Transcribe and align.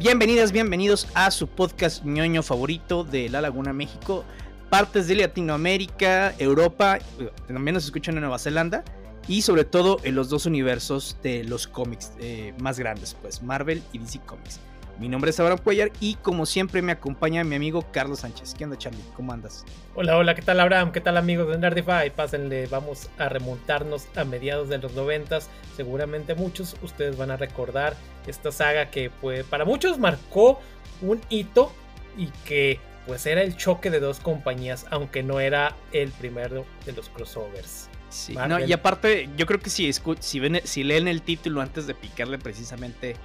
Bienvenidas, 0.00 0.50
bienvenidos 0.50 1.06
a 1.12 1.30
su 1.30 1.46
podcast 1.46 2.06
ñoño 2.06 2.42
favorito 2.42 3.04
de 3.04 3.28
La 3.28 3.42
Laguna 3.42 3.74
México. 3.74 4.24
Partes 4.70 5.08
de 5.08 5.14
Latinoamérica, 5.14 6.34
Europa, 6.38 7.00
también 7.46 7.74
nos 7.74 7.84
escuchan 7.84 8.14
en 8.14 8.22
Nueva 8.22 8.38
Zelanda 8.38 8.82
y 9.28 9.42
sobre 9.42 9.64
todo 9.64 9.98
en 10.02 10.14
los 10.14 10.30
dos 10.30 10.46
universos 10.46 11.18
de 11.22 11.44
los 11.44 11.66
cómics 11.66 12.14
eh, 12.18 12.54
más 12.62 12.78
grandes, 12.78 13.14
pues 13.20 13.42
Marvel 13.42 13.82
y 13.92 13.98
DC 13.98 14.20
Comics. 14.20 14.58
Mi 15.00 15.08
nombre 15.08 15.30
es 15.30 15.40
Abraham 15.40 15.60
Cuellar 15.64 15.90
y 15.98 16.16
como 16.16 16.44
siempre 16.44 16.82
me 16.82 16.92
acompaña 16.92 17.42
mi 17.42 17.56
amigo 17.56 17.86
Carlos 17.90 18.20
Sánchez. 18.20 18.52
¿Qué 18.52 18.64
onda, 18.64 18.76
Charlie? 18.76 19.00
¿Cómo 19.16 19.32
andas? 19.32 19.64
Hola, 19.94 20.18
hola, 20.18 20.34
¿qué 20.34 20.42
tal 20.42 20.60
Abraham? 20.60 20.92
¿Qué 20.92 21.00
tal 21.00 21.16
amigos 21.16 21.48
de 21.48 21.56
Nerdify? 21.56 22.14
Pásenle, 22.14 22.66
vamos 22.66 23.08
a 23.16 23.30
remontarnos 23.30 24.08
a 24.14 24.24
mediados 24.24 24.68
de 24.68 24.76
los 24.76 24.92
noventas. 24.92 25.48
Seguramente 25.74 26.34
muchos 26.34 26.76
ustedes 26.82 27.16
van 27.16 27.30
a 27.30 27.38
recordar 27.38 27.96
esta 28.26 28.52
saga 28.52 28.90
que 28.90 29.08
pues, 29.08 29.44
para 29.44 29.64
muchos 29.64 29.98
marcó 29.98 30.60
un 31.00 31.18
hito 31.30 31.72
y 32.18 32.26
que 32.44 32.78
pues 33.06 33.24
era 33.24 33.42
el 33.42 33.56
choque 33.56 33.88
de 33.88 34.00
dos 34.00 34.20
compañías, 34.20 34.86
aunque 34.90 35.22
no 35.22 35.40
era 35.40 35.74
el 35.92 36.10
primero 36.10 36.66
de 36.84 36.92
los 36.92 37.08
crossovers. 37.08 37.88
Sí, 38.10 38.34
no, 38.34 38.60
y 38.60 38.70
aparte, 38.74 39.30
yo 39.38 39.46
creo 39.46 39.60
que 39.60 39.70
si, 39.70 39.90
si, 40.18 40.40
ven, 40.40 40.60
si 40.64 40.84
leen 40.84 41.08
el 41.08 41.22
título 41.22 41.62
antes 41.62 41.86
de 41.86 41.94
picarle 41.94 42.38
precisamente 42.38 43.16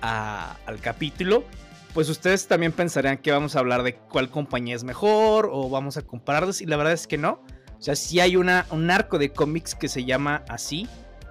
al 0.00 0.80
capítulo, 0.80 1.44
pues 1.94 2.08
ustedes 2.08 2.46
también 2.48 2.72
pensarían 2.72 3.18
que 3.18 3.30
vamos 3.30 3.54
a 3.56 3.60
hablar 3.60 3.82
de 3.84 3.94
cuál 3.94 4.28
compañía 4.28 4.74
es 4.74 4.84
mejor 4.84 5.48
o 5.52 5.70
vamos 5.70 5.96
a 5.96 6.02
compararlos 6.02 6.60
y 6.60 6.66
la 6.66 6.76
verdad 6.76 6.92
es 6.92 7.06
que 7.06 7.16
no. 7.16 7.40
O 7.78 7.82
sea, 7.84 7.96
sí 7.96 8.18
hay 8.18 8.36
una, 8.36 8.66
un 8.70 8.90
arco 8.90 9.18
de 9.18 9.30
cómics 9.30 9.74
que 9.74 9.88
se 9.88 10.04
llama 10.04 10.42
así, 10.48 10.88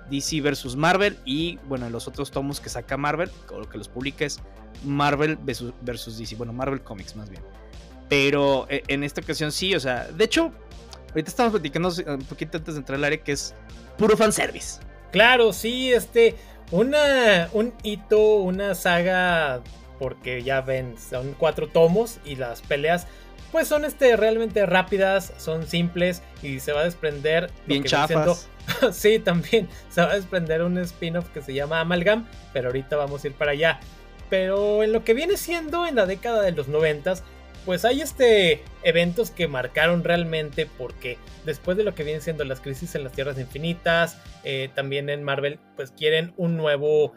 DC 0.09 0.41
versus 0.41 0.75
Marvel 0.75 1.17
y 1.25 1.58
bueno, 1.67 1.89
los 1.89 2.08
otros 2.08 2.31
tomos 2.31 2.59
que 2.61 2.69
saca 2.69 2.95
Marvel, 2.95 3.30
o 3.52 3.59
lo 3.59 3.69
que 3.69 3.78
los 3.78 3.89
publica 3.89 4.25
es 4.25 4.39
Marvel 4.86 5.38
versus, 5.41 6.17
DC, 6.17 6.36
bueno, 6.36 6.53
Marvel 6.53 6.81
Comics 6.81 7.16
más 7.16 7.30
bien. 7.30 7.44
Pero 8.09 8.67
eh, 8.69 8.84
en 8.88 9.03
esta 9.03 9.22
ocasión 9.22 9.52
sí, 9.52 9.75
o 9.75 9.80
sea, 9.80 10.08
de 10.08 10.23
hecho, 10.23 10.52
ahorita 11.09 11.30
estamos 11.30 11.52
platicando 11.52 11.89
un 12.08 12.23
poquito 12.23 12.58
antes 12.58 12.75
de 12.75 12.80
entrar 12.80 12.97
al 12.97 13.03
área 13.03 13.22
que 13.22 13.34
es 13.34 13.53
puro 13.97 14.16
fanservice. 14.16 14.80
Claro, 15.11 15.53
sí, 15.53 15.91
este, 15.91 16.36
una, 16.72 17.50
un 17.53 17.73
hito, 17.83 18.38
una 18.38 18.75
saga, 18.75 19.61
porque 20.00 20.44
ya 20.44 20.61
ven, 20.61 20.95
son 20.97 21.36
cuatro 21.38 21.67
tomos 21.67 22.19
y 22.25 22.36
las 22.36 22.61
peleas 22.61 23.08
pues 23.53 23.67
son 23.67 23.86
este, 23.86 24.17
realmente 24.17 24.66
rápidas, 24.66 25.31
son 25.38 25.67
simples 25.67 26.23
y 26.41 26.59
se 26.59 26.73
va 26.73 26.81
a 26.81 26.84
desprender... 26.86 27.52
Bien 27.67 27.84
chafas. 27.84 28.50
sí, 28.91 29.19
también 29.19 29.69
se 29.89 30.02
va 30.02 30.11
a 30.11 30.16
desprender 30.16 30.64
un 30.64 30.80
spin-off 30.80 31.30
que 31.30 31.44
se 31.44 31.53
llama 31.53 31.80
Amalgam, 31.80 32.28
pero 32.52 32.69
ahorita 32.69 32.95
vamos 32.95 33.23
a 33.23 33.28
ir 33.28 33.34
para 33.34 33.52
allá. 33.52 33.80
Pero 34.28 34.81
en 34.81 34.91
lo 34.91 35.03
que 35.03 35.14
viene 35.14 35.38
siendo 35.38 35.86
en 35.86 35.94
la 35.94 36.08
década 36.08 36.41
de 36.41 36.52
los 36.52 36.67
noventas, 36.67 37.23
pues 37.66 37.86
hay 37.86 38.02
este 38.02 38.64
eventos 38.83 39.31
que 39.31 39.47
marcaron 39.47 40.03
realmente 40.03 40.67
porque 40.78 41.17
después 41.45 41.78
de 41.78 41.83
lo 41.83 41.95
que 41.95 42.03
vienen 42.03 42.22
siendo 42.22 42.44
las 42.44 42.59
crisis 42.59 42.95
en 42.95 43.03
las 43.03 43.14
tierras 43.14 43.39
infinitas, 43.39 44.19
eh, 44.44 44.69
también 44.73 45.09
en 45.09 45.23
Marvel, 45.23 45.59
pues 45.75 45.91
quieren 45.91 46.34
un 46.38 46.58
nuevo, 46.58 47.14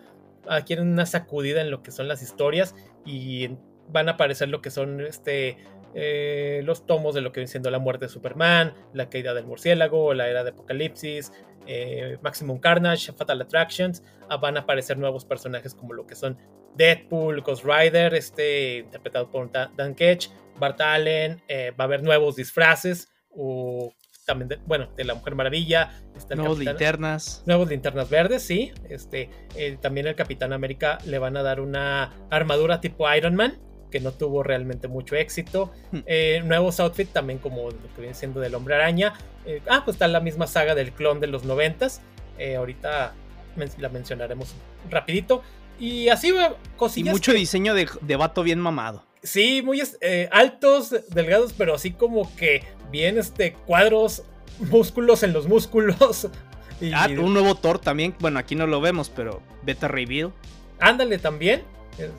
ah, 0.49 0.63
quieren 0.63 0.89
una 0.89 1.07
sacudida 1.07 1.61
en 1.61 1.71
lo 1.71 1.83
que 1.83 1.91
son 1.91 2.09
las 2.09 2.23
historias 2.23 2.75
y 3.05 3.51
van 3.89 4.09
a 4.09 4.13
aparecer 4.13 4.49
lo 4.49 4.61
que 4.61 4.71
son 4.71 5.01
este 5.01 5.57
eh, 5.99 6.61
los 6.63 6.85
tomos 6.85 7.15
de 7.15 7.23
lo 7.23 7.33
que 7.33 7.41
viene 7.41 7.51
siendo 7.51 7.71
la 7.71 7.79
muerte 7.79 8.05
de 8.05 8.09
Superman, 8.11 8.75
la 8.93 9.09
caída 9.09 9.33
del 9.33 9.47
murciélago, 9.47 10.13
la 10.13 10.29
era 10.29 10.45
de 10.45 10.51
Apocalipsis, 10.51 11.33
eh, 11.67 12.19
Maximum 12.21 12.59
Carnage, 12.59 13.15
Fatal 13.15 13.41
Attractions, 13.41 14.03
ah, 14.29 14.37
van 14.37 14.59
a 14.59 14.61
aparecer 14.61 14.99
nuevos 14.99 15.25
personajes 15.25 15.75
como 15.75 15.95
lo 15.95 16.07
que 16.07 16.15
son 16.15 16.37
Deadpool, 16.77 17.41
Ghost 17.41 17.65
Rider, 17.65 18.15
este, 18.15 18.79
interpretado 18.81 19.31
por 19.31 19.51
Dan 19.51 19.95
Ketch, 19.95 20.29
Bart 20.59 20.79
Allen, 20.83 21.43
eh, 21.49 21.71
va 21.71 21.85
a 21.85 21.87
haber 21.87 22.03
nuevos 22.03 22.37
disfraces, 22.37 23.09
o 23.31 23.95
también, 24.27 24.49
de, 24.49 24.57
bueno, 24.67 24.91
de 24.97 25.05
la 25.05 25.15
Mujer 25.15 25.35
Maravilla. 25.35 25.93
nuevos 26.35 26.59
linternas. 26.59 27.43
Nuevos 27.47 27.71
linternas 27.71 28.11
verdes, 28.11 28.43
sí. 28.43 28.73
Este, 28.91 29.31
eh, 29.55 29.79
también 29.81 30.07
el 30.09 30.15
Capitán 30.15 30.53
América 30.53 30.99
le 31.07 31.19
van 31.19 31.39
a 31.39 31.43
dar 31.43 31.61
una 31.61 32.13
armadura 32.29 32.83
tipo 32.83 33.11
Iron 33.15 33.35
Man, 33.35 33.59
que 33.91 34.01
no 34.01 34.13
tuvo 34.13 34.43
realmente 34.43 34.89
mucho 34.89 35.17
éxito. 35.17 35.73
Hmm. 35.93 35.99
Eh, 36.07 36.43
nuevos 36.45 36.81
outfits 36.81 37.13
también 37.13 37.39
como 37.39 37.71
lo 37.71 37.95
que 37.95 38.01
viene 38.01 38.15
siendo 38.15 38.41
del 38.41 38.55
Hombre 38.55 38.75
Araña. 38.75 39.15
ah, 39.69 39.83
pues 39.85 39.95
está 39.95 40.09
la 40.09 40.21
misma 40.21 40.47
saga 40.47 40.75
del 40.75 40.93
clon 40.93 41.21
de 41.21 41.27
los 41.27 41.45
noventas. 41.45 42.01
ahorita 42.57 43.15
la 43.79 43.89
mencionaremos 43.89 44.55
rapidito. 44.91 45.43
Y 45.79 46.09
así, 46.09 46.33
cosillas. 46.77 47.13
Y 47.13 47.13
mucho 47.13 47.33
diseño 47.33 47.75
de, 47.75 47.89
de, 48.01 48.17
vato 48.17 48.43
bien 48.43 48.61
mamado. 48.61 49.05
Sí, 49.23 49.61
muy 49.63 49.83
eh, 50.01 50.29
altos, 50.33 50.95
delgados, 51.11 51.53
pero 51.53 51.75
así 51.75 51.91
como 51.91 52.35
que 52.37 52.63
bien 52.91 53.19
este, 53.19 53.53
cuadros, 53.53 54.23
músculos 54.59 55.23
en 55.23 55.33
los 55.33 55.47
músculos. 55.47 56.29
Y, 56.79 56.93
ah, 56.93 57.07
un 57.09 57.33
nuevo 57.33 57.55
Thor 57.55 57.79
también. 57.79 58.15
Bueno, 58.19 58.39
aquí 58.39 58.55
no 58.55 58.67
lo 58.67 58.83
vemos, 58.83 59.09
pero 59.09 59.41
Beta 59.63 59.89
Reveal. 59.89 60.35
Ándale 60.79 61.17
también. 61.17 61.63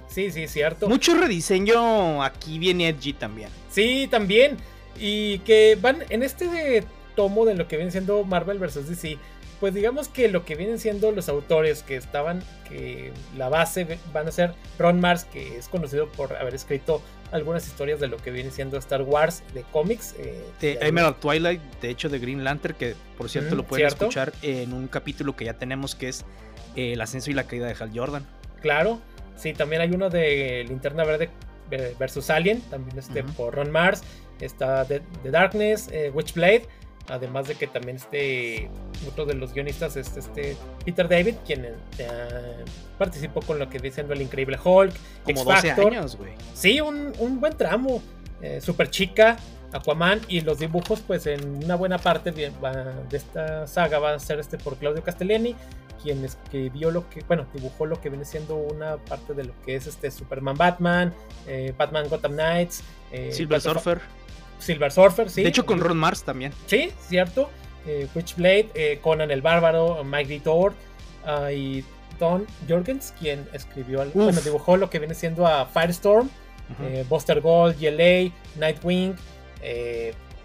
Sí, 0.07 0.31
sí, 0.31 0.47
cierto. 0.47 0.89
Mucho 0.89 1.15
rediseño 1.15 2.23
aquí 2.23 2.59
viene 2.59 2.89
edgy 2.89 3.13
también. 3.13 3.49
Sí, 3.69 4.07
también. 4.09 4.57
Y 4.99 5.39
que 5.39 5.77
van 5.79 6.03
en 6.09 6.23
este 6.23 6.83
tomo 7.15 7.45
de 7.45 7.55
lo 7.55 7.67
que 7.67 7.77
viene 7.77 7.91
siendo 7.91 8.23
Marvel 8.23 8.59
vs. 8.59 8.89
DC 8.89 9.17
pues 9.59 9.73
digamos 9.73 10.07
que 10.07 10.27
lo 10.27 10.45
que 10.45 10.55
vienen 10.55 10.79
siendo 10.79 11.11
los 11.11 11.29
autores 11.29 11.83
que 11.83 11.95
estaban, 11.95 12.43
que 12.69 13.11
la 13.35 13.49
base 13.49 13.97
van 14.13 14.27
a 14.27 14.31
ser 14.31 14.53
Ron 14.77 14.99
Mars, 14.99 15.25
que 15.25 15.57
es 15.57 15.67
conocido 15.67 16.07
por 16.09 16.35
haber 16.35 16.53
escrito 16.53 17.01
algunas 17.31 17.67
historias 17.67 17.99
de 17.99 18.07
lo 18.07 18.17
que 18.17 18.31
viene 18.31 18.51
siendo 18.51 18.77
Star 18.77 19.01
Wars 19.01 19.43
de 19.53 19.63
cómics. 19.63 20.15
Eh, 20.19 20.43
de 20.61 20.77
Emerald 20.81 21.17
Twilight, 21.19 21.61
de 21.81 21.89
hecho 21.89 22.07
de 22.07 22.19
Green 22.19 22.43
Lantern, 22.43 22.75
que 22.75 22.95
por 23.17 23.29
cierto 23.29 23.55
lo 23.55 23.63
pueden 23.63 23.87
escuchar 23.87 24.31
en 24.41 24.73
un 24.73 24.87
capítulo 24.87 25.35
que 25.35 25.45
ya 25.45 25.53
tenemos 25.53 25.95
que 25.95 26.09
es 26.09 26.23
eh, 26.75 26.93
El 26.93 27.01
ascenso 27.01 27.31
y 27.31 27.33
la 27.33 27.45
caída 27.45 27.65
de 27.67 27.75
Hal 27.79 27.91
Jordan. 27.93 28.25
Claro, 28.61 29.01
sí, 29.37 29.53
también 29.53 29.81
hay 29.81 29.91
uno 29.91 30.09
de 30.09 30.65
Linterna 30.67 31.03
Verde 31.03 31.29
eh, 31.71 31.95
versus 31.97 32.29
Alien, 32.29 32.61
también 32.61 32.97
este 32.97 33.23
por 33.23 33.55
Ron 33.55 33.71
Mars. 33.71 34.03
Está 34.39 34.85
The, 34.85 35.01
Darkness, 35.23 35.89
Witchblade 36.13 36.67
Además 37.09 37.47
de 37.47 37.55
que 37.55 37.67
también 37.67 37.95
este 37.95 38.69
otro 39.07 39.25
de 39.25 39.33
los 39.33 39.53
guionistas 39.53 39.95
es 39.95 40.17
este 40.17 40.57
Peter 40.83 41.07
David, 41.07 41.35
quien 41.45 41.65
eh, 41.65 42.65
participó 42.97 43.41
con 43.41 43.59
lo 43.59 43.69
que 43.69 43.79
diciendo 43.79 44.13
el 44.13 44.21
Increíble 44.21 44.59
Hulk, 44.61 44.93
como 45.23 45.45
12 45.45 45.71
años, 45.71 46.17
güey. 46.17 46.33
Sí, 46.53 46.81
un, 46.81 47.39
buen 47.39 47.55
tramo. 47.55 48.01
Eh, 48.41 48.59
super 48.61 48.89
chica, 48.89 49.37
Aquaman 49.71 50.19
y 50.27 50.41
los 50.41 50.59
dibujos, 50.59 50.99
pues 50.99 51.25
en 51.27 51.63
una 51.63 51.75
buena 51.75 51.97
parte 51.97 52.31
de, 52.31 52.51
esta 53.11 53.65
saga 53.67 53.99
va 53.99 54.13
a 54.13 54.19
ser 54.19 54.39
este 54.39 54.57
por 54.57 54.75
Claudio 54.75 55.01
Castellani, 55.01 55.55
quien 56.07 56.23
escribió 56.23 56.89
lo 56.89 57.09
que, 57.09 57.21
bueno, 57.27 57.45
dibujó 57.53 57.85
lo 57.85 57.99
que 57.99 58.09
viene 58.09 58.23
siendo 58.23 58.55
una 58.55 58.95
parte 58.95 59.33
de 59.33 59.43
lo 59.43 59.53
que 59.65 59.75
es 59.75 59.87
este 59.87 60.09
Superman 60.09 60.55
Batman, 60.55 61.13
eh, 61.47 61.73
Batman 61.77 62.07
Gotham 62.07 62.31
Knights, 62.31 62.81
Silver 63.31 63.59
Surfer. 63.59 63.99
Silver 64.57 64.91
Surfer, 64.91 65.29
sí. 65.29 65.43
De 65.43 65.49
hecho, 65.49 65.65
con 65.65 65.81
Ron 65.81 65.97
Mars 65.97 66.23
también. 66.23 66.53
Sí, 66.65 66.91
cierto. 67.01 67.49
Eh, 67.85 68.07
Witchblade, 68.15 68.69
eh, 68.73 68.99
Conan 69.01 69.31
el 69.31 69.41
Bárbaro, 69.41 70.01
Mike 70.05 70.39
Thor 70.45 70.73
ah, 71.25 71.51
y 71.51 71.83
Don 72.19 72.47
Jorgens, 72.69 73.13
quien 73.19 73.45
escribió, 73.51 74.05
bueno, 74.13 74.39
dibujó 74.41 74.77
lo 74.77 74.89
que 74.89 74.99
viene 74.99 75.13
siendo 75.13 75.45
a 75.45 75.65
Firestorm, 75.65 76.29
eh, 76.81 77.05
Buster 77.09 77.41
Gold, 77.41 77.77
GLA, 77.77 78.31
Nightwing, 78.55 79.15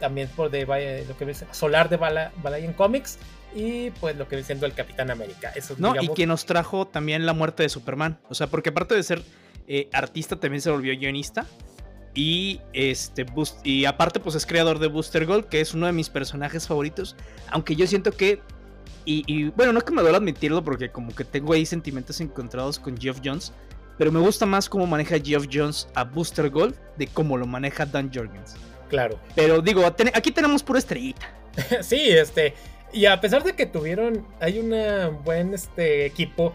también 0.00 0.28
por 0.34 0.50
de, 0.50 0.66
lo 1.08 1.16
que 1.16 1.24
viene 1.24 1.40
Solar 1.52 1.88
de 1.88 1.96
Balayan 1.96 2.72
Comics 2.72 3.18
y 3.54 3.90
pues 3.92 4.16
lo 4.16 4.28
que 4.28 4.36
viene 4.36 4.46
siendo 4.46 4.66
el 4.66 4.74
Capitán 4.74 5.10
América. 5.10 5.52
Eso, 5.54 5.74
no, 5.78 5.94
y 6.00 6.08
quien 6.08 6.28
nos 6.28 6.46
trajo 6.46 6.86
también 6.86 7.26
la 7.26 7.32
muerte 7.32 7.62
de 7.62 7.68
Superman. 7.68 8.18
O 8.28 8.34
sea, 8.34 8.46
porque 8.46 8.70
aparte 8.70 8.94
de 8.94 9.02
ser 9.02 9.22
artista, 9.92 10.36
también 10.36 10.60
se 10.60 10.70
volvió 10.70 10.96
guionista. 10.98 11.46
Y 12.14 12.60
este 12.74 13.24
y 13.64 13.86
aparte, 13.86 14.20
pues 14.20 14.34
es 14.36 14.44
creador 14.44 14.78
de 14.78 14.88
Booster 14.88 15.24
Gold, 15.24 15.46
que 15.46 15.60
es 15.60 15.72
uno 15.72 15.86
de 15.86 15.92
mis 15.92 16.10
personajes 16.10 16.66
favoritos. 16.66 17.16
Aunque 17.50 17.74
yo 17.74 17.86
siento 17.86 18.12
que. 18.12 18.40
Y, 19.04 19.50
bueno, 19.50 19.72
no 19.72 19.80
es 19.80 19.84
que 19.84 19.90
me 19.92 20.00
duele 20.00 20.16
admitirlo, 20.16 20.62
porque 20.62 20.90
como 20.90 21.12
que 21.12 21.24
tengo 21.24 21.54
ahí 21.54 21.66
sentimientos 21.66 22.20
encontrados 22.20 22.78
con 22.78 22.96
Geoff 22.96 23.18
Jones. 23.24 23.52
Pero 23.98 24.12
me 24.12 24.20
gusta 24.20 24.46
más 24.46 24.68
cómo 24.68 24.86
maneja 24.86 25.16
Geoff 25.18 25.46
Jones 25.52 25.88
a 25.94 26.04
Booster 26.04 26.50
Gold 26.50 26.76
de 26.96 27.08
cómo 27.08 27.36
lo 27.36 27.46
maneja 27.46 27.84
Dan 27.84 28.12
Jorgens. 28.12 28.54
Claro. 28.88 29.18
Pero 29.34 29.60
digo, 29.60 29.84
aquí 29.86 30.30
tenemos 30.30 30.62
pura 30.62 30.78
estrellita. 30.78 31.34
sí, 31.82 32.10
este. 32.10 32.54
Y 32.92 33.06
a 33.06 33.20
pesar 33.20 33.42
de 33.42 33.54
que 33.54 33.66
tuvieron, 33.66 34.26
hay 34.40 34.58
un 34.58 34.74
buen 35.24 35.54
este, 35.54 36.06
equipo, 36.06 36.54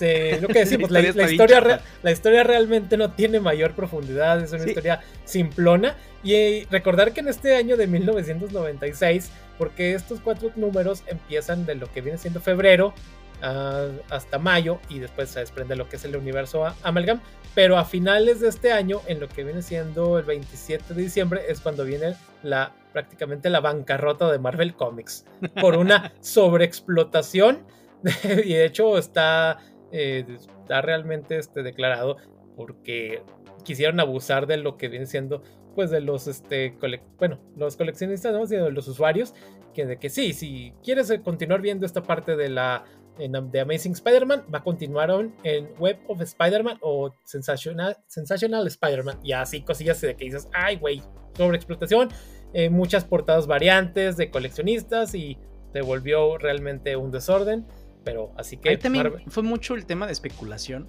lo 0.00 0.48
que 0.48 0.58
decimos, 0.60 0.90
la, 0.90 1.00
historia, 1.00 1.80
la, 2.02 2.12
historia 2.12 2.44
realmente 2.44 2.96
no 2.96 3.12
tiene 3.12 3.40
mayor 3.40 3.74
profundidad, 3.74 4.42
es 4.42 4.52
una 4.52 4.64
historia 4.64 5.00
simplona. 5.24 5.96
Y 6.22 6.34
eh, 6.34 6.66
recordar 6.70 7.12
que 7.12 7.20
en 7.20 7.28
este 7.28 7.56
año 7.56 7.76
de 7.76 7.86
1996, 7.86 9.30
porque 9.58 9.94
estos 9.94 10.20
cuatro 10.20 10.50
números 10.56 11.02
empiezan 11.06 11.66
de 11.66 11.74
lo 11.74 11.90
que 11.92 12.00
viene 12.00 12.18
siendo 12.18 12.40
febrero, 12.40 12.94
hasta 13.42 14.38
mayo 14.38 14.78
y 14.88 15.00
después 15.00 15.28
se 15.28 15.40
desprende 15.40 15.76
lo 15.76 15.88
que 15.88 15.96
es 15.96 16.04
el 16.04 16.16
universo 16.16 16.64
Amalgam. 16.82 17.20
Pero 17.54 17.76
a 17.76 17.84
finales 17.84 18.40
de 18.40 18.48
este 18.48 18.72
año, 18.72 19.00
en 19.06 19.20
lo 19.20 19.28
que 19.28 19.44
viene 19.44 19.60
siendo 19.60 20.18
el 20.18 20.24
27 20.24 20.94
de 20.94 21.02
diciembre, 21.02 21.42
es 21.48 21.60
cuando 21.60 21.84
viene 21.84 22.14
la 22.42 22.72
prácticamente 22.92 23.50
la 23.50 23.60
bancarrota 23.60 24.30
de 24.30 24.38
Marvel 24.38 24.74
Comics 24.74 25.24
por 25.60 25.76
una 25.76 26.12
sobreexplotación 26.20 27.66
y 28.24 28.54
de 28.54 28.64
hecho 28.64 28.98
está, 28.98 29.58
eh, 29.90 30.24
está 30.28 30.82
realmente 30.82 31.38
este, 31.38 31.62
declarado 31.62 32.18
porque 32.56 33.22
quisieron 33.64 34.00
abusar 34.00 34.46
de 34.46 34.58
lo 34.58 34.76
que 34.76 34.88
viene 34.88 35.06
siendo 35.06 35.42
pues 35.74 35.90
de 35.90 36.00
los 36.00 36.26
este 36.26 36.76
bueno 37.18 37.40
los 37.56 37.76
coleccionistas 37.76 38.32
¿no? 38.34 38.44
de 38.44 38.70
los 38.70 38.88
usuarios 38.88 39.34
que 39.72 39.86
de 39.86 39.98
que 39.98 40.10
sí 40.10 40.34
si 40.34 40.74
quieres 40.82 41.08
eh, 41.10 41.22
continuar 41.22 41.62
viendo 41.62 41.86
esta 41.86 42.02
parte 42.02 42.36
de 42.36 42.50
la 42.50 42.84
de 43.18 43.60
Amazing 43.60 43.92
Spider-Man 43.92 44.44
va 44.52 44.58
a 44.58 44.62
continuar 44.62 45.10
en 45.44 45.68
Web 45.78 45.98
of 46.08 46.20
Spider-Man 46.20 46.78
o 46.80 47.12
Sensational, 47.24 47.96
Sensational 48.06 48.66
Spider-Man 48.66 49.18
y 49.22 49.32
así 49.32 49.62
cosillas 49.62 50.00
de 50.00 50.16
que 50.16 50.24
dices 50.24 50.48
ay 50.52 50.76
güey 50.76 51.02
sobreexplotación 51.36 52.08
eh, 52.54 52.70
muchas 52.70 53.04
portadas 53.04 53.46
variantes 53.46 54.16
de 54.16 54.30
coleccionistas 54.30 55.14
y 55.14 55.38
se 55.72 55.82
volvió 55.82 56.38
realmente 56.38 56.96
un 56.96 57.10
desorden 57.10 57.66
pero 58.04 58.32
así 58.36 58.56
que. 58.56 58.70
Ahí 58.70 58.76
también 58.76 59.12
fue 59.28 59.42
mucho 59.42 59.74
el 59.74 59.86
tema 59.86 60.06
de 60.06 60.12
especulación. 60.12 60.88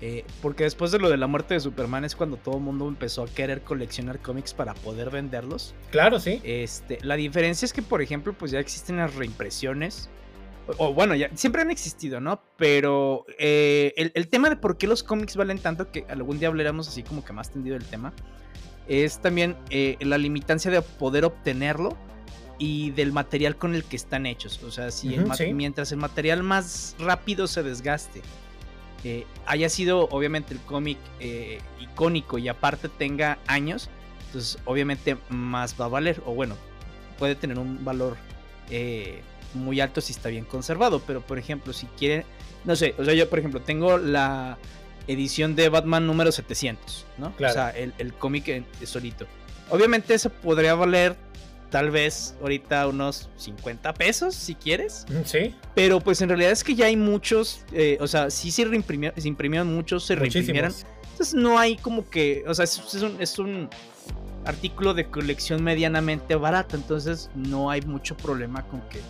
Eh, 0.00 0.24
porque 0.40 0.64
después 0.64 0.90
de 0.90 0.98
lo 0.98 1.08
de 1.08 1.16
la 1.16 1.26
muerte 1.26 1.54
de 1.54 1.60
Superman 1.60 2.04
es 2.04 2.16
cuando 2.16 2.36
todo 2.36 2.56
el 2.56 2.62
mundo 2.62 2.88
empezó 2.88 3.22
a 3.22 3.26
querer 3.26 3.62
coleccionar 3.62 4.20
cómics 4.20 4.54
para 4.54 4.74
poder 4.74 5.10
venderlos. 5.10 5.74
Claro, 5.90 6.18
sí. 6.18 6.40
Este, 6.44 6.98
la 7.02 7.16
diferencia 7.16 7.64
es 7.64 7.72
que, 7.72 7.82
por 7.82 8.02
ejemplo, 8.02 8.32
pues 8.32 8.50
ya 8.50 8.58
existen 8.58 8.96
las 8.96 9.14
reimpresiones. 9.14 10.10
O, 10.78 10.94
bueno, 10.94 11.14
ya 11.14 11.28
siempre 11.34 11.62
han 11.62 11.70
existido, 11.70 12.20
¿no? 12.20 12.40
Pero 12.56 13.24
eh, 13.38 13.92
el, 13.96 14.28
tema 14.28 14.48
de 14.48 14.56
por 14.56 14.78
qué 14.78 14.86
los 14.86 15.02
cómics 15.02 15.36
valen 15.36 15.58
tanto, 15.58 15.90
que 15.90 16.04
algún 16.08 16.38
día 16.38 16.48
hablaremos 16.48 16.88
así 16.88 17.02
como 17.02 17.24
que 17.24 17.32
más 17.32 17.50
tendido 17.50 17.76
el 17.76 17.84
tema, 17.84 18.12
es 18.86 19.20
también 19.20 19.56
eh, 19.70 19.96
la 20.00 20.18
limitancia 20.18 20.70
de 20.70 20.82
poder 20.82 21.24
obtenerlo 21.24 21.96
y 22.58 22.90
del 22.92 23.12
material 23.12 23.56
con 23.56 23.74
el 23.74 23.84
que 23.84 23.96
están 23.96 24.24
hechos. 24.24 24.62
O 24.62 24.70
sea, 24.70 24.90
si 24.90 25.18
mientras 25.52 25.90
el 25.90 25.98
material 25.98 26.42
más 26.42 26.94
rápido 26.98 27.48
se 27.48 27.62
desgaste, 27.62 28.22
eh, 29.04 29.26
haya 29.46 29.68
sido 29.68 30.08
obviamente 30.10 30.54
el 30.54 30.60
cómic 30.60 30.98
icónico 31.80 32.38
y 32.38 32.48
aparte 32.48 32.88
tenga 32.88 33.38
años, 33.48 33.90
entonces 34.26 34.58
obviamente 34.64 35.16
más 35.28 35.74
va 35.80 35.86
a 35.86 35.88
valer. 35.88 36.22
O 36.24 36.34
bueno, 36.34 36.54
puede 37.18 37.34
tener 37.34 37.58
un 37.58 37.84
valor 37.84 38.16
eh, 38.70 39.22
muy 39.54 39.80
alto 39.80 40.00
si 40.00 40.12
está 40.12 40.28
bien 40.28 40.44
conservado. 40.44 41.00
Pero 41.06 41.20
por 41.20 41.38
ejemplo, 41.38 41.72
si 41.72 41.86
quieren, 41.86 42.24
no 42.64 42.76
sé, 42.76 42.94
o 42.98 43.04
sea, 43.04 43.14
yo 43.14 43.28
por 43.28 43.38
ejemplo 43.38 43.60
tengo 43.60 43.98
la 43.98 44.58
edición 45.06 45.56
de 45.56 45.68
Batman 45.68 46.06
número 46.06 46.32
700, 46.32 47.06
¿no? 47.18 47.34
O 47.34 47.52
sea, 47.52 47.70
el, 47.70 47.92
el 47.98 48.12
cómic 48.14 48.64
solito. 48.84 49.26
Obviamente 49.70 50.14
eso 50.14 50.30
podría 50.30 50.74
valer 50.74 51.16
tal 51.72 51.90
vez 51.90 52.36
ahorita 52.42 52.86
unos 52.86 53.30
50 53.38 53.94
pesos 53.94 54.34
si 54.34 54.54
quieres. 54.54 55.06
Sí. 55.24 55.56
Pero 55.74 56.00
pues 56.00 56.20
en 56.20 56.28
realidad 56.28 56.52
es 56.52 56.62
que 56.62 56.74
ya 56.74 56.86
hay 56.86 56.96
muchos, 56.96 57.64
eh, 57.72 57.96
o 57.98 58.06
sea, 58.06 58.30
sí 58.30 58.52
se, 58.52 58.66
reimprimieron, 58.66 59.20
se 59.20 59.26
imprimieron 59.26 59.74
muchos, 59.74 60.04
se 60.04 60.14
reimprimieron. 60.14 60.72
Entonces 61.12 61.34
no 61.34 61.58
hay 61.58 61.76
como 61.76 62.08
que, 62.08 62.44
o 62.46 62.54
sea, 62.54 62.64
es, 62.64 63.38
un, 63.38 63.70
artículo 64.44 64.92
de 64.92 65.06
colección 65.06 65.62
medianamente 65.62 66.34
barato, 66.34 66.76
entonces 66.76 67.30
no 67.34 67.70
hay 67.70 67.80
mucho 67.82 68.16
problema 68.16 68.66
con 68.66 68.80
que 68.88 69.00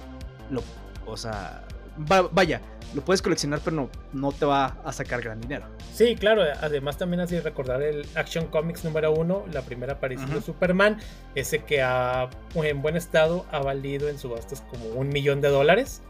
lo, 0.52 0.62
o 1.06 1.16
sea, 1.16 1.64
vaya, 1.96 2.60
lo 2.94 3.02
puedes 3.02 3.22
coleccionar, 3.22 3.60
pero 3.64 3.76
no, 3.76 3.90
no 4.12 4.32
te 4.32 4.44
va 4.44 4.76
a 4.84 4.92
sacar 4.92 5.22
gran 5.22 5.40
dinero. 5.40 5.66
Sí, 5.94 6.16
claro. 6.16 6.42
Además, 6.60 6.98
también 6.98 7.20
así 7.20 7.38
recordar 7.40 7.82
el 7.82 8.06
Action 8.14 8.46
Comics 8.46 8.84
número 8.84 9.12
uno, 9.12 9.44
la 9.52 9.62
primera 9.62 9.94
aparición 9.94 10.32
de 10.32 10.42
Superman, 10.42 11.00
ese 11.34 11.60
que 11.60 11.82
ha, 11.82 12.28
en 12.54 12.82
buen 12.82 12.96
estado 12.96 13.46
ha 13.50 13.60
valido 13.60 14.08
en 14.08 14.18
subastas 14.18 14.62
como 14.62 14.86
un 14.86 15.08
millón 15.08 15.40
de 15.40 15.48
dólares. 15.48 16.02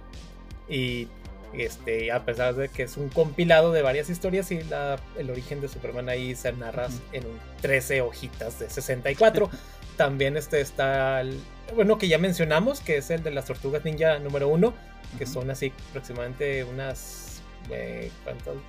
Y 0.69 1.09
este, 1.53 2.11
a 2.13 2.25
pesar 2.25 2.55
de 2.55 2.69
que 2.69 2.85
es 2.85 2.97
un 2.97 3.09
compilado 3.09 3.73
de 3.73 3.83
varias 3.83 4.09
historias 4.11 4.51
y 4.51 4.63
la, 4.65 4.99
el 5.19 5.31
origen 5.31 5.61
de 5.61 5.69
Superman 5.69 6.09
ahí 6.09 6.35
se 6.35 6.53
narra 6.53 6.89
en 7.13 7.25
13 7.61 8.01
hojitas 8.03 8.59
de 8.59 8.71
64. 8.71 9.51
También 9.97 10.37
este 10.37 10.61
está 10.61 11.21
el, 11.21 11.39
bueno, 11.75 11.99
que 11.99 12.09
ya 12.09 12.19
mencionamos, 12.19 12.81
que 12.81 12.99
es 12.99 13.11
el 13.11 13.23
de 13.23 13.31
las 13.31 13.47
tortugas 13.47 13.85
ninja 13.85 14.19
número 14.19 14.49
uno 14.49 14.75
que 15.19 15.27
son 15.27 15.51
así 15.51 15.73
aproximadamente 15.91 16.65
unas... 16.65 17.43
Eh, 17.71 18.11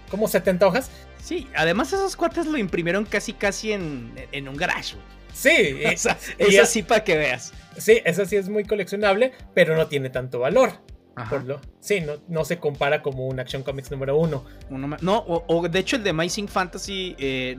como 0.09 0.27
70 0.27 0.67
hojas. 0.67 0.91
Sí, 1.17 1.47
además 1.55 1.91
esos 1.93 2.15
cuates 2.15 2.45
lo 2.45 2.57
imprimieron 2.57 3.05
casi 3.05 3.33
casi 3.33 3.71
en, 3.71 4.13
en 4.31 4.47
un 4.47 4.55
garage. 4.55 4.95
Sí, 5.33 5.81
o 5.93 5.97
sea, 5.97 6.17
es 6.37 6.59
así 6.59 6.83
para 6.83 7.03
que 7.03 7.17
veas. 7.17 7.53
Sí, 7.77 8.01
eso 8.05 8.25
sí 8.25 8.35
es 8.35 8.49
muy 8.49 8.65
coleccionable, 8.65 9.31
pero 9.55 9.75
no 9.75 9.87
tiene 9.87 10.09
tanto 10.09 10.39
valor. 10.39 10.73
Por 11.29 11.43
lo, 11.43 11.61
sí, 11.79 12.01
no, 12.01 12.13
no 12.27 12.43
se 12.43 12.57
compara 12.57 13.03
como 13.03 13.27
un 13.27 13.39
Action 13.39 13.61
Comics 13.61 13.91
número 13.91 14.17
uno. 14.17 14.45
no, 15.01 15.23
o, 15.27 15.67
de 15.67 15.79
hecho 15.79 15.95
el 15.95 16.03
de 16.03 16.09
Amazing 16.09 16.47
Fantasy, 16.47 17.15
eh, 17.19 17.55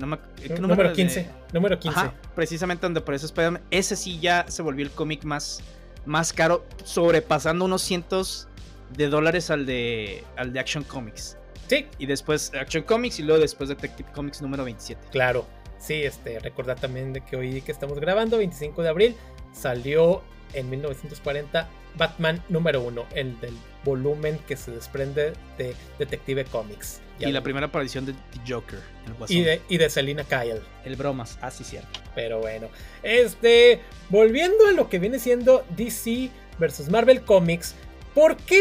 número 0.60 0.92
15. 0.92 1.28
Número 1.52 1.78
15. 1.78 2.00
precisamente 2.34 2.84
donde 2.84 3.00
aparece 3.00 3.26
Spider-Man. 3.26 3.62
Ese 3.70 3.94
sí 3.94 4.18
ya 4.18 4.44
se 4.48 4.60
volvió 4.62 4.84
el 4.84 4.90
cómic 4.90 5.22
más, 5.24 5.62
más 6.04 6.32
caro, 6.32 6.64
sobrepasando 6.82 7.64
unos 7.64 7.82
cientos 7.82 8.48
de 8.96 9.08
dólares 9.08 9.50
al 9.50 9.66
de, 9.66 10.24
al 10.36 10.52
de 10.52 10.58
Action 10.58 10.82
Comics. 10.82 11.38
Sí. 11.68 11.86
Y 11.98 12.06
después 12.06 12.52
Action 12.54 12.82
Comics 12.82 13.20
y 13.20 13.22
luego 13.22 13.40
después 13.40 13.68
Detective 13.68 14.10
Comics 14.12 14.42
número 14.42 14.64
27. 14.64 15.00
Claro. 15.12 15.46
Sí, 15.78 16.02
este, 16.02 16.40
recordar 16.40 16.80
también 16.80 17.12
de 17.12 17.20
que 17.20 17.36
hoy 17.36 17.60
que 17.60 17.70
estamos 17.70 18.00
grabando, 18.00 18.38
25 18.38 18.82
de 18.82 18.88
abril, 18.88 19.16
salió 19.52 20.22
en 20.54 20.70
1940 20.70 21.68
Batman 21.96 22.42
número 22.48 22.82
1, 22.82 23.06
el 23.14 23.40
del 23.40 23.54
volumen 23.84 24.38
que 24.46 24.56
se 24.56 24.70
desprende 24.70 25.32
de 25.58 25.74
Detective 25.98 26.44
Comics. 26.46 27.00
y 27.18 27.30
la 27.32 27.42
primera 27.42 27.66
aparición 27.66 28.06
de 28.06 28.14
Joker. 28.46 28.80
y, 29.28 29.42
de, 29.42 29.60
y 29.68 29.78
de 29.78 29.90
Selina 29.90 30.24
Kyle. 30.24 30.60
El 30.84 30.96
bromas, 30.96 31.38
así 31.40 31.62
ah, 31.62 31.70
cierto. 31.70 32.00
Pero 32.14 32.40
bueno, 32.40 32.68
este, 33.02 33.80
volviendo 34.08 34.66
a 34.66 34.72
lo 34.72 34.88
que 34.88 34.98
viene 34.98 35.18
siendo 35.18 35.64
DC 35.76 36.30
versus 36.58 36.88
Marvel 36.88 37.22
Comics, 37.22 37.74
¿Por 38.14 38.36
qué 38.36 38.60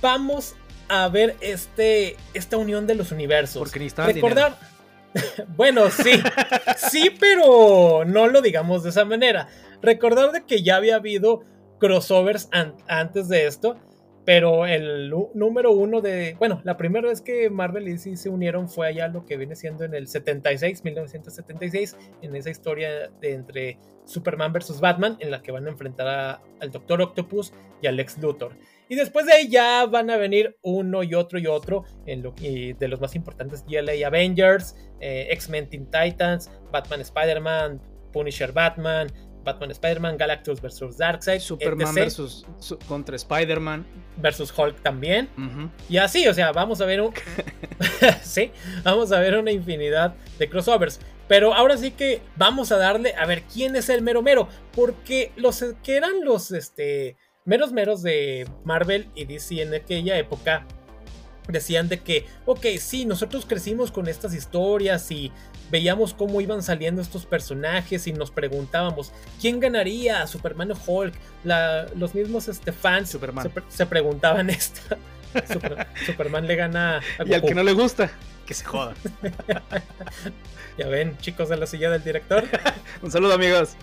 vamos 0.00 0.54
a 0.88 1.08
ver 1.08 1.36
este, 1.40 2.16
esta 2.32 2.56
unión 2.56 2.86
de 2.86 2.94
los 2.94 3.12
universos? 3.12 3.58
Porque 3.58 3.78
necesitaba 3.78 4.10
Recordar. 4.10 4.58
bueno, 5.56 5.90
sí. 5.90 6.12
sí, 6.90 7.10
pero 7.20 8.04
no 8.06 8.26
lo 8.26 8.40
digamos 8.40 8.82
de 8.82 8.90
esa 8.90 9.04
manera. 9.04 9.48
Recordar 9.82 10.32
de 10.32 10.44
que 10.44 10.62
ya 10.62 10.76
había 10.76 10.96
habido 10.96 11.44
crossovers 11.78 12.48
antes 12.88 13.28
de 13.28 13.46
esto. 13.46 13.76
Pero 14.24 14.66
el 14.66 15.08
número 15.34 15.70
uno 15.70 16.00
de. 16.00 16.34
Bueno, 16.36 16.60
la 16.64 16.76
primera 16.76 17.08
vez 17.08 17.20
que 17.20 17.48
Marvel 17.48 17.86
y 17.86 17.92
DC 17.92 18.16
se 18.16 18.28
unieron 18.28 18.68
fue 18.68 18.88
allá 18.88 19.06
lo 19.06 19.24
que 19.24 19.36
viene 19.36 19.54
siendo 19.54 19.84
en 19.84 19.94
el 19.94 20.08
76, 20.08 20.82
1976, 20.82 21.96
en 22.22 22.34
esa 22.34 22.50
historia 22.50 23.08
de 23.20 23.34
entre 23.34 23.78
Superman 24.04 24.52
vs. 24.52 24.80
Batman, 24.80 25.16
en 25.20 25.30
la 25.30 25.42
que 25.42 25.52
van 25.52 25.68
a 25.68 25.70
enfrentar 25.70 26.40
al 26.60 26.70
Doctor 26.72 27.02
Octopus 27.02 27.52
y 27.80 27.86
al 27.86 27.94
Lex 27.94 28.18
Luthor. 28.18 28.56
Y 28.88 28.96
después 28.96 29.26
de 29.26 29.32
ahí 29.32 29.48
ya 29.48 29.86
van 29.86 30.10
a 30.10 30.16
venir 30.16 30.56
uno 30.62 31.04
y 31.04 31.14
otro 31.14 31.38
y 31.38 31.46
otro 31.46 31.84
en 32.06 32.22
lo, 32.22 32.32
de 32.32 32.88
los 32.88 33.00
más 33.00 33.14
importantes, 33.14 33.64
GLA 33.64 34.06
Avengers, 34.06 34.76
eh, 35.00 35.28
X-Men 35.30 35.68
Teen 35.68 35.86
Titans, 35.90 36.50
Batman 36.72 37.00
Spider-Man, 37.00 37.80
Punisher 38.12 38.52
Batman, 38.52 39.08
Batman 39.46 39.70
Spider-Man, 39.70 40.18
Galactus 40.18 40.60
vs. 40.60 40.98
Darkseid, 40.98 41.40
Superman 41.40 41.94
versus 41.94 42.44
contra 42.86 43.16
Spider-Man 43.16 43.86
versus 44.16 44.52
Hulk 44.54 44.82
también. 44.82 45.30
Y 45.88 45.96
así, 45.96 46.26
o 46.28 46.34
sea, 46.34 46.52
vamos 46.52 46.80
a 46.80 46.84
ver 46.84 47.00
un 47.00 47.14
sí, 48.22 48.50
vamos 48.82 49.12
a 49.12 49.20
ver 49.20 49.38
una 49.38 49.52
infinidad 49.52 50.14
de 50.38 50.50
crossovers. 50.50 51.00
Pero 51.28 51.54
ahora 51.54 51.76
sí 51.76 51.92
que 51.92 52.20
vamos 52.36 52.70
a 52.70 52.76
darle 52.76 53.14
a 53.14 53.24
ver 53.26 53.42
quién 53.42 53.74
es 53.76 53.88
el 53.88 54.02
mero 54.02 54.20
mero, 54.20 54.48
porque 54.74 55.32
los 55.36 55.64
que 55.82 55.96
eran 55.96 56.24
los 56.24 56.50
este 56.50 57.16
meros 57.44 57.72
meros 57.72 58.02
de 58.02 58.48
Marvel 58.64 59.08
y 59.14 59.24
DC 59.24 59.62
en 59.62 59.74
aquella 59.74 60.18
época 60.18 60.66
decían 61.48 61.88
de 61.88 62.00
que, 62.00 62.26
ok, 62.44 62.66
sí, 62.78 63.04
nosotros 63.04 63.46
crecimos 63.46 63.92
con 63.92 64.08
estas 64.08 64.34
historias 64.34 65.10
y 65.10 65.32
veíamos 65.70 66.14
cómo 66.14 66.40
iban 66.40 66.62
saliendo 66.62 67.02
estos 67.02 67.26
personajes 67.26 68.06
y 68.06 68.12
nos 68.12 68.30
preguntábamos, 68.30 69.12
¿quién 69.40 69.60
ganaría? 69.60 70.26
¿Superman 70.26 70.72
o 70.72 70.76
Hulk? 70.86 71.14
los 71.94 72.14
mismos 72.14 72.48
este, 72.48 72.72
fans 72.72 73.16
Se, 73.68 73.86
preguntaban 73.86 74.50
esto. 74.50 74.96
Superman 76.06 76.46
le 76.46 76.56
gana 76.56 76.98
a 76.98 77.24
Y 77.24 77.34
al 77.34 77.42
que 77.42 77.54
no 77.54 77.62
le 77.62 77.72
gusta. 77.72 78.10
que 78.46 78.54
se 78.54 78.64
jodan. 78.64 78.94
ya 80.78 80.86
ven, 80.88 81.16
chicos 81.18 81.48
de 81.48 81.56
la 81.56 81.66
silla 81.66 81.90
del 81.90 82.02
director. 82.02 82.44
Un 83.02 83.10
saludo, 83.10 83.34
amigos. 83.34 83.76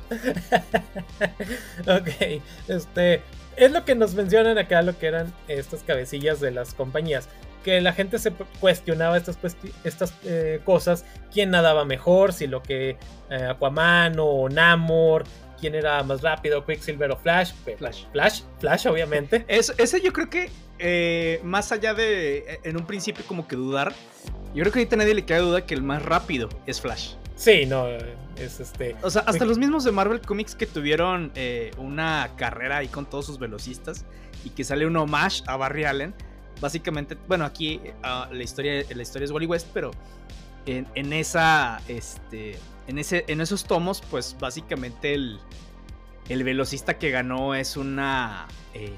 ok, 1.88 2.42
este 2.68 3.22
es 3.56 3.72
lo 3.72 3.86
que 3.86 3.96
nos 3.96 4.16
mencionan 4.16 4.58
acá, 4.58 4.82
lo 4.82 4.98
que 4.98 5.08
eran 5.08 5.34
estas 5.48 5.84
cabecillas 5.84 6.40
de 6.40 6.52
las 6.52 6.74
compañías. 6.74 7.30
Que 7.64 7.80
la 7.82 7.94
gente 7.94 8.20
se 8.20 8.32
cuestionaba 8.60 9.18
estas, 9.18 9.38
estas 9.84 10.14
eh, 10.26 10.60
cosas, 10.66 11.06
quién 11.32 11.52
nadaba 11.52 11.86
mejor, 11.86 12.34
si 12.34 12.48
lo 12.48 12.62
que 12.62 12.98
eh, 13.30 13.48
Aquaman 13.50 14.16
o 14.20 14.50
Namor, 14.50 15.24
quién 15.60 15.76
era 15.76 16.04
más 16.04 16.22
rápido, 16.22 16.66
Quicksilver 16.66 17.12
o 17.12 17.18
Flash. 17.18 17.54
Flash, 17.78 18.06
Flash, 18.12 18.42
Flash, 18.60 18.88
obviamente. 18.88 19.46
ese 19.48 20.02
yo 20.02 20.12
creo 20.12 20.30
que, 20.30 20.50
eh, 20.80 21.40
más 21.44 21.72
allá 21.72 21.94
de 21.94 22.60
en 22.64 22.76
un 22.76 22.86
principio 22.86 23.24
como 23.26 23.48
que 23.48 23.56
dudar, 23.56 23.94
yo 24.54 24.62
creo 24.62 24.72
que 24.72 24.80
ahorita 24.80 24.98
nadie 24.98 25.16
le 25.16 25.26
queda 25.26 25.40
duda 25.40 25.66
que 25.66 25.74
el 25.74 25.82
más 25.82 26.04
rápido 26.04 26.50
es 26.66 26.82
Flash. 26.82 27.14
Sí, 27.36 27.66
no, 27.66 27.88
es 28.38 28.60
este. 28.60 28.96
O 29.02 29.10
sea, 29.10 29.24
hasta 29.24 29.46
los 29.46 29.58
mismos 29.58 29.84
de 29.84 29.92
Marvel 29.92 30.22
Comics 30.22 30.56
que 30.56 30.66
tuvieron 30.66 31.32
eh, 31.36 31.72
una 31.78 32.32
carrera 32.38 32.78
ahí 32.78 32.88
con 32.88 33.06
todos 33.06 33.26
sus 33.26 33.40
velocistas 33.40 34.06
y 34.46 34.52
que 34.52 34.64
sale 34.64 34.86
un 34.86 34.96
homage 34.96 35.44
a 35.48 35.58
Barry 35.58 35.86
Allen. 35.86 36.14
Básicamente, 36.62 37.18
bueno, 37.28 37.46
aquí 37.46 37.80
ah, 38.04 38.30
la, 38.32 38.44
historia, 38.44 38.84
la 38.94 39.02
historia 39.02 39.26
es 39.26 39.32
Wally 39.32 39.46
West, 39.46 39.68
pero 39.74 39.92
en, 40.66 41.14
esa, 41.14 41.82
este, 41.88 42.58
en, 42.88 42.98
ese, 42.98 43.26
en 43.28 43.42
esos 43.42 43.66
tomos, 43.66 44.02
pues 44.10 44.36
básicamente 44.40 45.14
el, 45.14 45.40
el 46.30 46.44
velocista 46.44 46.98
que 46.98 47.12
ganó 47.12 47.56
es 47.56 47.76
una, 47.76 48.48
eh, 48.74 48.94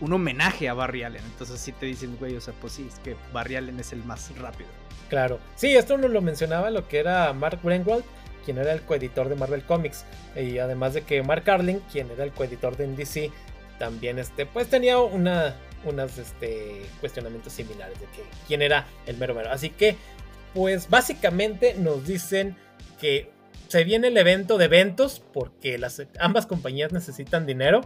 un 0.00 0.12
homenaje 0.12 0.68
a 0.68 0.74
Barry 0.74 1.02
Allen. 1.02 1.24
Entonces 1.24 1.60
sí 1.60 1.72
te 1.72 1.86
dicen, 1.86 2.16
güey, 2.18 2.36
o 2.36 2.40
sea, 2.40 2.54
pues 2.60 2.74
sí, 2.74 2.86
es 2.92 2.98
que 3.00 3.16
Barry 3.32 3.56
Allen 3.56 3.80
es 3.80 3.92
el 3.92 4.04
más 4.04 4.36
rápido. 4.38 4.68
Claro. 5.08 5.38
Sí, 5.56 5.74
esto 5.74 5.96
nos 5.96 6.10
lo 6.10 6.20
mencionaba 6.20 6.70
lo 6.70 6.86
que 6.88 6.98
era 6.98 7.32
Mark 7.32 7.60
Greenwald, 7.62 8.04
quien 8.44 8.58
era 8.58 8.72
el 8.72 8.82
coeditor 8.82 9.28
de 9.28 9.36
Marvel 9.36 9.64
Comics. 9.64 10.04
Y 10.36 10.58
además 10.58 10.94
de 10.94 11.02
que 11.02 11.22
Mark 11.22 11.44
Carlin, 11.44 11.80
quien 11.90 12.10
era 12.10 12.24
el 12.24 12.32
coeditor 12.32 12.76
de 12.76 12.86
DC, 12.88 13.30
también 13.78 14.18
este, 14.18 14.44
pues 14.44 14.68
tenía 14.68 14.98
una, 14.98 15.54
unos 15.84 16.18
este, 16.18 16.86
cuestionamientos 17.00 17.52
similares 17.52 17.98
de 18.00 18.06
que 18.06 18.22
quién 18.46 18.62
era 18.62 18.86
el 19.06 19.16
mero 19.16 19.34
mero. 19.34 19.50
Así 19.50 19.70
que, 19.70 19.96
pues 20.54 20.88
básicamente 20.88 21.74
nos 21.74 22.06
dicen 22.06 22.56
que 23.00 23.30
se 23.68 23.84
viene 23.84 24.08
el 24.08 24.16
evento 24.16 24.58
de 24.58 24.64
eventos 24.64 25.22
porque 25.32 25.78
las, 25.78 26.02
ambas 26.18 26.46
compañías 26.46 26.92
necesitan 26.92 27.46
dinero. 27.46 27.82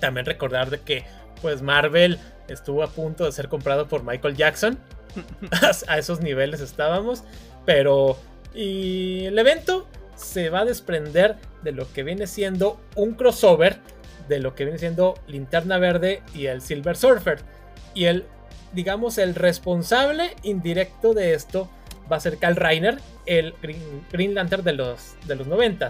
También 0.00 0.26
recordar 0.26 0.70
de 0.70 0.80
que 0.80 1.04
pues 1.42 1.62
Marvel 1.62 2.18
estuvo 2.48 2.82
a 2.82 2.88
punto 2.88 3.24
de 3.24 3.32
ser 3.32 3.48
comprado 3.48 3.88
por 3.88 4.02
Michael 4.02 4.36
Jackson. 4.36 4.78
a 5.88 5.98
esos 5.98 6.20
niveles 6.20 6.60
estábamos. 6.60 7.24
Pero. 7.66 8.18
Y 8.54 9.26
el 9.26 9.38
evento 9.38 9.86
se 10.16 10.50
va 10.50 10.60
a 10.60 10.64
desprender 10.64 11.36
de 11.62 11.72
lo 11.72 11.90
que 11.92 12.02
viene 12.02 12.26
siendo 12.26 12.80
un 12.96 13.14
crossover. 13.14 13.78
De 14.30 14.38
lo 14.38 14.54
que 14.54 14.64
viene 14.64 14.78
siendo 14.78 15.14
Linterna 15.26 15.78
Verde 15.78 16.22
y 16.32 16.46
el 16.46 16.62
Silver 16.62 16.96
Surfer. 16.96 17.40
Y 17.94 18.04
el, 18.04 18.24
digamos, 18.72 19.18
el 19.18 19.34
responsable 19.34 20.36
indirecto 20.44 21.14
de 21.14 21.34
esto 21.34 21.68
va 22.10 22.16
a 22.16 22.20
ser 22.20 22.38
Cal 22.38 22.54
Reiner, 22.54 22.98
el 23.26 23.54
Green, 24.12 24.34
Lantern 24.34 24.62
de 24.62 24.72
los, 24.72 25.16
de 25.26 25.34
los 25.34 25.46
90 25.48 25.88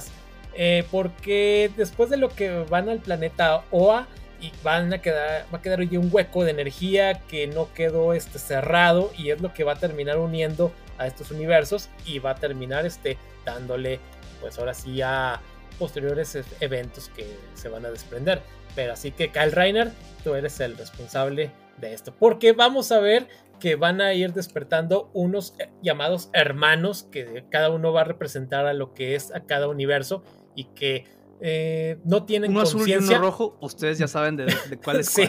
eh, 0.54 0.85
porque 0.90 1.70
después 1.76 2.11
de 2.11 2.16
lo 2.16 2.30
que 2.30 2.64
van 2.68 2.88
al 2.88 2.99
planeta 2.99 3.62
Oa, 3.70 4.09
y 4.40 4.52
van 4.62 4.92
a 4.92 4.99
quedar, 5.02 5.44
va 5.52 5.59
a 5.59 5.62
quedar 5.62 5.80
hoy 5.80 5.97
un 5.97 6.09
hueco 6.11 6.44
de 6.44 6.50
energía 6.50 7.20
que 7.28 7.47
no 7.47 7.73
quedó 7.75 8.14
este, 8.14 8.38
cerrado 8.38 9.12
y 9.16 9.30
es 9.30 9.40
lo 9.40 9.52
que 9.52 9.64
va 9.64 9.73
a 9.73 9.76
terminar 9.76 10.18
uniendo 10.18 10.73
a 10.99 11.06
estos 11.06 11.30
universos 11.30 11.88
y 12.06 12.18
va 12.18 12.30
a 12.30 12.35
terminar 12.35 12.87
este, 12.87 13.18
dándole 13.44 14.00
pues 14.40 14.59
ahora 14.59 14.75
sí 14.75 15.02
a 15.02 15.40
posteriores 15.78 16.34
e-, 16.34 16.44
eventos 16.60 17.08
que 17.10 17.36
se 17.54 17.68
van 17.68 17.84
a 17.86 17.90
desprender. 17.90 18.42
Pero 18.74 18.92
así 18.92 19.10
que 19.10 19.30
Kyle 19.30 19.52
Reiner, 19.52 19.90
tú 20.22 20.34
eres 20.34 20.60
el 20.60 20.76
responsable 20.76 21.50
de 21.78 21.94
esto. 21.94 22.14
Porque 22.18 22.52
vamos 22.52 22.92
a 22.92 23.00
ver 23.00 23.28
que 23.58 23.76
van 23.76 24.00
a 24.00 24.14
ir 24.14 24.32
despertando 24.32 25.10
unos 25.12 25.54
eh, 25.58 25.70
llamados 25.82 26.30
hermanos 26.32 27.06
que 27.10 27.44
cada 27.50 27.70
uno 27.70 27.92
va 27.92 28.00
a 28.00 28.04
representar 28.04 28.66
a 28.66 28.72
lo 28.72 28.94
que 28.94 29.14
es 29.14 29.34
a 29.34 29.40
cada 29.40 29.68
universo 29.68 30.24
y 30.54 30.64
que 30.64 31.04
eh, 31.42 31.99
no 32.04 32.25
tienen 32.25 32.50
uno 32.50 32.61
azul 32.61 32.87
y 32.87 32.94
uno 32.94 33.18
rojo, 33.18 33.56
ustedes 33.62 33.99
ya 33.99 34.06
saben 34.06 34.37
de, 34.37 34.54
cuál 34.85 35.00
es 35.00 35.09
sí, 35.09 35.23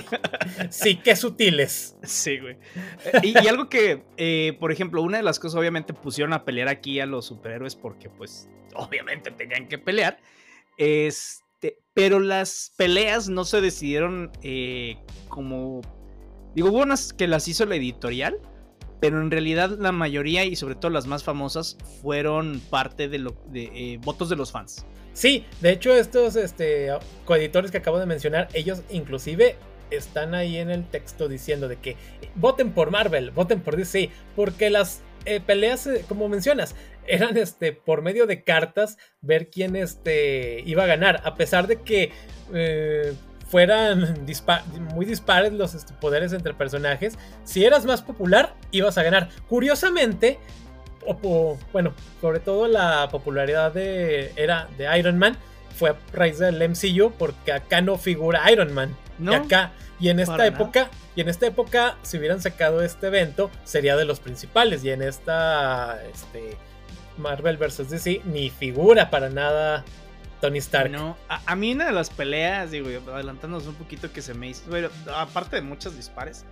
sí, 0.69 0.95
qué 0.97 1.15
sutiles. 1.15 1.95
Sí, 2.03 2.37
güey. 2.37 2.57
Eh, 3.05 3.21
y, 3.23 3.47
algo 3.47 3.69
que, 3.69 4.03
eh, 4.17 4.57
por 4.59 4.73
ejemplo, 4.73 5.01
una 5.01 5.17
de 5.17 5.23
las 5.23 5.39
cosas, 5.39 5.57
obviamente, 5.57 5.93
pusieron 5.93 6.33
a 6.33 6.43
pelear 6.43 6.67
aquí 6.67 6.99
a 6.99 7.05
los 7.05 7.25
superhéroes 7.25 7.75
porque, 7.75 8.09
pues, 8.09 8.49
obviamente 8.75 9.31
tenían 9.31 9.69
que 9.69 9.77
pelear. 9.77 10.19
Este, 10.77 11.79
pero 11.93 12.19
las 12.19 12.73
peleas 12.75 13.29
no 13.29 13.45
se 13.45 13.61
decidieron 13.61 14.31
como. 15.29 15.81
Digo, 16.55 16.69
hubo 16.69 16.79
unas 16.79 17.13
que 17.13 17.27
las 17.27 17.47
hizo 17.47 17.65
la 17.65 17.75
editorial, 17.75 18.37
pero 18.99 19.21
en 19.21 19.31
realidad 19.31 19.77
la 19.79 19.93
mayoría 19.93 20.43
y 20.43 20.57
sobre 20.57 20.75
todo 20.75 20.91
las 20.91 21.07
más 21.07 21.23
famosas 21.23 21.77
fueron 22.01 22.61
parte 22.69 23.07
de, 23.07 23.19
lo, 23.19 23.37
de 23.47 23.97
votos 24.03 24.27
de 24.27 24.35
los 24.35 24.51
fans. 24.51 24.85
Sí, 25.13 25.45
de 25.59 25.71
hecho 25.71 25.93
estos 25.93 26.35
este, 26.35 26.89
coeditores 27.25 27.71
que 27.71 27.77
acabo 27.77 27.99
de 27.99 28.05
mencionar, 28.05 28.47
ellos 28.53 28.81
inclusive 28.89 29.55
están 29.89 30.33
ahí 30.33 30.57
en 30.57 30.69
el 30.69 30.85
texto 30.85 31.27
diciendo 31.27 31.67
de 31.67 31.77
que 31.77 31.97
voten 32.35 32.71
por 32.71 32.91
Marvel, 32.91 33.31
voten 33.31 33.59
por 33.61 33.75
DC, 33.75 34.09
porque 34.35 34.69
las 34.69 35.01
eh, 35.25 35.39
peleas, 35.39 35.85
eh, 35.87 36.05
como 36.07 36.29
mencionas, 36.29 36.75
eran 37.07 37.37
este, 37.37 37.73
por 37.73 38.01
medio 38.01 38.25
de 38.25 38.43
cartas 38.43 38.97
ver 39.21 39.49
quién 39.49 39.75
este, 39.75 40.61
iba 40.65 40.83
a 40.83 40.87
ganar, 40.87 41.21
a 41.25 41.35
pesar 41.35 41.67
de 41.67 41.81
que 41.81 42.11
eh, 42.53 43.13
fueran 43.47 44.25
muy 44.95 45.05
dispares 45.05 45.51
los 45.51 45.75
poderes 45.99 46.31
entre 46.31 46.53
personajes, 46.53 47.17
si 47.43 47.65
eras 47.65 47.85
más 47.85 48.01
popular, 48.01 48.55
ibas 48.71 48.97
a 48.97 49.03
ganar. 49.03 49.29
Curiosamente, 49.49 50.39
o, 51.05 51.57
bueno, 51.71 51.93
sobre 52.19 52.39
todo 52.39 52.67
la 52.67 53.09
popularidad 53.09 53.73
de, 53.73 54.31
era 54.35 54.67
de 54.77 54.97
Iron 54.97 55.17
Man 55.17 55.37
fue 55.77 55.91
a 55.91 55.95
raíz 56.13 56.39
del 56.39 56.57
MCU 56.69 57.11
porque 57.17 57.51
acá 57.53 57.81
no 57.81 57.97
figura 57.97 58.51
Iron 58.51 58.73
Man. 58.73 58.95
y 59.19 59.33
acá, 59.33 59.71
y 59.99 60.09
en 60.09 60.19
esta 60.19 60.45
época, 60.45 60.89
y 61.15 61.21
en 61.21 61.29
esta 61.29 61.47
época, 61.47 61.97
si 62.01 62.17
hubieran 62.17 62.41
sacado 62.41 62.81
este 62.81 63.07
evento, 63.07 63.51
sería 63.63 63.95
de 63.95 64.05
los 64.05 64.19
principales. 64.19 64.83
Y 64.83 64.89
en 64.89 65.01
esta 65.01 65.99
este, 66.13 66.57
Marvel 67.17 67.57
vs. 67.57 67.89
DC, 67.89 68.21
ni 68.25 68.49
figura 68.49 69.09
para 69.09 69.29
nada 69.29 69.83
Tony 70.41 70.57
Stark. 70.57 70.89
No, 70.89 71.17
a, 71.27 71.55
mí 71.55 71.73
una 71.73 71.85
de 71.85 71.91
las 71.91 72.09
peleas, 72.09 72.71
digo, 72.71 72.87
adelantándonos 73.13 73.67
un 73.67 73.75
poquito 73.75 74.11
que 74.11 74.21
se 74.21 74.33
me 74.33 74.49
hizo, 74.49 74.63
aparte 75.15 75.57
de 75.57 75.61
muchos 75.61 75.95
dispares, 75.95 76.45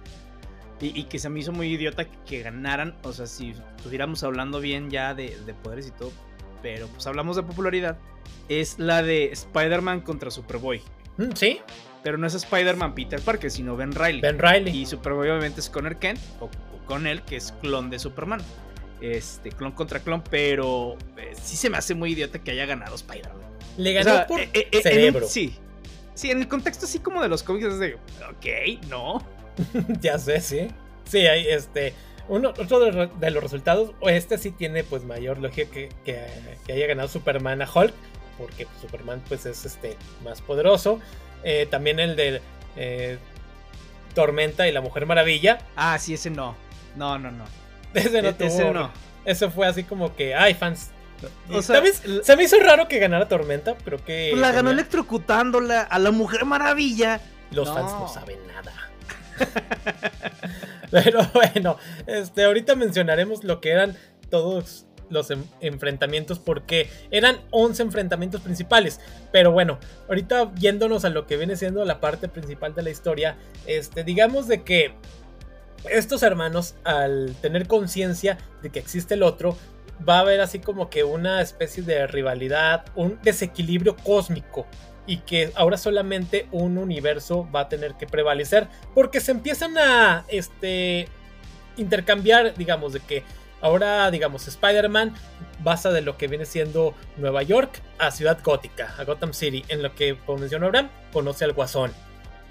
y, 0.81 1.03
que 1.03 1.19
se 1.19 1.29
me 1.29 1.39
hizo 1.39 1.51
muy 1.51 1.73
idiota 1.73 2.05
que, 2.05 2.41
ganaran. 2.41 2.95
O 3.03 3.13
sea, 3.13 3.27
si 3.27 3.53
estuviéramos 3.77 4.23
hablando 4.23 4.59
bien 4.59 4.89
ya 4.89 5.13
de, 5.13 5.35
poderes 5.63 5.87
y 5.87 5.91
todo. 5.91 6.11
Pero 6.61 6.87
pues 6.87 7.05
hablamos 7.07 7.35
de 7.35 7.43
popularidad. 7.43 7.97
Es 8.47 8.79
la 8.79 9.01
de 9.01 9.31
Spider-Man 9.31 10.01
contra 10.01 10.31
Superboy. 10.31 10.81
Mm, 11.17 11.31
sí. 11.35 11.61
Pero 12.03 12.17
no 12.17 12.27
es 12.27 12.33
Spider-Man 12.33 12.95
Peter 12.95 13.19
Parker, 13.21 13.51
sino 13.51 13.75
Ben 13.75 13.91
Riley. 13.91 14.21
Ben 14.21 14.39
Riley. 14.39 14.77
Y 14.77 14.85
Superboy 14.85 15.29
obviamente 15.29 15.59
es 15.59 15.69
Connor 15.69 15.97
Kent. 15.97 16.19
O, 16.39 16.49
con 16.85 17.07
él, 17.07 17.21
que 17.23 17.35
es 17.35 17.51
clon 17.61 17.89
de 17.89 17.99
Superman. 17.99 18.41
Este, 19.01 19.51
clon 19.51 19.71
contra 19.73 19.99
clon. 19.99 20.23
Pero 20.29 20.97
eh, 21.17 21.33
sí 21.41 21.55
se 21.55 21.69
me 21.69 21.77
hace 21.77 21.93
muy 21.93 22.13
idiota 22.13 22.39
que 22.39 22.51
haya 22.51 22.65
ganado 22.65 22.95
Spider-Man. 22.95 23.49
Le 23.77 23.93
ganó 23.93 24.27
por 24.27 24.41
eh, 24.41 24.49
eh, 24.53 24.81
cerebro. 24.81 25.27
sí. 25.27 25.55
Sí, 26.19 26.29
en 26.31 26.39
el 26.39 26.49
contexto 26.49 26.85
así 26.85 26.99
como 26.99 27.21
de 27.21 27.29
los 27.29 27.43
cómics 27.43 27.67
es 27.67 27.79
de, 27.79 27.93
ok, 27.95 28.85
no. 28.89 29.25
ya 30.01 30.17
sé, 30.17 30.41
sí. 30.41 30.67
Sí, 31.05 31.19
hay 31.19 31.47
este. 31.47 31.93
Uno, 32.27 32.49
otro 32.49 32.79
de, 32.79 33.31
los 33.31 33.41
resultados, 33.41 33.91
este 34.01 34.37
sí 34.37 34.51
tiene 34.51 34.83
pues 34.83 35.03
mayor 35.03 35.39
lógica 35.39 35.71
que, 35.71 35.89
que, 36.05 36.71
haya 36.71 36.85
ganado 36.85 37.07
Superman 37.07 37.63
a 37.63 37.67
Hulk, 37.73 37.93
porque 38.37 38.67
pues, 38.67 38.81
Superman 38.81 39.23
pues 39.27 39.47
es 39.47 39.65
este 39.65 39.97
más 40.23 40.41
poderoso. 40.41 40.99
Eh, 41.43 41.67
también 41.71 41.99
el 41.99 42.15
de 42.15 42.41
eh, 42.75 43.17
Tormenta 44.13 44.67
y 44.67 44.71
la 44.71 44.81
Mujer 44.81 45.07
Maravilla. 45.07 45.59
Ah, 45.75 45.97
sí, 45.97 46.13
ese 46.13 46.29
no. 46.29 46.55
No, 46.95 47.17
no, 47.17 47.31
no. 47.31 47.45
Ese 47.95 48.21
no 48.21 48.29
e, 48.29 48.35
Ese 48.37 48.71
no. 48.71 48.91
Eso 49.25 49.49
fue 49.49 49.67
así 49.67 49.83
como 49.83 50.15
que, 50.15 50.35
ay, 50.35 50.53
fans. 50.53 50.91
O 51.51 51.61
sea, 51.61 51.81
Se 52.23 52.35
me 52.35 52.43
hizo 52.43 52.59
raro 52.59 52.87
que 52.87 52.99
ganara 52.99 53.27
Tormenta, 53.27 53.75
pero 53.83 54.03
que. 54.03 54.29
Pues 54.31 54.41
la 54.41 54.51
ganó 54.51 54.69
electrocutándola 54.69 55.81
a 55.81 55.99
la 55.99 56.11
Mujer 56.11 56.45
Maravilla. 56.45 57.21
Los 57.51 57.67
fans 57.69 57.91
no 57.93 58.07
saben 58.07 58.37
nada. 58.47 58.73
Pero 60.91 61.21
bueno, 61.33 61.77
este, 62.07 62.45
ahorita 62.45 62.75
mencionaremos 62.75 63.43
lo 63.43 63.61
que 63.61 63.71
eran 63.71 63.95
todos 64.29 64.85
los 65.09 65.31
enfrentamientos 65.59 66.39
porque 66.39 66.89
eran 67.11 67.39
11 67.51 67.83
enfrentamientos 67.83 68.41
principales. 68.41 68.99
Pero 69.31 69.51
bueno, 69.51 69.79
ahorita 70.07 70.53
yéndonos 70.55 71.05
a 71.05 71.09
lo 71.09 71.27
que 71.27 71.37
viene 71.37 71.55
siendo 71.55 71.83
la 71.85 71.99
parte 71.99 72.27
principal 72.27 72.75
de 72.75 72.83
la 72.83 72.89
historia, 72.89 73.37
este, 73.65 74.03
digamos 74.03 74.47
de 74.47 74.63
que 74.63 74.93
estos 75.89 76.23
hermanos, 76.23 76.75
al 76.83 77.35
tener 77.41 77.67
conciencia 77.67 78.37
de 78.61 78.69
que 78.69 78.79
existe 78.79 79.13
el 79.13 79.23
otro, 79.23 79.57
va 80.07 80.17
a 80.17 80.21
haber 80.21 80.41
así 80.41 80.59
como 80.59 80.89
que 80.89 81.03
una 81.03 81.41
especie 81.41 81.83
de 81.83 82.07
rivalidad, 82.07 82.85
un 82.95 83.19
desequilibrio 83.21 83.95
cósmico 83.97 84.65
y 85.09 85.17
que 85.17 85.51
ahora 85.55 85.75
solamente 85.75 86.47
un 86.51 86.77
universo 86.77 87.47
va 87.53 87.61
a 87.61 87.69
tener 87.69 87.95
que 87.95 88.05
prevalecer 88.05 88.67
porque 88.93 89.19
se 89.19 89.31
empiezan 89.31 89.75
a 89.79 90.23
este 90.27 91.07
intercambiar, 91.77 92.53
digamos, 92.53 92.93
de 92.93 92.99
que 92.99 93.23
ahora, 93.59 94.11
digamos, 94.11 94.47
Spider-Man 94.47 95.15
basa 95.63 95.89
de 95.89 96.01
lo 96.01 96.15
que 96.15 96.27
viene 96.27 96.45
siendo 96.45 96.93
Nueva 97.17 97.41
York 97.41 97.81
a 97.97 98.11
Ciudad 98.11 98.37
Gótica, 98.43 98.93
a 98.99 99.03
Gotham 99.03 99.33
City, 99.33 99.65
en 99.69 99.81
lo 99.81 99.95
que, 99.95 100.15
como 100.27 100.37
mencionó 100.37 100.67
Abraham, 100.67 100.89
conoce 101.11 101.43
al 101.43 101.53
Guasón. 101.53 101.91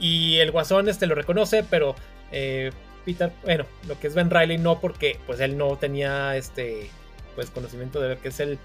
Y 0.00 0.38
el 0.38 0.50
Guasón 0.50 0.88
este 0.88 1.07
lo 1.07 1.15
reconoce, 1.15 1.62
pero 1.62 1.95
eh, 2.33 2.73
Peter, 3.05 3.31
bueno, 3.45 3.67
lo 3.87 4.00
que 4.00 4.09
es 4.09 4.17
Ben 4.17 4.31
Riley 4.31 4.59
no, 4.59 4.81
porque 4.81 5.21
pues 5.29 5.38
él 5.38 5.57
no 5.57 5.77
tenía 5.77 6.37
este 6.37 6.91
pues 7.37 7.50
conocimiento 7.50 8.00
de 8.00 8.17
lo 8.17 8.21
que 8.21 8.31
es 8.31 8.41
el 8.41 8.59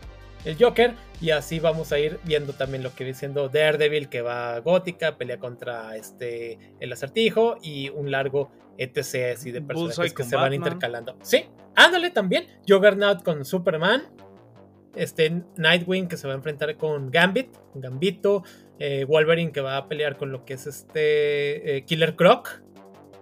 el 0.45 0.57
Joker. 0.57 0.93
Y 1.21 1.31
así 1.31 1.59
vamos 1.59 1.91
a 1.91 1.99
ir 1.99 2.19
viendo 2.25 2.53
también 2.53 2.83
lo 2.83 2.93
que 2.93 3.03
viene 3.03 3.17
siendo 3.17 3.49
Daredevil, 3.49 4.09
que 4.09 4.21
va 4.21 4.55
a 4.55 4.59
gótica, 4.59 5.17
pelea 5.17 5.39
contra 5.39 5.95
este 5.95 6.57
el 6.79 6.91
acertijo 6.91 7.57
y 7.61 7.89
un 7.89 8.11
largo 8.11 8.51
etc. 8.77 9.35
así 9.35 9.51
de 9.51 9.61
personajes 9.61 10.13
que 10.13 10.23
se 10.23 10.35
van 10.35 10.53
intercalando. 10.53 11.17
Sí, 11.21 11.45
ándale 11.75 12.09
también. 12.09 12.47
Juggernaut 12.67 13.23
con 13.23 13.45
Superman. 13.45 14.03
Este 14.95 15.43
Nightwing 15.57 16.07
que 16.07 16.17
se 16.17 16.27
va 16.27 16.33
a 16.33 16.37
enfrentar 16.37 16.75
con 16.77 17.09
Gambit, 17.09 17.55
Gambito. 17.75 18.43
Eh, 18.79 19.05
Wolverine 19.05 19.51
que 19.51 19.61
va 19.61 19.77
a 19.77 19.87
pelear 19.87 20.17
con 20.17 20.31
lo 20.31 20.45
que 20.45 20.55
es 20.55 20.67
este 20.67 21.77
eh, 21.77 21.85
Killer 21.85 22.15
Croc. 22.15 22.61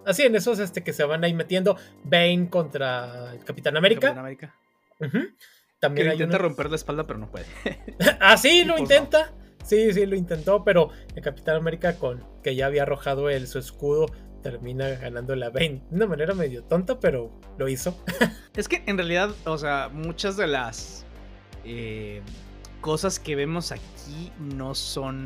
Así 0.06 0.24
en 0.24 0.36
esos 0.36 0.60
este, 0.60 0.84
que 0.84 0.94
se 0.94 1.04
van 1.04 1.24
ahí 1.24 1.34
metiendo. 1.34 1.78
Bane 2.04 2.50
contra 2.50 3.34
el 3.34 3.44
Capitán 3.44 3.78
América. 3.78 4.14
Capitán 4.14 4.20
América. 4.20 4.56
También 5.82 6.10
que 6.10 6.14
intenta 6.14 6.38
romper 6.38 6.70
la 6.70 6.76
espalda, 6.76 7.08
pero 7.08 7.18
no 7.18 7.32
puede. 7.32 7.48
ah, 8.20 8.38
sí, 8.38 8.64
lo 8.64 8.78
intenta. 8.78 9.34
Sí, 9.64 9.92
sí, 9.94 10.06
lo 10.06 10.16
intentó, 10.16 10.64
pero 10.64 10.92
el 11.16 11.24
Capitán 11.24 11.56
América, 11.56 11.98
con 11.98 12.24
que 12.44 12.56
ya 12.56 12.68
había 12.68 12.84
arrojado 12.84 13.28
su 13.48 13.58
escudo, 13.58 14.06
termina 14.44 14.90
ganando 14.90 15.36
la 15.36 15.50
Bane. 15.50 15.82
De 15.90 15.96
una 15.96 16.06
manera 16.06 16.36
medio 16.36 16.64
tonta, 16.64 17.00
pero 17.00 17.32
lo 17.58 17.68
hizo. 17.68 17.98
es 18.56 18.68
que 18.68 18.84
en 18.86 18.96
realidad, 18.96 19.32
o 19.46 19.58
sea, 19.58 19.90
muchas 19.92 20.38
de 20.38 20.46
las 20.46 21.04
eh, 21.66 22.22
cosas 22.80 23.20
que 23.20 23.36
vemos 23.36 23.72
aquí 23.72 24.32
no 24.38 24.76
son. 24.76 25.24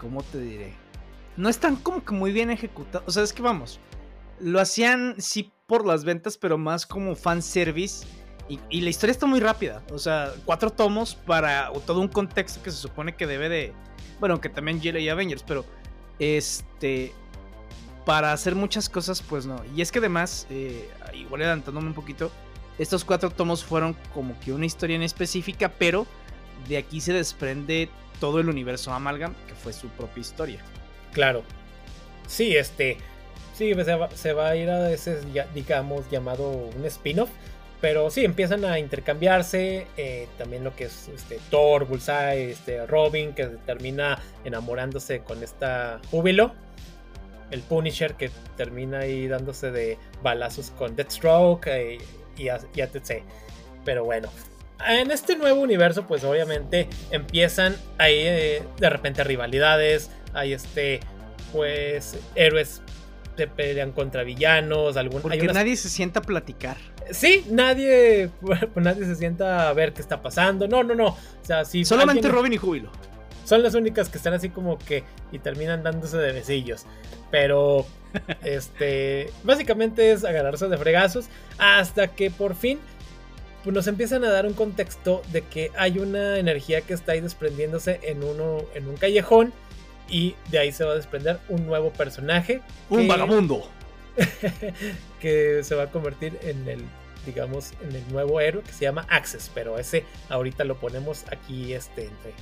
¿Cómo 0.00 0.22
te 0.22 0.38
diré? 0.38 0.74
No 1.36 1.48
están 1.48 1.74
como 1.74 2.04
que 2.04 2.12
muy 2.12 2.30
bien 2.30 2.50
ejecutadas. 2.50 3.08
O 3.08 3.10
sea, 3.10 3.24
es 3.24 3.32
que 3.32 3.42
vamos. 3.42 3.80
Lo 4.38 4.60
hacían 4.60 5.16
sí 5.18 5.52
por 5.66 5.84
las 5.84 6.04
ventas, 6.04 6.38
pero 6.38 6.58
más 6.58 6.86
como 6.86 7.16
fanservice 7.16 8.06
y, 8.48 8.80
la 8.80 8.90
historia 8.90 9.12
está 9.12 9.26
muy 9.26 9.40
rápida. 9.40 9.82
O 9.92 9.98
sea, 9.98 10.32
cuatro 10.44 10.70
tomos 10.70 11.14
para 11.14 11.70
todo 11.84 12.00
un 12.00 12.08
contexto 12.08 12.62
que 12.62 12.70
se 12.70 12.76
supone 12.76 13.14
que 13.14 13.26
debe 13.26 13.48
de. 13.48 13.72
Bueno, 14.20 14.40
que 14.40 14.48
también 14.48 14.80
y 14.82 15.08
Avengers, 15.08 15.42
pero. 15.42 15.64
Este. 16.18 17.12
Para 18.04 18.32
hacer 18.32 18.54
muchas 18.54 18.88
cosas, 18.88 19.20
pues 19.20 19.46
no. 19.46 19.60
Y 19.74 19.82
es 19.82 19.90
que 19.90 19.98
además, 19.98 20.46
eh, 20.48 20.88
igual 21.12 21.42
adelantándome 21.42 21.88
un 21.88 21.94
poquito, 21.94 22.30
estos 22.78 23.04
cuatro 23.04 23.30
tomos 23.30 23.64
fueron 23.64 23.96
como 24.14 24.38
que 24.38 24.52
una 24.52 24.64
historia 24.64 24.94
en 24.94 25.02
específica, 25.02 25.72
pero 25.76 26.06
de 26.68 26.76
aquí 26.76 27.00
se 27.00 27.12
desprende 27.12 27.88
todo 28.20 28.38
el 28.38 28.48
universo 28.48 28.92
Amalgam, 28.92 29.34
que 29.48 29.54
fue 29.54 29.72
su 29.72 29.88
propia 29.88 30.20
historia. 30.20 30.60
Claro. 31.12 31.42
Sí, 32.28 32.56
este. 32.56 32.98
Sí, 33.54 33.74
se 33.74 33.94
va, 33.96 34.08
se 34.10 34.32
va 34.32 34.50
a 34.50 34.56
ir 34.56 34.70
a 34.70 34.92
ese, 34.92 35.20
digamos, 35.52 36.08
llamado 36.08 36.48
un 36.48 36.84
spin-off 36.84 37.30
pero 37.80 38.10
sí, 38.10 38.24
empiezan 38.24 38.64
a 38.64 38.78
intercambiarse. 38.78 39.86
Eh, 39.96 40.28
también 40.38 40.64
lo 40.64 40.74
que 40.74 40.84
es 40.84 41.08
este, 41.08 41.38
Thor, 41.50 41.86
Bullseye, 41.86 42.50
este, 42.50 42.86
Robin, 42.86 43.32
que 43.32 43.46
termina 43.66 44.18
enamorándose 44.44 45.20
con 45.20 45.42
esta 45.42 46.00
Júbilo. 46.10 46.52
El 47.50 47.60
Punisher, 47.60 48.14
que 48.14 48.30
termina 48.56 49.00
ahí 49.00 49.28
dándose 49.28 49.70
de 49.70 49.98
balazos 50.22 50.70
con 50.70 50.96
Deathstroke 50.96 51.68
eh, 51.68 51.98
y, 52.36 52.46
y 52.46 52.80
etc. 52.80 53.22
Pero 53.84 54.04
bueno, 54.04 54.30
en 54.84 55.10
este 55.10 55.36
nuevo 55.36 55.60
universo, 55.60 56.06
pues 56.06 56.24
obviamente 56.24 56.88
empiezan 57.10 57.76
ahí 57.98 58.18
eh, 58.18 58.62
de 58.78 58.90
repente 58.90 59.22
rivalidades. 59.22 60.10
Hay 60.32 60.54
este, 60.54 61.00
pues, 61.52 62.16
héroes 62.34 62.82
que 63.36 63.46
pelean 63.46 63.92
contra 63.92 64.24
villanos. 64.24 64.96
Algún, 64.96 65.22
Porque 65.22 65.46
nadie 65.46 65.76
se 65.76 65.88
sienta 65.88 66.20
a 66.20 66.22
platicar 66.22 66.76
sí, 67.10 67.44
nadie, 67.50 68.30
pues 68.40 68.84
nadie 68.84 69.04
se 69.04 69.16
sienta 69.16 69.68
a 69.68 69.72
ver 69.72 69.92
qué 69.92 70.00
está 70.00 70.22
pasando. 70.22 70.68
No, 70.68 70.82
no, 70.82 70.94
no. 70.94 71.08
O 71.08 71.16
sea, 71.42 71.64
si 71.64 71.84
Solamente 71.84 72.28
Robin 72.28 72.52
y 72.52 72.56
Júbilo. 72.56 72.90
Son 73.44 73.62
las 73.62 73.74
únicas 73.74 74.08
que 74.08 74.18
están 74.18 74.34
así 74.34 74.48
como 74.48 74.76
que 74.76 75.04
y 75.30 75.38
terminan 75.38 75.84
dándose 75.84 76.16
de 76.16 76.32
besillos. 76.32 76.84
Pero, 77.30 77.86
este, 78.44 79.30
básicamente 79.44 80.10
es 80.12 80.24
agarrarse 80.24 80.66
de 80.68 80.76
fregazos 80.76 81.26
hasta 81.58 82.08
que 82.08 82.30
por 82.30 82.56
fin 82.56 82.80
pues, 83.62 83.74
nos 83.74 83.86
empiezan 83.86 84.24
a 84.24 84.30
dar 84.30 84.46
un 84.46 84.54
contexto 84.54 85.22
de 85.32 85.42
que 85.42 85.70
hay 85.76 85.98
una 85.98 86.38
energía 86.38 86.80
que 86.80 86.94
está 86.94 87.12
ahí 87.12 87.20
desprendiéndose 87.20 88.00
en, 88.02 88.24
uno, 88.24 88.58
en 88.74 88.88
un 88.88 88.96
callejón 88.96 89.52
y 90.08 90.34
de 90.50 90.58
ahí 90.58 90.72
se 90.72 90.84
va 90.84 90.92
a 90.92 90.94
desprender 90.94 91.40
un 91.48 91.66
nuevo 91.66 91.90
personaje. 91.92 92.62
Un 92.90 93.08
vagabundo. 93.08 93.68
que 95.20 95.62
se 95.62 95.74
va 95.74 95.84
a 95.84 95.90
convertir 95.90 96.38
en 96.42 96.68
el, 96.68 96.82
digamos, 97.24 97.72
en 97.82 97.94
el 97.94 98.12
nuevo 98.12 98.40
héroe 98.40 98.62
que 98.62 98.72
se 98.72 98.84
llama 98.84 99.06
Access, 99.08 99.50
pero 99.54 99.78
ese 99.78 100.04
ahorita 100.28 100.64
lo 100.64 100.76
ponemos 100.76 101.24
aquí, 101.30 101.72
este, 101.72 102.06
entre 102.06 102.32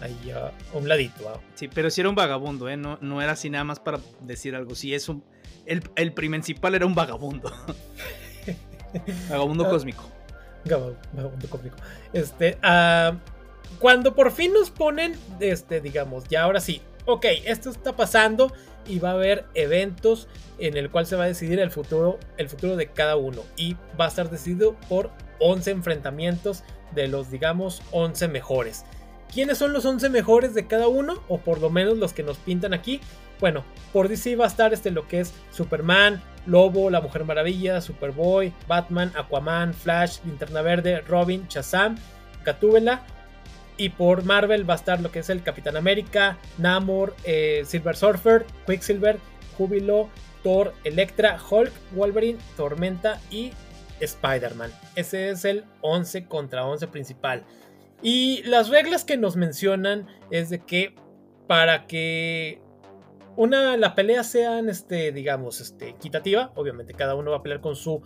ahí 0.00 0.30
a 0.30 0.52
un 0.72 0.88
ladito. 0.88 1.40
Sí, 1.54 1.68
pero 1.68 1.90
si 1.90 2.00
era 2.00 2.10
un 2.10 2.14
vagabundo, 2.14 2.68
¿eh? 2.68 2.76
No, 2.76 2.98
no 3.00 3.22
era 3.22 3.32
así 3.32 3.50
nada 3.50 3.64
más 3.64 3.80
para 3.80 3.98
decir 4.20 4.54
algo. 4.54 4.74
Sí, 4.74 4.94
es 4.94 5.08
un. 5.08 5.24
El, 5.64 5.82
el 5.96 6.12
principal 6.12 6.74
era 6.74 6.86
un 6.86 6.94
vagabundo. 6.94 7.52
vagabundo 9.28 9.66
ah, 9.66 9.70
cósmico. 9.70 10.10
Vagabundo 10.64 11.48
cósmico. 11.48 11.76
Este. 12.12 12.58
Uh, 12.62 13.16
cuando 13.78 14.14
por 14.14 14.32
fin 14.32 14.52
nos 14.52 14.70
ponen, 14.70 15.16
este, 15.40 15.80
digamos, 15.80 16.24
ya 16.28 16.44
ahora 16.44 16.60
sí, 16.60 16.80
ok, 17.06 17.24
esto 17.44 17.70
está 17.70 17.96
pasando 17.96 18.52
y 18.86 18.98
va 18.98 19.10
a 19.10 19.14
haber 19.14 19.46
eventos 19.54 20.28
en 20.58 20.76
el 20.76 20.90
cual 20.90 21.06
se 21.06 21.16
va 21.16 21.24
a 21.24 21.28
decidir 21.28 21.58
el 21.60 21.70
futuro, 21.70 22.18
el 22.36 22.48
futuro 22.48 22.76
de 22.76 22.88
cada 22.88 23.16
uno 23.16 23.42
y 23.56 23.74
va 23.98 24.06
a 24.06 24.08
estar 24.08 24.30
decidido 24.30 24.74
por 24.88 25.10
11 25.40 25.70
enfrentamientos 25.70 26.64
de 26.94 27.08
los 27.08 27.30
digamos 27.30 27.82
11 27.92 28.28
mejores. 28.28 28.84
¿Quiénes 29.32 29.58
son 29.58 29.72
los 29.72 29.84
11 29.84 30.08
mejores 30.08 30.54
de 30.54 30.66
cada 30.66 30.88
uno? 30.88 31.22
O 31.28 31.38
por 31.38 31.60
lo 31.60 31.68
menos 31.68 31.98
los 31.98 32.12
que 32.12 32.22
nos 32.22 32.36
pintan 32.38 32.72
aquí. 32.72 33.00
Bueno, 33.40 33.64
por 33.92 34.08
DC 34.08 34.36
va 34.36 34.44
a 34.44 34.48
estar 34.48 34.72
este 34.72 34.90
lo 34.90 35.08
que 35.08 35.20
es 35.20 35.34
Superman, 35.50 36.22
Lobo, 36.46 36.90
La 36.90 37.00
Mujer 37.00 37.24
Maravilla, 37.24 37.80
Superboy, 37.80 38.52
Batman, 38.68 39.12
Aquaman, 39.16 39.74
Flash, 39.74 40.18
Linterna 40.24 40.62
Verde, 40.62 41.00
Robin, 41.02 41.46
Shazam, 41.48 41.96
Gatúbela 42.44 43.02
y 43.76 43.90
por 43.90 44.24
Marvel 44.24 44.68
va 44.68 44.74
a 44.74 44.76
estar 44.76 45.00
lo 45.00 45.10
que 45.10 45.20
es 45.20 45.30
el 45.30 45.42
Capitán 45.42 45.76
América, 45.76 46.38
Namor, 46.58 47.14
eh, 47.24 47.62
Silver 47.66 47.96
Surfer, 47.96 48.46
Quicksilver, 48.66 49.18
Júbilo, 49.56 50.08
Thor, 50.42 50.72
Electra, 50.84 51.38
Hulk, 51.50 51.72
Wolverine, 51.92 52.38
Tormenta 52.56 53.20
y 53.30 53.52
Spider-Man. 54.00 54.70
Ese 54.94 55.30
es 55.30 55.44
el 55.44 55.64
11 55.80 56.26
contra 56.26 56.66
11 56.66 56.88
principal. 56.88 57.44
Y 58.02 58.42
las 58.44 58.68
reglas 58.68 59.04
que 59.04 59.16
nos 59.16 59.36
mencionan 59.36 60.06
es 60.30 60.50
de 60.50 60.60
que 60.60 60.94
para 61.46 61.86
que 61.86 62.60
una 63.36 63.76
la 63.76 63.94
pelea 63.94 64.24
sea 64.24 64.58
este 64.60 65.12
digamos 65.12 65.60
este 65.60 65.90
equitativa, 65.90 66.52
obviamente 66.54 66.94
cada 66.94 67.14
uno 67.14 67.30
va 67.30 67.38
a 67.38 67.42
pelear 67.42 67.60
con 67.60 67.76
su 67.76 68.02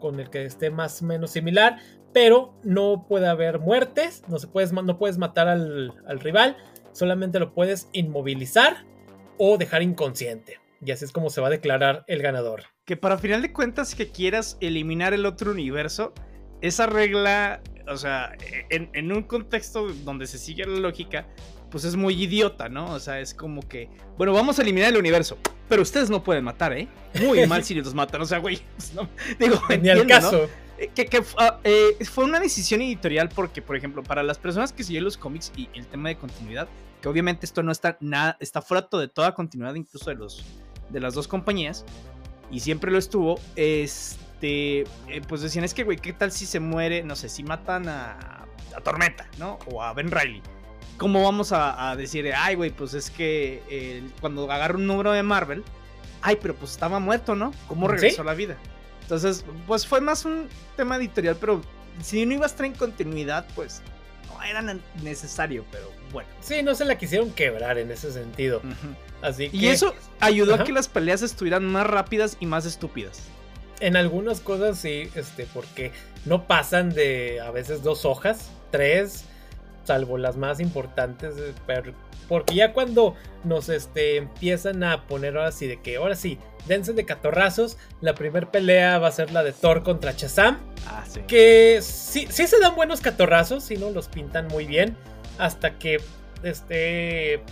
con 0.00 0.18
el 0.18 0.30
que 0.30 0.44
esté 0.44 0.70
más 0.70 1.02
o 1.02 1.04
menos 1.04 1.30
similar, 1.30 1.78
pero 2.12 2.54
no 2.62 3.06
puede 3.08 3.28
haber 3.28 3.58
muertes, 3.58 4.22
no, 4.28 4.38
se 4.38 4.46
puedes, 4.46 4.72
no 4.72 4.98
puedes 4.98 5.18
matar 5.18 5.48
al, 5.48 5.92
rival, 6.20 6.56
solamente 6.92 7.38
lo 7.38 7.54
puedes 7.54 7.88
inmovilizar 7.92 8.84
o 9.38 9.58
dejar 9.58 9.82
inconsciente. 9.82 10.58
Y 10.84 10.92
así 10.92 11.04
es 11.04 11.12
como 11.12 11.30
se 11.30 11.40
va 11.40 11.48
a 11.48 11.50
declarar 11.50 12.04
el 12.06 12.22
ganador. 12.22 12.64
Que 12.84 12.96
para 12.96 13.18
final 13.18 13.42
de 13.42 13.52
cuentas 13.52 13.94
que 13.94 14.10
quieras 14.10 14.56
eliminar 14.60 15.12
el 15.12 15.26
otro 15.26 15.50
universo, 15.50 16.14
esa 16.62 16.86
regla, 16.86 17.62
o 17.86 17.96
sea, 17.96 18.32
en, 18.70 18.90
en, 18.94 19.12
un 19.12 19.22
contexto 19.22 19.88
donde 20.04 20.26
se 20.26 20.38
sigue 20.38 20.64
la 20.64 20.78
lógica, 20.78 21.26
pues 21.70 21.84
es 21.84 21.96
muy 21.96 22.20
idiota, 22.20 22.68
¿no? 22.68 22.92
O 22.92 22.98
sea, 22.98 23.20
es 23.20 23.34
como 23.34 23.62
que, 23.62 23.88
bueno, 24.16 24.32
vamos 24.32 24.58
a 24.58 24.62
eliminar 24.62 24.90
el 24.90 24.98
universo, 24.98 25.38
pero 25.68 25.82
ustedes 25.82 26.10
no 26.10 26.22
pueden 26.24 26.44
matar, 26.44 26.72
¿eh? 26.72 26.88
Muy 27.20 27.46
mal 27.46 27.62
si 27.62 27.74
los 27.74 27.94
matan, 27.94 28.20
o 28.22 28.26
sea, 28.26 28.38
güey, 28.38 28.60
pues 28.76 28.92
no, 28.94 29.08
digo, 29.38 29.60
ni 29.80 29.88
al 29.88 30.06
caso. 30.06 30.48
Que, 30.88 31.22
ah, 31.38 31.60
eh, 31.64 31.96
fue 32.04 32.24
una 32.24 32.40
decisión 32.40 32.80
editorial 32.80 33.28
porque, 33.28 33.60
por 33.60 33.76
ejemplo, 33.76 34.02
para 34.02 34.22
las 34.22 34.38
personas 34.38 34.72
que 34.72 34.82
siguen 34.82 35.04
los 35.04 35.16
cómics 35.16 35.52
y 35.56 35.68
el 35.74 35.86
tema 35.86 36.08
de 36.08 36.16
continuidad, 36.16 36.68
que 37.02 37.08
obviamente 37.08 37.46
esto 37.46 37.62
no 37.62 37.72
está 37.72 37.98
nada, 38.00 38.36
está 38.40 38.62
fuera 38.62 38.88
de 38.90 39.08
toda 39.08 39.34
continuidad 39.34 39.74
incluso 39.74 40.10
de, 40.10 40.16
los, 40.16 40.44
de 40.88 41.00
las 41.00 41.14
dos 41.14 41.28
compañías, 41.28 41.84
y 42.50 42.60
siempre 42.60 42.90
lo 42.90 42.98
estuvo, 42.98 43.38
este, 43.56 44.80
eh, 44.80 45.22
pues 45.28 45.42
decían, 45.42 45.64
es 45.64 45.74
que, 45.74 45.84
güey, 45.84 45.98
¿qué 45.98 46.12
tal 46.12 46.32
si 46.32 46.46
se 46.46 46.60
muere? 46.60 47.02
No 47.02 47.14
sé, 47.14 47.28
si 47.28 47.42
matan 47.44 47.88
a, 47.88 48.46
a 48.74 48.80
Tormenta, 48.82 49.28
¿no? 49.38 49.58
O 49.66 49.82
a 49.82 49.92
Ben 49.92 50.10
Riley. 50.10 50.42
¿Cómo 50.96 51.22
vamos 51.22 51.52
a, 51.52 51.94
decir, 51.96 52.30
ay, 52.36 52.56
güey, 52.56 52.70
pues 52.70 52.92
es 52.92 53.10
que 53.10 54.02
cuando 54.20 54.50
agarra 54.52 54.74
un 54.74 54.86
número 54.86 55.12
de 55.12 55.22
Marvel, 55.22 55.64
ay, 56.20 56.36
pero 56.42 56.54
pues 56.54 56.72
estaba 56.72 56.98
muerto, 56.98 57.34
¿no? 57.34 57.54
¿Cómo 57.68 57.88
regresó 57.88 58.20
a 58.20 58.26
la 58.26 58.34
vida? 58.34 58.58
Entonces, 59.10 59.44
pues 59.66 59.84
fue 59.84 60.00
más 60.00 60.24
un 60.24 60.46
tema 60.76 60.96
editorial, 60.96 61.36
pero 61.40 61.62
si 62.00 62.24
no 62.24 62.34
iba 62.34 62.44
a 62.44 62.46
estar 62.46 62.64
en 62.64 62.74
continuidad, 62.74 63.44
pues 63.56 63.82
no 64.28 64.40
era 64.40 64.62
necesario, 65.02 65.64
pero 65.72 65.90
bueno. 66.12 66.28
Sí, 66.40 66.62
no 66.62 66.76
se 66.76 66.84
la 66.84 66.96
quisieron 66.96 67.32
quebrar 67.32 67.76
en 67.78 67.90
ese 67.90 68.12
sentido. 68.12 68.62
Así 69.20 69.50
Y 69.52 69.66
eso 69.66 69.96
ayudó 70.20 70.54
a 70.54 70.62
que 70.62 70.70
las 70.70 70.86
peleas 70.86 71.22
estuvieran 71.22 71.66
más 71.66 71.88
rápidas 71.88 72.36
y 72.38 72.46
más 72.46 72.66
estúpidas. 72.66 73.22
En 73.80 73.96
algunas 73.96 74.38
cosas 74.38 74.78
sí, 74.78 75.10
este, 75.16 75.44
porque 75.52 75.90
no 76.24 76.46
pasan 76.46 76.90
de 76.90 77.40
a 77.40 77.50
veces 77.50 77.82
dos 77.82 78.04
hojas, 78.04 78.48
tres, 78.70 79.24
salvo 79.84 80.18
las 80.18 80.36
más 80.36 80.60
importantes, 80.60 81.34
eh, 81.38 81.54
pero 81.66 81.92
porque 82.30 82.54
ya 82.54 82.72
cuando 82.72 83.16
nos 83.42 83.68
este, 83.68 84.16
empiezan 84.16 84.84
a 84.84 85.08
poner 85.08 85.36
ahora 85.36 85.50
sí 85.50 85.66
de 85.66 85.80
que 85.80 85.96
ahora 85.96 86.14
sí, 86.14 86.38
dense 86.68 86.92
de 86.92 87.04
catorrazos, 87.04 87.76
la 88.00 88.14
primera 88.14 88.52
pelea 88.52 89.00
va 89.00 89.08
a 89.08 89.12
ser 89.12 89.32
la 89.32 89.42
de 89.42 89.52
Thor 89.52 89.82
contra 89.82 90.12
Shazam. 90.12 90.58
Ah, 90.86 91.04
sí. 91.08 91.22
Que 91.26 91.80
sí, 91.82 92.28
sí 92.30 92.46
se 92.46 92.60
dan 92.60 92.76
buenos 92.76 93.00
catorrazos, 93.00 93.64
si 93.64 93.76
no 93.76 93.90
los 93.90 94.06
pintan 94.06 94.46
muy 94.46 94.64
bien, 94.64 94.96
hasta 95.38 95.76
que 95.76 96.00
este 96.44 97.42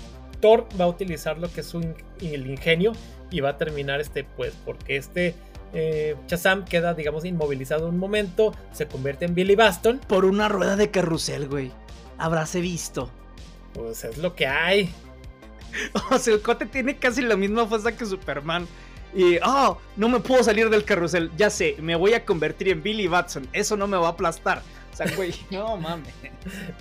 Thor 0.40 0.68
va 0.80 0.84
a 0.84 0.88
utilizar 0.88 1.38
lo 1.38 1.50
que 1.52 1.62
es 1.62 1.66
su 1.66 1.80
el 2.20 2.46
ingenio 2.46 2.92
y 3.32 3.40
va 3.40 3.50
a 3.50 3.58
terminar 3.58 4.00
este 4.00 4.22
pues 4.22 4.54
porque 4.64 4.96
este 4.96 5.34
eh, 5.74 6.14
Shazam 6.28 6.64
queda 6.64 6.94
digamos 6.94 7.24
inmovilizado 7.24 7.88
un 7.88 7.98
momento, 7.98 8.54
se 8.72 8.86
convierte 8.86 9.24
en 9.24 9.34
Billy 9.34 9.56
Baston 9.56 10.00
por 10.06 10.24
una 10.24 10.48
rueda 10.48 10.76
de 10.76 10.92
carrusel, 10.92 11.48
güey 11.48 11.72
habráse 12.18 12.60
visto. 12.60 13.10
Pues 13.74 14.04
es 14.04 14.18
lo 14.18 14.34
que 14.34 14.46
hay. 14.46 14.92
O 16.10 16.18
sea, 16.18 16.34
el 16.34 16.40
cote 16.40 16.66
tiene 16.66 16.96
casi 16.96 17.22
la 17.22 17.36
misma 17.36 17.66
fuerza 17.66 17.96
que 17.96 18.06
Superman. 18.06 18.66
Y, 19.14 19.38
oh, 19.44 19.78
no 19.96 20.08
me 20.08 20.20
puedo 20.20 20.42
salir 20.42 20.68
del 20.70 20.84
carrusel. 20.84 21.30
Ya 21.36 21.50
sé, 21.50 21.76
me 21.78 21.96
voy 21.96 22.14
a 22.14 22.24
convertir 22.24 22.68
en 22.68 22.82
Billy 22.82 23.06
Batson. 23.06 23.48
Eso 23.52 23.76
no 23.76 23.86
me 23.86 23.96
va 23.96 24.08
a 24.08 24.10
aplastar. 24.10 24.62
O 24.92 24.96
sea, 24.96 25.06
güey, 25.14 25.34
no 25.50 25.76
mames. 25.76 26.12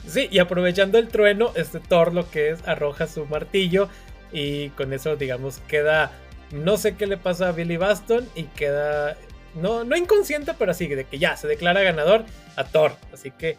Sí, 0.08 0.28
y 0.32 0.40
aprovechando 0.40 0.98
el 0.98 1.08
trueno, 1.08 1.52
este 1.56 1.80
Thor 1.80 2.14
lo 2.14 2.30
que 2.30 2.50
es 2.50 2.68
arroja 2.68 3.08
su 3.08 3.26
martillo. 3.26 3.90
Y 4.32 4.70
con 4.72 4.94
eso, 4.94 5.16
digamos, 5.16 5.60
queda. 5.68 6.12
No 6.52 6.78
sé 6.78 6.96
qué 6.96 7.08
le 7.08 7.18
pasa 7.18 7.50
a 7.50 7.52
Billy 7.52 7.78
Baston. 7.78 8.28
Y 8.36 8.44
queda. 8.44 9.18
No, 9.56 9.84
no 9.84 9.96
inconsciente, 9.96 10.54
pero 10.58 10.72
así 10.72 10.88
de 10.88 11.06
que 11.06 11.20
ya 11.20 11.36
se 11.38 11.48
declara 11.48 11.82
ganador 11.82 12.26
a 12.56 12.64
Thor. 12.64 12.96
Así 13.14 13.32
que 13.32 13.58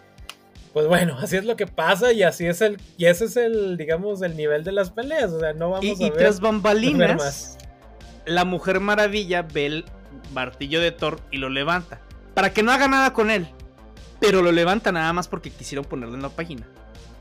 pues 0.72 0.86
bueno, 0.86 1.16
así 1.20 1.36
es 1.36 1.44
lo 1.44 1.56
que 1.56 1.66
pasa 1.66 2.12
y 2.12 2.22
así 2.22 2.46
es 2.46 2.60
el, 2.60 2.78
y 2.96 3.06
ese 3.06 3.26
es 3.26 3.36
el, 3.36 3.76
digamos, 3.76 4.22
el 4.22 4.36
nivel 4.36 4.64
de 4.64 4.72
las 4.72 4.90
peleas, 4.90 5.32
o 5.32 5.40
sea, 5.40 5.52
no 5.52 5.70
vamos 5.70 5.84
a 5.84 5.98
ver. 5.98 6.08
Y 6.08 6.10
tras 6.10 6.40
bambalinas, 6.40 7.58
la 8.26 8.44
Mujer 8.44 8.80
Maravilla 8.80 9.42
ve 9.42 9.66
el 9.66 9.84
martillo 10.32 10.80
de 10.80 10.92
Thor 10.92 11.20
y 11.30 11.38
lo 11.38 11.48
levanta, 11.48 12.00
para 12.34 12.52
que 12.52 12.62
no 12.62 12.72
haga 12.72 12.88
nada 12.88 13.12
con 13.12 13.30
él, 13.30 13.48
pero 14.20 14.42
lo 14.42 14.52
levanta 14.52 14.92
nada 14.92 15.12
más 15.12 15.28
porque 15.28 15.50
quisieron 15.50 15.84
ponerlo 15.84 16.14
en 16.14 16.22
la 16.22 16.30
página. 16.30 16.66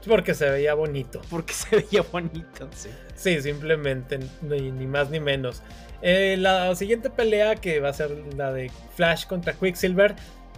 Porque 0.07 0.33
se 0.33 0.49
veía 0.49 0.73
bonito. 0.73 1.21
Porque 1.29 1.53
se 1.53 1.75
veía 1.75 2.03
bonito, 2.11 2.69
sí. 2.73 2.89
Sí, 3.15 3.41
simplemente, 3.41 4.19
ni, 4.41 4.71
ni 4.71 4.87
más 4.87 5.09
ni 5.09 5.19
menos. 5.19 5.61
Eh, 6.01 6.35
la 6.37 6.75
siguiente 6.75 7.09
pelea 7.09 7.55
que 7.55 7.79
va 7.79 7.89
a 7.89 7.93
ser 7.93 8.11
la 8.35 8.53
de 8.53 8.71
Flash 8.95 9.25
contra 9.25 9.53
Quicksilver 9.53 10.15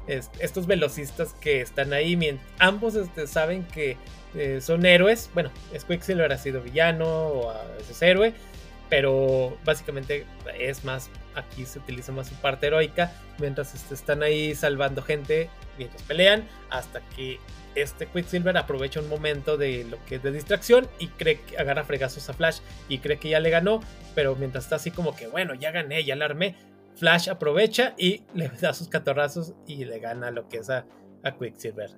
estos 0.09 0.67
velocistas 0.67 1.33
que 1.33 1.61
están 1.61 1.93
ahí, 1.93 2.39
ambos 2.57 2.95
este, 2.95 3.27
saben 3.27 3.63
que 3.63 3.97
eh, 4.35 4.59
son 4.61 4.85
héroes. 4.85 5.29
Bueno, 5.33 5.51
Quicksilver 5.87 6.31
ha 6.31 6.37
sido 6.37 6.61
villano 6.61 7.05
o 7.05 7.53
es 7.89 8.01
héroe, 8.01 8.33
pero 8.89 9.57
básicamente 9.65 10.25
es 10.57 10.83
más, 10.83 11.09
aquí 11.35 11.65
se 11.65 11.79
utiliza 11.79 12.11
más 12.11 12.27
su 12.27 12.35
parte 12.35 12.67
heroica, 12.67 13.11
mientras 13.37 13.73
este, 13.75 13.93
están 13.93 14.23
ahí 14.23 14.55
salvando 14.55 15.01
gente, 15.01 15.49
mientras 15.77 16.01
pelean, 16.03 16.47
hasta 16.69 17.01
que 17.15 17.39
este 17.75 18.07
Quicksilver 18.07 18.57
aprovecha 18.57 18.99
un 18.99 19.09
momento 19.09 19.57
de 19.57 19.85
lo 19.85 20.03
que 20.05 20.15
es 20.15 20.23
de 20.23 20.31
distracción 20.31 20.87
y 20.97 21.07
cree 21.07 21.39
que 21.39 21.57
agarra 21.57 21.83
fregazos 21.83 22.27
a 22.29 22.33
Flash 22.33 22.59
y 22.89 22.97
cree 22.97 23.17
que 23.17 23.29
ya 23.29 23.39
le 23.39 23.49
ganó, 23.49 23.79
pero 24.15 24.35
mientras 24.35 24.65
está 24.65 24.77
así 24.77 24.91
como 24.91 25.15
que, 25.15 25.27
bueno, 25.27 25.53
ya 25.53 25.71
gané, 25.71 26.03
ya 26.03 26.15
la 26.15 26.25
armé, 26.25 26.55
Flash 26.99 27.29
aprovecha 27.29 27.95
y 27.97 28.23
le 28.33 28.49
da 28.61 28.73
sus 28.73 28.89
catorrazos 28.89 29.53
y 29.65 29.85
le 29.85 29.99
gana 29.99 30.31
lo 30.31 30.47
que 30.49 30.57
es 30.57 30.69
a, 30.69 30.85
Quicksilver, 31.37 31.91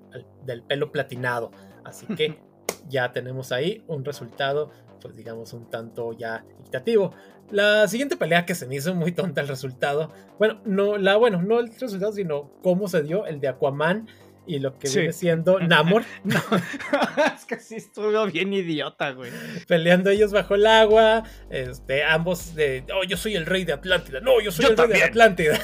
del 0.45 0.63
pelo 0.63 0.91
platinado. 0.91 1.51
Así 1.83 2.05
que 2.07 2.39
ya 2.89 3.11
tenemos 3.11 3.51
ahí 3.51 3.83
un 3.87 4.05
resultado, 4.05 4.71
pues 5.01 5.15
digamos, 5.15 5.53
un 5.53 5.69
tanto 5.69 6.13
ya 6.13 6.45
equitativo. 6.59 7.13
La 7.51 7.87
siguiente 7.87 8.15
pelea 8.15 8.45
que 8.45 8.55
se 8.55 8.65
me 8.65 8.75
hizo 8.75 8.95
muy 8.95 9.11
tonta 9.11 9.41
el 9.41 9.47
resultado. 9.47 10.09
Bueno, 10.39 10.61
no, 10.65 10.97
la, 10.97 11.17
bueno, 11.17 11.41
no 11.41 11.59
el 11.59 11.67
resultado, 11.67 12.13
sino 12.13 12.51
cómo 12.63 12.87
se 12.87 13.03
dio 13.03 13.25
el 13.25 13.39
de 13.39 13.49
Aquaman 13.49 14.07
y 14.45 14.59
lo 14.59 14.77
que 14.77 14.89
viene 14.89 15.13
siendo 15.13 15.59
Namor. 15.67 16.03
no, 16.23 16.39
es 17.35 17.45
que 17.45 17.59
sí 17.59 17.75
estuvo 17.75 18.25
bien 18.25 18.53
idiota, 18.53 19.11
güey. 19.11 19.31
Peleando 19.67 20.09
ellos 20.09 20.31
bajo 20.31 20.55
el 20.55 20.65
agua, 20.67 21.23
este, 21.49 22.03
ambos 22.03 22.55
de, 22.55 22.83
oh, 22.93 23.03
yo 23.03 23.17
soy 23.17 23.35
el 23.35 23.45
rey 23.45 23.65
de 23.65 23.73
Atlántida, 23.73 24.19
no, 24.19 24.41
yo 24.41 24.51
soy 24.51 24.65
el 24.65 24.77
rey 24.77 24.87
de 24.87 25.03
Atlántida. 25.03 25.59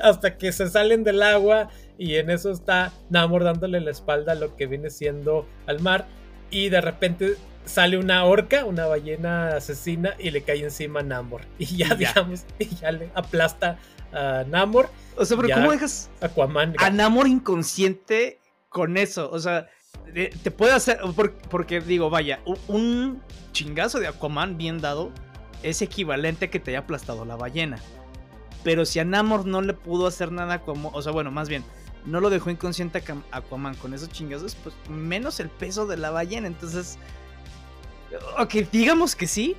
Hasta 0.00 0.38
que 0.38 0.52
se 0.52 0.68
salen 0.68 1.04
del 1.04 1.22
agua 1.22 1.68
y 1.98 2.14
en 2.14 2.30
eso 2.30 2.50
está 2.50 2.92
Namor 3.10 3.44
dándole 3.44 3.80
la 3.80 3.90
espalda 3.90 4.32
a 4.32 4.34
lo 4.36 4.56
que 4.56 4.66
viene 4.66 4.88
siendo 4.88 5.46
al 5.66 5.80
mar 5.80 6.06
y 6.50 6.70
de 6.70 6.80
repente 6.80 7.34
sale 7.66 7.98
una 7.98 8.24
orca, 8.24 8.64
una 8.64 8.86
ballena 8.86 9.48
asesina 9.56 10.14
y 10.18 10.30
le 10.30 10.42
cae 10.42 10.62
encima 10.62 11.00
a 11.00 11.02
Namor 11.02 11.42
y 11.58 11.76
ya, 11.76 11.94
digamos, 11.94 12.46
y 12.58 12.74
ya 12.76 12.92
le 12.92 13.10
aplasta 13.14 13.78
a 14.16 14.44
Namor 14.44 14.90
o 15.16 15.24
sea, 15.24 15.36
pero 15.36 15.54
¿cómo 15.54 15.72
dejas 15.72 16.10
Aquaman, 16.20 16.74
a 16.78 16.90
Namor 16.90 17.26
inconsciente 17.26 18.38
con 18.68 18.96
eso? 18.96 19.30
O 19.30 19.38
sea, 19.38 19.68
te 20.12 20.50
puede 20.50 20.72
hacer. 20.72 21.00
Porque, 21.50 21.80
digo, 21.80 22.10
vaya, 22.10 22.40
un 22.68 23.22
chingazo 23.52 23.98
de 23.98 24.08
Aquaman 24.08 24.58
bien 24.58 24.80
dado 24.80 25.10
es 25.62 25.80
equivalente 25.80 26.46
a 26.46 26.50
que 26.50 26.60
te 26.60 26.72
haya 26.72 26.80
aplastado 26.80 27.24
la 27.24 27.36
ballena. 27.36 27.78
Pero 28.62 28.84
si 28.84 28.98
a 28.98 29.04
Namor 29.04 29.46
no 29.46 29.62
le 29.62 29.72
pudo 29.72 30.06
hacer 30.06 30.32
nada 30.32 30.60
como. 30.60 30.90
O 30.90 31.00
sea, 31.00 31.12
bueno, 31.12 31.30
más 31.30 31.48
bien, 31.48 31.64
no 32.04 32.20
lo 32.20 32.28
dejó 32.28 32.50
inconsciente 32.50 33.02
a 33.30 33.36
Aquaman 33.38 33.74
con 33.76 33.94
esos 33.94 34.10
chingazos, 34.10 34.54
pues 34.56 34.74
menos 34.90 35.40
el 35.40 35.48
peso 35.48 35.86
de 35.86 35.96
la 35.96 36.10
ballena. 36.10 36.46
Entonces. 36.46 36.98
Ok, 38.38 38.54
digamos 38.70 39.16
que 39.16 39.26
sí, 39.26 39.56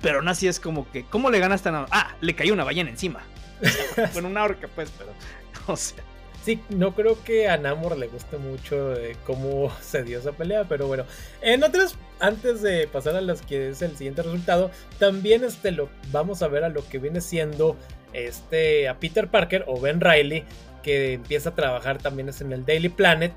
pero 0.00 0.18
aún 0.18 0.28
así 0.28 0.46
es 0.46 0.60
como 0.60 0.88
que. 0.92 1.04
¿Cómo 1.04 1.30
le 1.30 1.40
ganaste 1.40 1.68
a 1.68 1.72
Namor? 1.72 1.88
Ah, 1.90 2.14
le 2.20 2.36
cayó 2.36 2.54
una 2.54 2.64
ballena 2.64 2.90
encima. 2.90 3.22
con 4.14 4.24
una 4.24 4.44
orca, 4.44 4.68
pues, 4.74 4.90
pero. 4.96 5.10
O 5.66 5.76
sea. 5.76 6.02
Sí, 6.42 6.58
no 6.70 6.94
creo 6.94 7.22
que 7.22 7.48
a 7.48 7.58
Namor 7.58 7.98
le 7.98 8.08
guste 8.08 8.38
mucho 8.38 8.94
eh, 8.94 9.14
cómo 9.26 9.70
se 9.82 10.02
dio 10.02 10.18
esa 10.18 10.32
pelea, 10.32 10.64
pero 10.64 10.86
bueno. 10.86 11.04
En 11.42 11.62
otras, 11.62 11.96
antes 12.18 12.62
de 12.62 12.86
pasar 12.86 13.16
a 13.16 13.20
las 13.20 13.42
que 13.42 13.68
es 13.68 13.82
el 13.82 13.96
siguiente 13.96 14.22
resultado, 14.22 14.70
también 14.98 15.44
este 15.44 15.70
lo 15.70 15.90
vamos 16.10 16.42
a 16.42 16.48
ver 16.48 16.64
a 16.64 16.70
lo 16.70 16.86
que 16.88 16.98
viene 16.98 17.20
siendo 17.20 17.76
este 18.12 18.88
a 18.88 18.98
Peter 18.98 19.28
Parker 19.28 19.64
o 19.66 19.78
Ben 19.80 20.00
Riley, 20.00 20.44
que 20.82 21.12
empieza 21.12 21.50
a 21.50 21.54
trabajar 21.54 21.98
también 21.98 22.30
es 22.30 22.40
en 22.40 22.52
el 22.52 22.64
Daily 22.64 22.88
Planet 22.88 23.32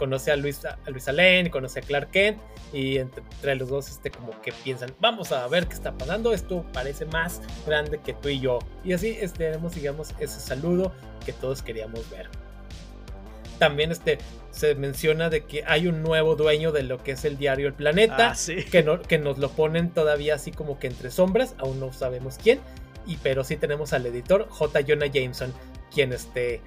conoce 0.00 0.32
a 0.32 0.36
Luis, 0.36 0.64
a 0.64 0.78
Luis 0.86 1.06
Lane, 1.08 1.50
conoce 1.50 1.80
a 1.80 1.82
Clark 1.82 2.10
Kent 2.10 2.40
y 2.72 2.96
entre, 2.96 3.54
los 3.54 3.68
dos 3.68 3.90
este 3.90 4.10
como 4.10 4.40
que 4.40 4.50
piensan, 4.50 4.94
vamos 4.98 5.30
a 5.30 5.46
ver 5.46 5.66
qué 5.66 5.74
está 5.74 5.92
pasando, 5.92 6.32
esto 6.32 6.64
parece 6.72 7.04
más 7.04 7.42
grande 7.66 8.00
que 8.02 8.14
tú 8.14 8.30
y 8.30 8.40
yo. 8.40 8.60
Y 8.82 8.94
así 8.94 9.18
este, 9.20 9.50
tenemos 9.50 9.74
digamos 9.74 10.14
ese 10.18 10.40
saludo 10.40 10.92
que 11.26 11.34
todos 11.34 11.60
queríamos 11.60 12.08
ver. 12.08 12.30
También 13.58 13.92
este, 13.92 14.16
se 14.50 14.74
menciona 14.74 15.28
de 15.28 15.44
que 15.44 15.64
hay 15.66 15.86
un 15.86 16.02
nuevo 16.02 16.34
dueño 16.34 16.72
de 16.72 16.82
lo 16.82 16.96
que 17.04 17.10
es 17.12 17.26
el 17.26 17.36
diario 17.36 17.66
El 17.66 17.74
Planeta, 17.74 18.32
ah, 18.32 18.62
que, 18.70 18.82
no, 18.82 19.02
que 19.02 19.18
nos 19.18 19.36
lo 19.36 19.50
ponen 19.50 19.90
todavía 19.90 20.36
así 20.36 20.50
como 20.50 20.78
que 20.78 20.86
entre 20.86 21.10
sombras, 21.10 21.54
aún 21.58 21.78
no 21.78 21.92
sabemos 21.92 22.38
quién, 22.42 22.58
y 23.06 23.18
pero 23.18 23.44
sí 23.44 23.58
tenemos 23.58 23.92
al 23.92 24.06
editor 24.06 24.48
J. 24.48 24.80
Jonah 24.88 25.08
Jameson, 25.08 25.52
quien 25.92 26.14
este 26.14 26.62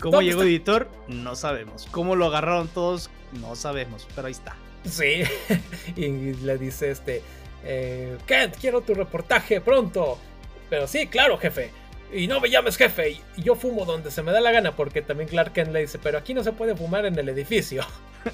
¿Cómo 0.00 0.22
llegó 0.22 0.42
editor? 0.42 0.88
No 1.08 1.36
sabemos. 1.36 1.86
¿Cómo 1.90 2.16
lo 2.16 2.26
agarraron 2.26 2.68
todos? 2.68 3.10
No 3.40 3.56
sabemos, 3.56 4.06
pero 4.14 4.26
ahí 4.26 4.32
está. 4.32 4.56
Sí, 4.84 5.22
y 5.96 6.34
le 6.34 6.58
dice 6.58 6.90
este, 6.90 7.22
eh, 7.64 8.16
Kent, 8.26 8.56
quiero 8.60 8.80
tu 8.80 8.94
reportaje 8.94 9.60
pronto. 9.60 10.18
Pero 10.70 10.86
sí, 10.86 11.06
claro, 11.06 11.38
jefe. 11.38 11.70
y 12.12 12.26
no 12.26 12.40
me 12.40 12.50
llames 12.50 12.76
jefe, 12.76 13.10
y 13.10 13.42
yo 13.42 13.54
fumo 13.54 13.84
donde 13.84 14.10
se 14.10 14.22
me 14.22 14.32
da 14.32 14.40
la 14.40 14.52
gana, 14.52 14.74
porque 14.74 15.02
también 15.02 15.28
Clark 15.28 15.52
Kent 15.52 15.72
le 15.72 15.80
dice, 15.80 15.98
pero 16.02 16.18
aquí 16.18 16.34
no 16.34 16.42
se 16.42 16.52
puede 16.52 16.74
fumar 16.74 17.06
en 17.06 17.18
el 17.18 17.28
edificio. 17.28 17.84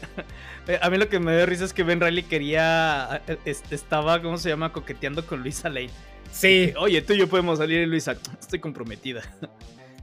Eh, 0.68 0.78
a 0.80 0.88
mí 0.90 0.96
lo 0.96 1.08
que 1.08 1.18
me 1.18 1.36
dio 1.36 1.44
risa 1.44 1.64
es 1.64 1.72
que 1.72 1.82
Ben 1.82 2.00
Riley 2.00 2.22
quería, 2.22 3.20
eh, 3.26 3.36
estaba, 3.44 4.22
¿cómo 4.22 4.38
se 4.38 4.48
llama?, 4.48 4.72
coqueteando 4.72 5.26
con 5.26 5.42
Luisa 5.42 5.68
Lane. 5.68 5.90
Sí. 6.30 6.72
Oye, 6.78 7.02
tú 7.02 7.14
y 7.14 7.18
yo 7.18 7.28
podemos 7.28 7.58
salir 7.58 7.80
y 7.80 7.86
Luisa, 7.86 8.16
estoy 8.40 8.60
comprometida. 8.60 9.22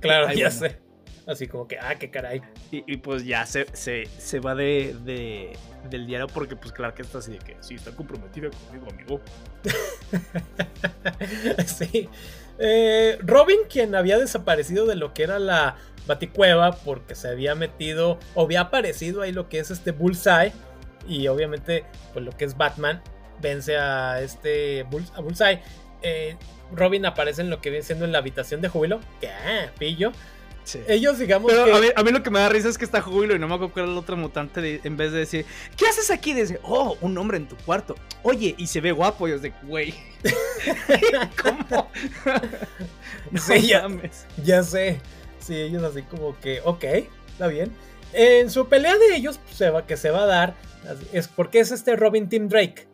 Claro, 0.02 0.32
ya 0.34 0.52
sé. 0.52 0.78
Así 1.30 1.46
como 1.46 1.68
que, 1.68 1.78
ah, 1.78 1.96
qué 2.00 2.10
caray. 2.10 2.42
Y, 2.72 2.98
pues 2.98 3.24
ya 3.24 3.46
se, 3.46 3.68
se, 3.74 4.40
va 4.40 4.56
de, 4.56 5.56
del 5.90 6.08
diario 6.08 6.28
porque 6.28 6.56
pues 6.56 6.74
claro 6.74 6.96
que 6.96 7.04
está 7.04 7.20
así 7.20 7.34
de 7.34 7.38
que 7.38 7.56
sí, 7.60 7.76
está 7.76 7.92
comprometida 7.92 8.50
conmigo, 8.50 8.88
amigo. 8.90 9.22
sí. 11.68 12.10
Eh, 12.58 13.20
Robin, 13.22 13.60
quien 13.70 13.94
había 13.94 14.18
desaparecido 14.18 14.88
de 14.88 14.96
lo 14.96 15.14
que 15.14 15.24
era 15.24 15.38
la 15.38 15.76
Baticueva 16.08 16.78
porque 16.78 17.14
se 17.14 17.28
había 17.28 17.54
metido 17.54 18.18
o 18.34 18.44
había 18.44 18.62
aparecido 18.62 19.22
ahí 19.22 19.32
lo 19.32 19.50
que 19.50 19.60
es 19.60 19.70
este 19.70 19.92
Bullseye 19.92 20.52
y 21.08 21.28
obviamente 21.28 21.86
pues 22.12 22.26
lo 22.26 22.32
que 22.32 22.46
es 22.46 22.58
Batman 22.58 23.04
vence 23.40 23.78
a 23.78 24.20
este 24.22 24.84
a 25.14 25.22
Bullseye. 25.22 25.62
Eh, 26.02 26.38
Robin 26.72 27.06
aparece 27.06 27.42
en 27.42 27.52
lo 27.52 27.62
que 27.62 27.70
viene 27.70 27.86
siendo 27.86 28.06
en 28.06 28.12
la 28.12 28.18
habitación 28.18 28.62
de 28.62 28.70
júbilo. 28.70 29.00
¿Qué? 29.22 29.30
Pillo. 29.78 30.12
Ellos, 30.88 31.20
digamos. 31.20 31.52
a, 31.54 32.04
mí, 32.04 32.12
lo 32.12 32.24
que 32.24 32.30
me 32.30 32.40
da 32.40 32.50
risa 32.50 32.70
es 32.70 32.78
que 32.78 32.86
está 32.86 33.02
Júbilo 33.02 33.36
y 33.36 33.40
no 33.40 33.48
me 33.48 33.56
acuerdo 33.56 33.74
cuál 33.74 33.86
era 33.86 33.94
el 33.94 33.98
otro 33.98 34.18
mutante. 34.18 34.82
en 34.84 34.98
vez 34.98 35.12
de 35.12 35.20
decir, 35.20 35.46
¿qué 35.78 35.88
haces 35.88 36.12
aquí? 36.12 36.34
Dice, 36.34 36.60
oh, 36.64 36.98
un 37.02 37.18
hombre 37.18 37.38
en 37.38 37.48
tu 37.48 37.56
cuarto. 37.58 37.96
Oye, 38.24 38.56
y 38.58 38.68
se 38.68 38.82
ve 38.82 38.92
guapo. 38.92 39.28
Y 39.28 39.32
es 39.32 39.42
de, 39.42 39.54
güey. 39.64 39.94
¿Cómo? 41.42 41.90
no 43.32 43.42
sí, 43.42 43.68
ya, 43.68 43.88
ya 44.44 44.64
sé. 44.64 45.00
Sí, 45.40 45.56
ellos 45.56 45.84
así 45.84 46.04
como 46.04 46.40
que, 46.40 46.62
ok, 46.64 46.84
está 47.32 47.48
bien. 47.48 47.72
En 48.14 48.50
su 48.50 48.68
pelea 48.68 48.98
de 48.98 49.16
ellos, 49.16 49.40
pues, 49.44 49.58
se 49.58 49.70
va, 49.70 49.86
que 49.86 49.98
se 49.98 50.12
va 50.12 50.24
a 50.24 50.26
dar, 50.26 50.56
es 51.14 51.28
porque 51.28 51.60
es 51.60 51.72
este 51.72 51.96
Robin 51.96 52.30
Tim 52.30 52.48
Drake. 52.48 52.88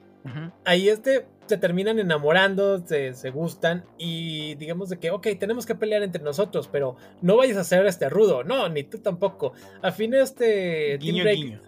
Ahí 0.64 0.90
este 0.90 1.28
se 1.46 1.58
terminan 1.58 2.00
enamorando, 2.00 2.80
se, 2.86 3.30
gustan 3.32 3.86
y 3.98 4.56
digamos 4.56 4.90
de 4.90 4.98
que, 4.98 5.12
ok, 5.12 5.28
tenemos 5.40 5.66
que 5.66 5.76
pelear 5.76 6.04
entre 6.04 6.24
nosotros, 6.24 6.68
pero 6.72 6.96
no 7.22 7.38
vayas 7.38 7.58
a 7.58 7.64
ser 7.64 7.86
este 7.86 8.10
rudo, 8.10 8.44
no, 8.44 8.68
ni 8.70 8.84
tú 8.84 9.00
tampoco. 9.00 9.54
A 9.82 9.92
fin 9.92 10.14
este... 10.14 10.98
Guiño, 10.98 11.24
Tim 11.24 11.24
Drake, 11.24 11.60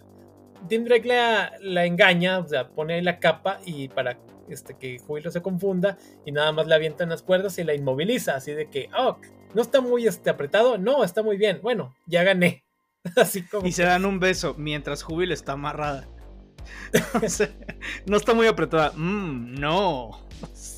Tim 0.68 0.84
Drake 0.84 1.08
la, 1.60 1.84
engaña, 1.84 2.38
o 2.38 2.48
sea, 2.48 2.68
pone 2.68 2.94
ahí 2.94 3.02
la 3.02 3.18
capa 3.18 3.60
y 3.64 3.88
para 3.88 4.18
este, 4.48 4.74
que 4.74 4.98
Júbilo 4.98 5.30
se 5.30 5.42
confunda 5.42 5.98
y 6.24 6.32
nada 6.32 6.52
más 6.52 6.66
le 6.66 6.74
avientan 6.74 7.10
las 7.10 7.22
cuerdas 7.22 7.58
y 7.58 7.64
la 7.64 7.74
inmoviliza, 7.74 8.34
así 8.34 8.52
de 8.52 8.68
que, 8.68 8.88
oh, 8.98 9.18
no 9.54 9.62
está 9.62 9.80
muy 9.80 10.06
este, 10.06 10.30
apretado, 10.30 10.78
no, 10.78 11.04
está 11.04 11.22
muy 11.22 11.36
bien, 11.36 11.60
bueno, 11.62 11.94
ya 12.06 12.24
gané. 12.24 12.64
Así 13.16 13.42
como 13.42 13.64
y 13.64 13.70
se 13.70 13.84
dan 13.84 14.04
un 14.04 14.18
beso 14.18 14.54
mientras 14.58 15.04
Júbilo 15.04 15.32
está 15.32 15.52
amarrada. 15.52 16.08
no 18.06 18.16
está 18.16 18.34
muy 18.34 18.46
apretada. 18.46 18.92
Mm, 18.94 19.54
no. 19.58 20.26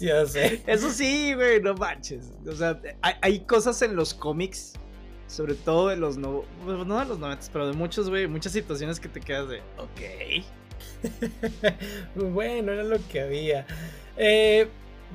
Ya 0.00 0.24
sé. 0.26 0.62
Eso 0.66 0.90
sí, 0.90 1.34
güey, 1.34 1.60
no 1.62 1.74
manches. 1.74 2.32
O 2.46 2.52
sea, 2.52 2.80
hay, 3.02 3.40
cosas 3.40 3.82
en 3.82 3.96
los 3.96 4.14
cómics, 4.14 4.74
sobre 5.26 5.54
todo 5.54 5.88
de 5.88 5.96
los 5.96 6.16
no, 6.16 6.44
no 6.64 6.98
de 6.98 7.04
los 7.04 7.18
90, 7.18 7.46
pero 7.52 7.66
de 7.66 7.74
muchos, 7.74 8.08
güey, 8.08 8.26
muchas 8.26 8.52
situaciones 8.52 8.98
que 8.98 9.08
te 9.08 9.20
quedas 9.20 9.48
de, 9.48 9.60
ok. 9.78 10.44
bueno, 12.32 12.72
era 12.72 12.84
lo 12.84 12.96
que 13.08 13.20
había. 13.20 13.66
Eh, 14.16 14.68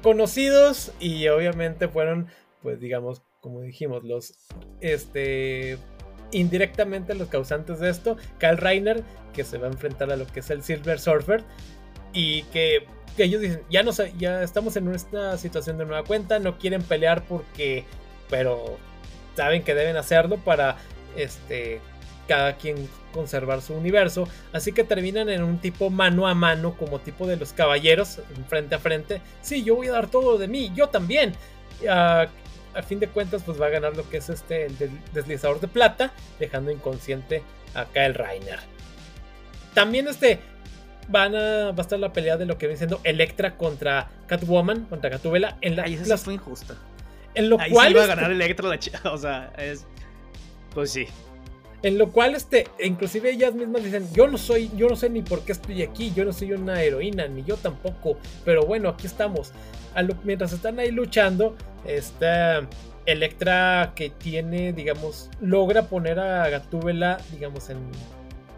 conocidos 0.04 0.91
y 0.99 1.28
obviamente 1.28 1.88
fueron, 1.88 2.28
pues 2.62 2.80
digamos, 2.80 3.23
como 3.39 3.62
dijimos, 3.62 4.04
los 4.04 4.36
este 4.82 5.78
indirectamente 6.31 7.13
los 7.15 7.27
causantes 7.29 7.79
de 7.79 7.89
esto, 7.89 8.17
Kyle 8.39 8.57
Reiner, 8.57 9.03
que 9.33 9.43
se 9.43 9.57
va 9.57 9.67
a 9.67 9.71
enfrentar 9.71 10.11
a 10.11 10.15
lo 10.15 10.25
que 10.27 10.39
es 10.39 10.49
el 10.49 10.63
Silver 10.63 10.99
Surfer, 10.99 11.43
y 12.13 12.43
que, 12.43 12.88
ellos 13.17 13.41
dicen, 13.41 13.61
ya, 13.69 13.83
no, 13.83 13.91
ya 14.17 14.43
estamos 14.43 14.75
en 14.75 14.88
una 14.88 15.38
situación 15.38 15.77
de 15.77 15.85
nueva 15.85 16.03
cuenta, 16.03 16.39
no 16.39 16.57
quieren 16.57 16.81
pelear 16.81 17.23
porque, 17.25 17.85
pero 18.29 18.77
saben 19.35 19.63
que 19.63 19.73
deben 19.73 19.97
hacerlo 19.97 20.38
para, 20.38 20.77
este, 21.15 21.79
cada 22.27 22.57
quien 22.57 22.89
conservar 23.13 23.61
su 23.61 23.73
universo, 23.73 24.27
así 24.51 24.71
que 24.71 24.83
terminan 24.83 25.29
en 25.29 25.43
un 25.43 25.59
tipo 25.59 25.89
mano 25.89 26.27
a 26.27 26.33
mano, 26.33 26.75
como 26.77 26.99
tipo 26.99 27.27
de 27.27 27.38
los 27.38 27.53
caballeros, 27.53 28.19
frente 28.49 28.75
a 28.75 28.79
frente, 28.79 29.21
sí, 29.41 29.63
yo 29.63 29.75
voy 29.75 29.88
a 29.88 29.93
dar 29.93 30.07
todo 30.07 30.38
de 30.38 30.47
mí, 30.47 30.71
yo 30.75 30.89
también. 30.89 31.33
Uh, 31.81 32.27
a 32.75 32.83
fin 32.83 32.99
de 32.99 33.07
cuentas, 33.07 33.43
pues 33.43 33.59
va 33.59 33.67
a 33.67 33.69
ganar 33.69 33.95
lo 33.95 34.07
que 34.09 34.17
es 34.17 34.29
este 34.29 34.65
el 34.65 34.77
deslizador 35.13 35.59
de 35.59 35.67
plata, 35.67 36.11
dejando 36.39 36.71
inconsciente 36.71 37.43
acá 37.73 38.05
el 38.05 38.13
Rainer. 38.13 38.59
También 39.73 40.07
este 40.07 40.39
van 41.07 41.35
a, 41.35 41.71
va 41.71 41.77
a 41.77 41.81
estar 41.81 41.99
la 41.99 42.13
pelea 42.13 42.38
de 42.38 42.45
lo 42.45 42.57
que 42.57 42.67
viene 42.67 42.77
siendo 42.77 42.99
Electra 43.03 43.57
contra 43.57 44.09
Catwoman, 44.27 44.85
contra 44.85 45.09
Gatúbela. 45.09 45.57
En 45.61 45.75
la, 45.75 45.83
Ahí 45.83 45.95
esa 45.95 46.17
fue 46.17 46.33
injusta. 46.33 46.75
En 47.33 47.49
lo 47.49 47.57
cual. 47.57 47.88
Sí 47.88 47.93
iba 47.93 48.03
a 48.03 48.07
ganar 48.07 48.31
Electra, 48.31 48.67
la 48.67 48.79
chica. 48.79 49.01
O 49.11 49.17
sea, 49.17 49.51
es. 49.57 49.85
Pues 50.73 50.91
sí. 50.91 51.07
En 51.81 51.99
lo 51.99 52.11
cual, 52.11 52.33
este, 52.33 52.67
inclusive 52.83 53.29
ellas 53.29 53.53
mismas 53.53 53.83
dicen, 53.83 54.07
yo 54.11 54.27
no 54.27 54.39
soy, 54.39 54.71
yo 54.75 54.88
no 54.89 54.95
sé 54.95 55.09
ni 55.09 55.21
por 55.21 55.41
qué 55.41 55.51
estoy 55.51 55.83
aquí, 55.83 56.11
yo 56.15 56.25
no 56.25 56.33
soy 56.33 56.53
una 56.53 56.81
heroína, 56.81 57.27
ni 57.27 57.43
yo 57.43 57.57
tampoco, 57.57 58.17
pero 58.43 58.65
bueno, 58.65 58.89
aquí 58.89 59.05
estamos. 59.05 59.51
Mientras 60.23 60.53
están 60.53 60.79
ahí 60.79 60.91
luchando, 60.91 61.55
esta 61.86 62.67
Electra 63.05 63.93
que 63.95 64.10
tiene, 64.10 64.73
digamos, 64.73 65.29
logra 65.39 65.84
poner 65.84 66.19
a 66.19 66.49
Gatúbela, 66.49 67.19
digamos, 67.31 67.69
en, 67.69 67.77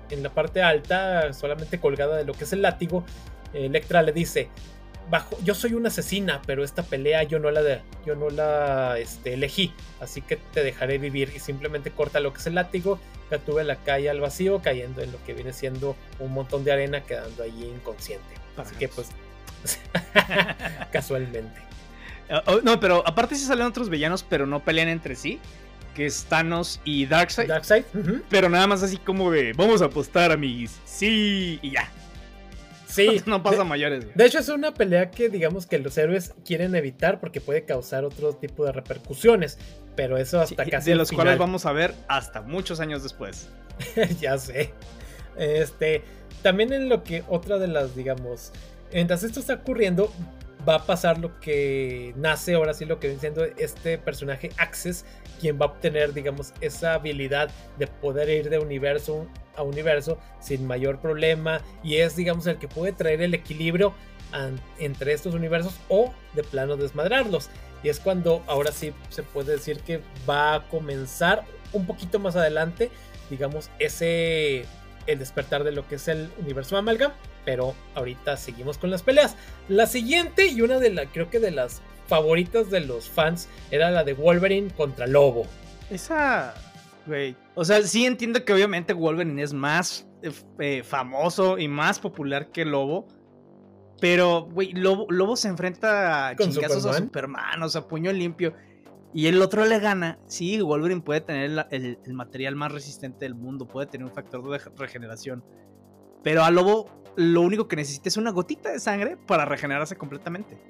en 0.10 0.24
la 0.24 0.30
parte 0.30 0.62
alta, 0.62 1.34
solamente 1.34 1.80
colgada 1.80 2.16
de 2.16 2.24
lo 2.24 2.34
que 2.34 2.46
es 2.46 2.54
el 2.54 2.62
látigo. 2.62 3.04
Electra 3.54 4.02
le 4.04 4.14
dice, 4.14 4.50
bajo, 5.10 5.38
yo 5.44 5.54
soy 5.54 5.74
una 5.74 5.90
asesina, 5.90 6.42
pero 6.46 6.64
esta 6.64 6.84
pelea 6.84 7.24
yo 7.24 7.40
no 7.40 7.52
la, 7.52 7.62
de, 7.62 7.82
yo 8.06 8.16
no 8.16 8.30
la 8.30 8.98
este, 9.00 9.34
elegí, 9.34 9.74
así 10.00 10.22
que 10.22 10.38
te 10.38 10.64
dejaré 10.64 10.98
vivir 10.98 11.32
y 11.36 11.40
simplemente 11.40 11.92
corta 11.92 12.20
lo 12.20 12.32
que 12.32 12.40
es 12.40 12.48
el 12.48 12.56
látigo, 12.56 13.00
Gatúbela 13.30 13.76
cae 13.78 14.10
al 14.10 14.22
vacío, 14.22 14.62
cayendo 14.62 15.02
en 15.02 15.12
lo 15.12 15.22
que 15.26 15.34
viene 15.34 15.52
siendo 15.52 15.98
un 16.20 16.34
montón 16.34 16.64
de 16.64 16.72
arena, 16.72 17.02
quedando 17.04 17.44
allí 17.44 17.66
inconsciente. 17.66 18.36
Así 18.56 18.76
que 18.76 18.88
pues, 18.88 19.10
casualmente. 20.92 21.62
No, 22.64 22.80
pero 22.80 23.08
aparte 23.08 23.36
sí 23.36 23.46
salen 23.46 23.66
otros 23.66 23.90
villanos, 23.90 24.24
pero 24.24 24.46
no 24.46 24.64
pelean 24.64 24.90
entre 24.90 25.16
sí. 25.16 25.40
Que 25.96 26.06
es 26.06 26.26
Thanos 26.26 26.80
y 26.84 27.06
Darkseid. 27.08 27.48
Darkseid. 27.48 27.84
Pero 28.30 28.50
nada 28.50 28.68
más 28.68 28.84
así 28.84 28.98
como 28.98 29.32
de, 29.32 29.54
vamos 29.54 29.82
a 29.82 29.86
apostar, 29.86 30.32
amigos. 30.32 30.76
Sí, 30.86 31.60
y 31.62 31.72
ya. 31.72 31.90
Sí. 32.88 33.22
no 33.26 33.44
pasa 33.44 33.64
mayores. 33.64 34.06
De 34.16 34.26
hecho, 34.26 34.40
es 34.40 34.50
una 34.50 34.74
pelea 34.74 35.12
que 35.12 35.30
digamos 35.30 35.66
que 35.66 35.80
los 35.80 35.98
héroes 35.98 36.34
quieren 36.46 36.76
evitar 36.76 37.20
porque 37.20 37.42
puede 37.42 37.64
causar 37.64 38.06
otro 38.06 38.34
tipo 38.34 38.66
de 38.66 38.72
repercusiones. 38.72 39.58
Pero 39.96 40.18
eso 40.18 40.40
hasta 40.40 40.66
casi. 40.66 40.92
De 40.92 40.96
los 40.96 41.12
cuales 41.12 41.38
vamos 41.38 41.66
a 41.66 41.72
ver 41.72 41.94
hasta 42.08 42.42
muchos 42.42 42.80
años 42.80 43.04
después. 43.04 43.50
ya 44.20 44.38
sé. 44.38 44.74
Este. 45.38 46.04
También 46.44 46.72
en 46.72 46.90
lo 46.90 47.04
que 47.04 47.24
otra 47.28 47.58
de 47.58 47.68
las, 47.68 47.96
digamos. 47.96 48.52
Mientras 48.94 49.24
esto 49.24 49.40
está 49.40 49.56
ocurriendo, 49.56 50.12
va 50.68 50.76
a 50.76 50.86
pasar 50.86 51.18
lo 51.18 51.40
que 51.40 52.14
nace 52.18 52.56
ahora 52.56 52.74
sí 52.74 52.86
lo 52.86 53.00
que 53.00 53.08
viene 53.08 53.22
siendo 53.22 53.44
este 53.44 53.98
personaje 53.98 54.52
Access, 54.58 55.06
quien 55.40 55.60
va 55.60 55.66
a 55.66 55.70
obtener, 55.70 56.14
digamos, 56.14 56.54
esa 56.62 56.96
habilidad 56.96 57.50
de 57.78 57.88
poder 57.88 58.30
ir 58.30 58.50
de 58.50 58.60
universo 58.60 59.28
a 59.56 59.64
universo 59.64 60.20
sin 60.40 60.68
mayor 60.68 61.00
problema 61.00 61.62
y 61.84 61.96
es, 61.98 62.16
digamos, 62.16 62.48
el 62.48 62.58
que 62.58 62.68
puede 62.68 62.92
traer 62.92 63.22
el 63.22 63.34
equilibrio 63.34 63.94
entre 64.78 65.14
estos 65.14 65.34
universos 65.34 65.74
o 65.88 66.14
de 66.34 66.44
plano 66.44 66.76
desmadrarlos. 66.76 67.50
Y 67.84 67.90
es 67.90 68.00
cuando 68.00 68.44
ahora 68.48 68.72
sí 68.72 68.94
se 69.10 69.24
puede 69.24 69.54
decir 69.54 69.80
que 69.82 70.02
va 70.30 70.56
a 70.56 70.68
comenzar 70.68 71.46
un 71.74 71.86
poquito 71.86 72.20
más 72.20 72.36
adelante, 72.36 72.90
digamos, 73.30 73.70
ese 73.80 74.66
el 75.08 75.20
despertar 75.20 75.64
de 75.64 75.72
lo 75.72 75.88
que 75.88 75.96
es 75.96 76.08
el 76.08 76.30
universo 76.40 76.78
Amalgam, 76.78 77.12
pero 77.46 77.74
ahorita 77.96 78.38
seguimos 78.38 78.78
con 78.78 78.92
las 78.92 79.02
peleas. 79.02 79.36
La 79.70 79.88
siguiente 79.88 80.48
y 80.48 80.62
una 80.62 80.80
de 80.80 80.92
las, 80.92 81.08
creo 81.12 81.30
que 81.30 81.40
de 81.40 81.52
las 81.52 81.82
favoritas 82.08 82.70
de 82.70 82.82
los 82.82 83.10
fans 83.10 83.50
era 83.72 83.90
la 83.90 84.04
de 84.04 84.14
Wolverine 84.14 84.70
contra 84.72 85.08
Lobo. 85.08 85.46
Esa, 85.90 86.54
güey. 87.06 87.36
O 87.56 87.66
sea, 87.66 87.82
sí 87.84 88.06
entiendo 88.06 88.44
que 88.44 88.54
obviamente 88.54 88.94
Wolverine 88.94 89.42
es 89.42 89.54
más 89.54 90.08
eh, 90.22 90.32
eh, 90.60 90.84
famoso 90.84 91.58
y 91.58 91.68
más 91.68 92.00
popular 92.00 92.52
que 92.52 92.66
Lobo. 92.66 93.08
Pero, 94.00 94.48
güey, 94.52 94.74
Lobo, 94.74 95.08
Lobo, 95.10 95.36
se 95.36 95.48
enfrenta 95.48 96.28
a 96.28 96.36
chingazos 96.36 96.86
a 96.86 96.94
Superman, 96.94 97.64
o 97.64 97.70
sea, 97.70 97.88
puño 97.88 98.14
limpio 98.14 98.54
y 99.18 99.26
el 99.26 99.42
otro 99.42 99.66
le 99.66 99.80
gana, 99.80 100.20
sí, 100.28 100.62
Wolverine 100.62 101.02
puede 101.02 101.22
tener 101.22 101.66
el, 101.72 102.14
material 102.14 102.56
más 102.56 102.72
resistente 102.72 103.26
del 103.26 103.34
mundo, 103.34 103.68
puede 103.68 103.88
tener 103.88 104.06
un 104.06 104.14
factor 104.14 104.48
de 104.48 104.60
regeneración. 104.78 105.44
Pero 106.22 106.44
a 106.44 106.52
Lobo 106.52 107.02
lo 107.16 107.42
único 107.42 107.68
que 107.68 107.76
necesita 107.78 108.10
es 108.10 108.18
una 108.18 108.30
gotita 108.30 108.72
de 108.72 108.80
sangre 108.80 109.18
para 109.18 109.44
regenerarse 109.44 109.96
completamente. 109.96 110.62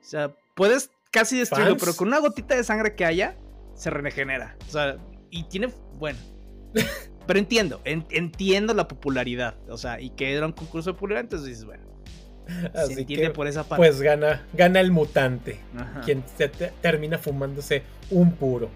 O 0.00 0.04
sea, 0.04 0.34
puedes 0.56 0.90
casi 1.12 1.38
destruido, 1.38 1.76
pero 1.76 1.94
con 1.94 2.08
una 2.08 2.18
gotita 2.18 2.56
de 2.56 2.64
sangre 2.64 2.96
que 2.96 3.04
haya, 3.04 3.38
se 3.76 3.90
regenera. 3.90 4.56
O 4.66 4.72
sea, 4.72 4.96
y 5.30 5.44
tiene, 5.44 5.72
bueno. 6.00 6.18
pero 7.28 7.38
entiendo, 7.38 7.80
entiendo 7.84 8.74
la 8.74 8.88
popularidad. 8.88 9.54
O 9.68 9.78
sea, 9.78 10.00
y 10.00 10.10
que 10.10 10.34
era 10.34 10.46
un 10.46 10.52
concurso 10.52 10.90
de 10.90 10.94
popularidad, 10.94 11.26
entonces 11.26 11.46
dices, 11.46 11.64
bueno. 11.64 11.87
Así 12.74 13.04
que, 13.04 13.30
por 13.30 13.46
esa 13.46 13.64
parte. 13.64 13.76
Pues 13.76 14.00
gana, 14.00 14.46
gana 14.54 14.80
el 14.80 14.90
mutante, 14.90 15.60
quien 16.04 16.24
se 16.36 16.48
termina 16.48 17.18
fumándose 17.18 17.82
un 18.10 18.32
puro. 18.32 18.70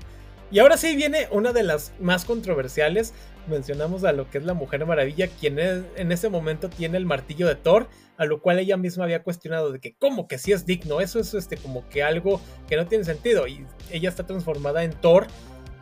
Y 0.50 0.58
ahora 0.58 0.76
sí 0.76 0.94
viene 0.96 1.28
una 1.30 1.52
de 1.54 1.62
las 1.62 1.92
más 1.98 2.26
controversiales. 2.26 3.14
Mencionamos 3.48 4.04
a 4.04 4.12
lo 4.12 4.30
que 4.30 4.38
es 4.38 4.44
la 4.44 4.52
Mujer 4.52 4.84
Maravilla, 4.84 5.26
quien 5.26 5.58
en 5.58 6.12
ese 6.12 6.28
momento 6.28 6.68
tiene 6.68 6.98
el 6.98 7.06
martillo 7.06 7.48
de 7.48 7.56
Thor, 7.56 7.88
a 8.18 8.26
lo 8.26 8.40
cual 8.42 8.58
ella 8.58 8.76
misma 8.76 9.04
había 9.04 9.22
cuestionado 9.22 9.72
de 9.72 9.80
que 9.80 9.94
cómo 9.94 10.28
que 10.28 10.36
sí 10.36 10.52
es 10.52 10.66
digno, 10.66 11.00
eso 11.00 11.18
es 11.18 11.32
este 11.32 11.56
como 11.56 11.88
que 11.88 12.02
algo 12.02 12.40
que 12.68 12.76
no 12.76 12.86
tiene 12.86 13.04
sentido. 13.04 13.46
Y 13.46 13.66
ella 13.90 14.10
está 14.10 14.26
transformada 14.26 14.84
en 14.84 14.92
Thor. 14.92 15.26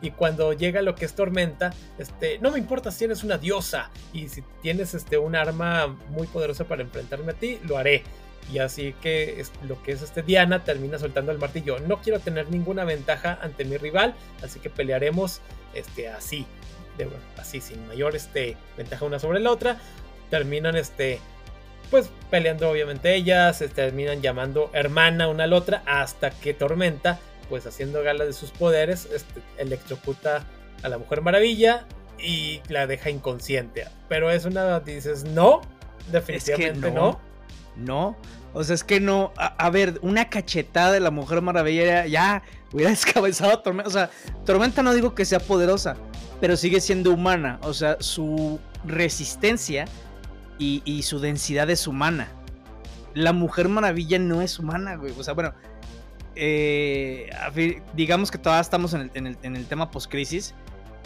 Y 0.01 0.11
cuando 0.11 0.53
llega 0.53 0.81
lo 0.81 0.95
que 0.95 1.05
es 1.05 1.13
tormenta, 1.13 1.73
este, 1.99 2.39
no 2.39 2.51
me 2.51 2.57
importa 2.57 2.91
si 2.91 3.05
eres 3.05 3.23
una 3.23 3.37
diosa 3.37 3.91
y 4.13 4.29
si 4.29 4.43
tienes 4.61 4.93
este 4.93 5.17
un 5.17 5.35
arma 5.35 5.87
muy 6.09 6.27
poderosa 6.27 6.65
para 6.65 6.81
enfrentarme 6.81 7.33
a 7.33 7.35
ti, 7.35 7.59
lo 7.63 7.77
haré. 7.77 8.03
Y 8.51 8.59
así 8.59 8.93
que 9.01 9.43
lo 9.67 9.81
que 9.83 9.93
es 9.93 10.01
este 10.01 10.23
Diana 10.23 10.63
termina 10.63 10.97
soltando 10.97 11.31
el 11.31 11.37
martillo. 11.37 11.79
No 11.79 12.01
quiero 12.01 12.19
tener 12.19 12.49
ninguna 12.49 12.83
ventaja 12.83 13.37
ante 13.41 13.63
mi 13.65 13.77
rival, 13.77 14.15
así 14.43 14.59
que 14.59 14.69
pelearemos 14.69 15.41
este, 15.73 16.09
así. 16.09 16.45
así, 17.37 17.61
sin 17.61 17.87
mayor 17.87 18.15
este, 18.15 18.57
ventaja 18.77 19.05
una 19.05 19.19
sobre 19.19 19.39
la 19.39 19.51
otra. 19.51 19.77
Terminan 20.29 20.75
este. 20.75 21.19
Pues 21.89 22.09
peleando 22.29 22.69
obviamente 22.69 23.13
ellas, 23.13 23.57
se 23.57 23.67
terminan 23.67 24.21
llamando 24.21 24.69
hermana 24.73 25.27
una 25.27 25.43
a 25.43 25.47
la 25.47 25.57
otra 25.57 25.83
hasta 25.85 26.31
que 26.31 26.53
Tormenta, 26.53 27.19
pues 27.51 27.67
haciendo 27.67 28.01
gala 28.01 28.25
de 28.25 28.33
sus 28.33 28.49
poderes, 28.49 29.07
este, 29.13 29.41
electrocuta 29.59 30.47
a 30.81 30.89
la 30.89 30.97
Mujer 30.97 31.21
Maravilla 31.21 31.85
y 32.17 32.61
la 32.67 32.87
deja 32.87 33.11
inconsciente. 33.11 33.85
Pero 34.09 34.31
es 34.31 34.45
una, 34.45 34.79
dices, 34.79 35.23
no, 35.23 35.61
definitivamente 36.11 36.89
no 36.89 37.19
no. 37.75 38.15
O 38.53 38.63
sea, 38.63 38.75
es 38.75 38.83
que 38.83 38.99
no. 38.99 39.31
A, 39.37 39.69
ver, 39.69 39.99
una 40.01 40.29
cachetada 40.29 40.91
de 40.91 40.99
la 40.99 41.11
Mujer 41.11 41.41
Maravilla 41.41 42.05
ya 42.05 42.43
hubiera 42.71 42.89
descabezado 42.91 43.53
a 43.53 43.63
Tormenta. 43.63 43.89
O 43.89 43.91
sea, 43.91 44.09
Tormenta 44.45 44.83
no 44.83 44.93
digo 44.93 45.15
que 45.15 45.25
sea 45.25 45.39
poderosa, 45.39 45.95
pero 46.39 46.57
sigue 46.57 46.81
siendo 46.81 47.11
humana. 47.11 47.59
O 47.63 47.73
sea, 47.73 47.97
su 47.99 48.59
resistencia 48.85 49.85
y, 50.57 51.01
su 51.03 51.19
densidad 51.19 51.69
es 51.69 51.87
humana. 51.87 52.29
La 53.13 53.33
Mujer 53.33 53.67
Maravilla 53.67 54.19
no 54.19 54.41
es 54.41 54.59
humana, 54.59 54.95
güey. 54.95 55.13
O 55.17 55.23
sea, 55.23 55.33
bueno. 55.33 55.53
Eh, 56.35 57.29
digamos 57.93 58.31
que 58.31 58.37
todavía 58.37 58.61
estamos 58.61 58.93
en 58.93 59.11
el, 59.13 59.37
en 59.41 59.55
el, 59.55 59.65
tema 59.65 59.91
post-crisis. 59.91 60.53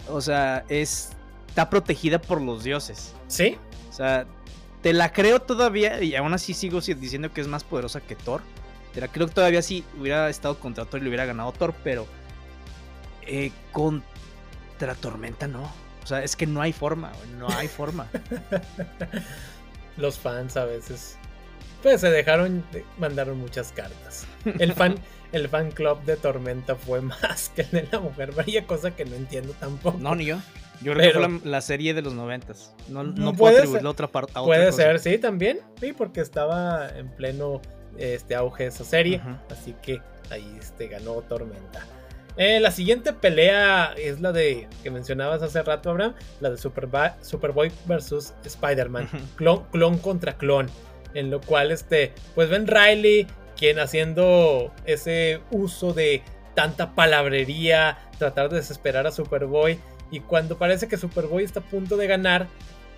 O 0.08 0.20
sea, 0.20 0.64
es, 0.68 1.10
está 1.48 1.68
protegida 1.68 2.20
por 2.20 2.40
los 2.40 2.64
dioses. 2.64 3.14
¿Sí? 3.28 3.58
O 3.90 3.92
sea, 3.92 4.26
te 4.82 4.92
la 4.92 5.12
creo 5.12 5.40
todavía, 5.40 6.02
y 6.02 6.14
aún 6.14 6.32
así 6.32 6.54
sigo 6.54 6.80
diciendo 6.80 7.32
que 7.32 7.40
es 7.40 7.48
más 7.48 7.64
poderosa 7.64 8.00
que 8.00 8.14
Thor. 8.14 8.42
Te 8.94 9.00
la 9.00 9.08
creo 9.08 9.26
que 9.26 9.34
todavía 9.34 9.62
sí 9.62 9.84
hubiera 9.98 10.28
estado 10.30 10.58
contra 10.58 10.84
Thor 10.84 11.00
y 11.00 11.04
le 11.04 11.08
hubiera 11.08 11.26
ganado 11.26 11.52
Thor, 11.52 11.74
pero 11.82 12.06
eh, 13.22 13.50
contra 13.72 14.94
Tormenta 14.94 15.48
no. 15.48 15.64
O 16.02 16.06
sea, 16.06 16.22
es 16.22 16.36
que 16.36 16.46
no 16.46 16.62
hay 16.62 16.72
forma, 16.72 17.12
no 17.38 17.48
hay 17.48 17.66
forma. 17.66 18.08
Los 19.96 20.18
fans 20.18 20.56
a 20.56 20.66
veces 20.66 21.18
pues 21.86 22.00
se 22.00 22.10
dejaron, 22.10 22.64
mandaron 22.98 23.38
muchas 23.38 23.70
cartas. 23.70 24.26
El 24.58 24.72
fan, 24.72 24.96
el 25.32 25.48
fan 25.48 25.70
club 25.70 26.02
de 26.04 26.16
Tormenta 26.16 26.74
fue 26.76 27.00
más 27.02 27.50
que 27.54 27.62
el 27.62 27.70
de 27.70 27.88
la 27.90 28.00
Mujer 28.00 28.34
María, 28.34 28.66
cosa 28.66 28.94
que 28.94 29.04
no 29.04 29.14
entiendo 29.16 29.54
tampoco. 29.58 29.98
No, 29.98 30.14
ni 30.14 30.26
yo. 30.26 30.38
Yo 30.82 30.92
recuerdo 30.92 31.40
la, 31.44 31.60
serie 31.62 31.94
de 31.94 32.02
los 32.02 32.12
noventas. 32.12 32.74
No, 32.88 33.02
no 33.02 33.32
puedo 33.32 33.56
atribuirle 33.56 33.88
otra 33.88 34.08
parte. 34.08 34.34
Puede 34.44 34.70
ser, 34.72 34.98
sí, 34.98 35.16
también. 35.16 35.60
Sí, 35.80 35.94
porque 35.94 36.20
estaba 36.20 36.88
en 36.90 37.08
pleno 37.08 37.62
este, 37.96 38.34
auge 38.34 38.66
esa 38.66 38.84
serie. 38.84 39.22
Así 39.50 39.74
que 39.82 40.02
ahí 40.30 40.56
este, 40.60 40.88
ganó 40.88 41.22
Tormenta. 41.22 41.86
Eh, 42.36 42.60
la 42.60 42.70
siguiente 42.70 43.14
pelea 43.14 43.94
es 43.96 44.20
la 44.20 44.30
de 44.30 44.68
que 44.82 44.90
mencionabas 44.90 45.40
hace 45.40 45.62
rato, 45.62 45.90
Abraham, 45.90 46.14
la 46.40 46.50
de 46.50 46.58
Superboy 46.58 47.72
versus 47.86 48.34
Spider-Man, 48.44 49.08
clon, 49.36 49.64
clon, 49.72 49.96
contra 49.98 50.36
clon, 50.36 50.66
en 51.14 51.30
lo 51.30 51.40
cual 51.40 51.70
este, 51.70 52.12
pues 52.34 52.50
Ben 52.50 52.66
Riley, 52.66 53.26
quien 53.56 53.78
haciendo 53.78 54.72
ese 54.84 55.40
uso 55.50 55.92
de 55.92 56.22
tanta 56.54 56.94
palabrería, 56.94 57.98
tratar 58.18 58.48
de 58.48 58.56
desesperar 58.56 59.06
a 59.06 59.12
Superboy, 59.12 59.78
y 60.10 60.20
cuando 60.20 60.56
parece 60.56 60.88
que 60.88 60.96
Superboy 60.96 61.44
está 61.44 61.60
a 61.60 61.64
punto 61.64 61.96
de 61.96 62.06
ganar, 62.06 62.48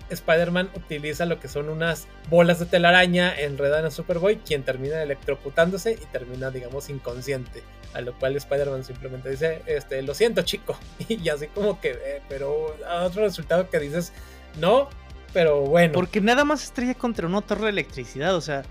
Spider-Man 0.09 0.69
utiliza 0.75 1.25
lo 1.25 1.39
que 1.39 1.47
son 1.47 1.69
unas 1.69 2.07
bolas 2.29 2.59
de 2.59 2.65
telaraña 2.65 3.33
enredan 3.39 3.85
a 3.85 3.91
Superboy, 3.91 4.37
quien 4.37 4.63
termina 4.63 5.01
electrocutándose 5.01 5.93
y 5.93 6.05
termina, 6.11 6.51
digamos, 6.51 6.89
inconsciente. 6.89 7.63
A 7.93 8.01
lo 8.01 8.17
cual 8.17 8.35
Spider-Man 8.35 8.83
simplemente 8.83 9.29
dice, 9.29 9.61
este, 9.65 10.01
lo 10.01 10.13
siento 10.13 10.41
chico. 10.43 10.77
Y 11.07 11.29
así 11.29 11.47
como 11.47 11.79
que, 11.79 11.91
eh, 11.91 12.21
pero 12.29 12.75
a 12.87 13.03
otro 13.03 13.23
resultado 13.23 13.69
que 13.69 13.79
dices, 13.79 14.13
no, 14.59 14.89
pero 15.33 15.61
bueno. 15.61 15.93
Porque 15.93 16.21
nada 16.21 16.43
más 16.43 16.63
estrella 16.63 16.93
contra 16.93 17.27
una 17.27 17.41
torre 17.41 17.65
de 17.65 17.69
electricidad, 17.69 18.35
o 18.35 18.41
sea, 18.41 18.63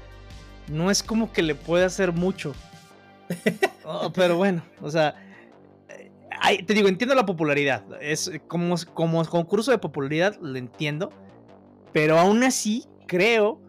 no 0.71 0.91
es 0.91 1.03
como 1.03 1.33
que 1.33 1.43
le 1.43 1.55
puede 1.55 1.85
hacer 1.85 2.13
mucho. 2.13 2.55
Oh, 3.85 4.13
pero 4.13 4.37
bueno, 4.37 4.63
o 4.83 4.91
sea, 4.91 5.15
te 6.67 6.75
digo, 6.75 6.89
entiendo 6.89 7.15
la 7.15 7.27
popularidad. 7.27 7.85
Es 8.01 8.31
como, 8.47 8.77
como 8.95 9.25
concurso 9.25 9.71
de 9.71 9.79
popularidad, 9.79 10.37
lo 10.41 10.59
entiendo. 10.59 11.11
Pero 11.93 12.19
aún 12.19 12.43
así, 12.45 12.85
creo 13.07 13.61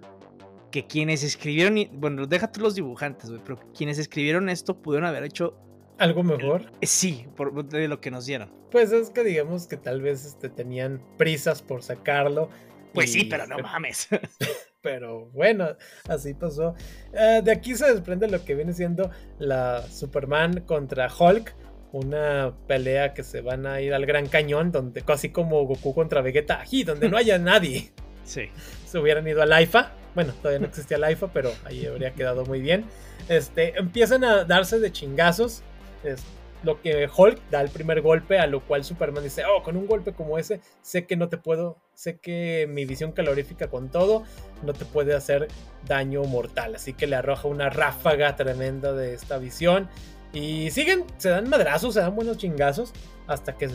que 0.72 0.86
quienes 0.86 1.24
escribieron, 1.24 1.90
bueno, 2.00 2.28
deja 2.28 2.52
tú 2.52 2.62
los 2.62 2.76
dibujantes, 2.76 3.32
pero 3.44 3.60
quienes 3.76 3.98
escribieron 3.98 4.50
esto 4.50 4.82
pudieron 4.82 5.08
haber 5.08 5.24
hecho 5.24 5.58
algo 5.98 6.24
mejor. 6.24 6.72
sí, 6.82 7.26
por 7.36 7.66
de 7.66 7.88
lo 7.88 8.00
que 8.00 8.12
nos 8.12 8.26
dieron. 8.26 8.52
Pues 8.72 8.92
es 8.92 9.10
que 9.10 9.24
digamos 9.24 9.68
que 9.68 9.78
tal 9.78 10.02
vez 10.02 10.26
este, 10.26 10.50
tenían 10.50 11.02
prisas 11.18 11.62
por 11.62 11.84
sacarlo. 11.84 12.50
Pues 12.94 13.12
sí, 13.12 13.26
pero 13.26 13.46
no 13.48 13.60
mames. 13.60 14.08
pero 14.82 15.26
bueno, 15.28 15.76
así 16.08 16.34
pasó. 16.34 16.76
Eh, 17.14 17.42
de 17.44 17.52
aquí 17.52 17.76
se 17.76 17.94
desprende 17.94 18.28
lo 18.30 18.44
que 18.44 18.56
viene 18.56 18.74
siendo 18.74 19.10
la 19.38 19.84
Superman 19.84 20.62
contra 20.62 21.08
Hulk 21.08 21.56
una 21.92 22.54
pelea 22.68 23.14
que 23.14 23.24
se 23.24 23.42
van 23.42 23.66
a 23.66 23.82
ir 23.82 23.94
al 23.94 24.06
Gran 24.06 24.28
Cañón, 24.28 24.72
donde 24.72 25.02
casi 25.02 25.30
como 25.30 25.66
Goku 25.66 25.94
contra 25.94 26.22
Vegeta, 26.22 26.62
aquí 26.62 26.84
donde 26.84 27.10
no 27.10 27.18
haya 27.18 27.38
nadie. 27.38 27.92
Sí. 28.26 28.44
Se 28.86 29.00
hubieran 29.00 29.28
ido 29.28 29.42
al 29.42 29.60
IFA. 29.64 29.92
Bueno, 30.14 30.34
todavía 30.34 30.60
no 30.60 30.68
existía 30.68 30.98
el 30.98 31.12
IFA, 31.14 31.34
pero 31.34 31.52
ahí 31.66 31.88
habría 31.88 32.14
quedado 32.14 32.46
muy 32.46 32.62
bien. 32.62 32.86
Este, 33.28 33.76
empiezan 33.76 34.24
a 34.24 34.44
darse 34.44 34.80
de 34.80 34.92
chingazos. 34.92 35.64
Es 36.04 36.22
lo 36.64 36.82
que 36.82 37.10
Hulk 37.16 37.40
da 37.50 37.62
el 37.62 37.70
primer 37.70 38.02
golpe, 38.02 38.40
a 38.40 38.48
lo 38.48 38.62
cual 38.62 38.84
Superman 38.84 39.24
dice, 39.24 39.44
oh, 39.46 39.64
con 39.64 39.78
un 39.78 39.88
golpe 39.88 40.14
como 40.14 40.38
ese, 40.38 40.62
sé 40.82 41.06
que 41.06 41.16
no 41.16 41.30
te 41.30 41.38
puedo, 41.38 41.78
sé 41.94 42.18
que 42.18 42.68
mi 42.70 42.86
visión 42.86 43.12
calorífica 43.12 43.70
con 43.70 43.90
todo 43.90 44.24
no 44.64 44.74
te 44.74 44.86
puede 44.86 45.16
hacer 45.16 45.48
daño 45.86 46.24
mortal. 46.24 46.76
Así 46.76 46.94
que 46.94 47.08
le 47.08 47.16
arroja 47.16 47.48
una 47.48 47.70
ráfaga 47.70 48.36
tremenda 48.36 48.94
de 48.94 49.14
esta 49.14 49.38
visión 49.38 49.90
y 50.34 50.72
siguen, 50.72 51.06
se 51.18 51.30
dan 51.30 51.50
madrazos, 51.50 51.94
se 51.94 52.02
dan 52.02 52.16
buenos 52.16 52.38
chingazos. 52.38 52.94
Hasta 53.28 53.58
que, 53.58 53.70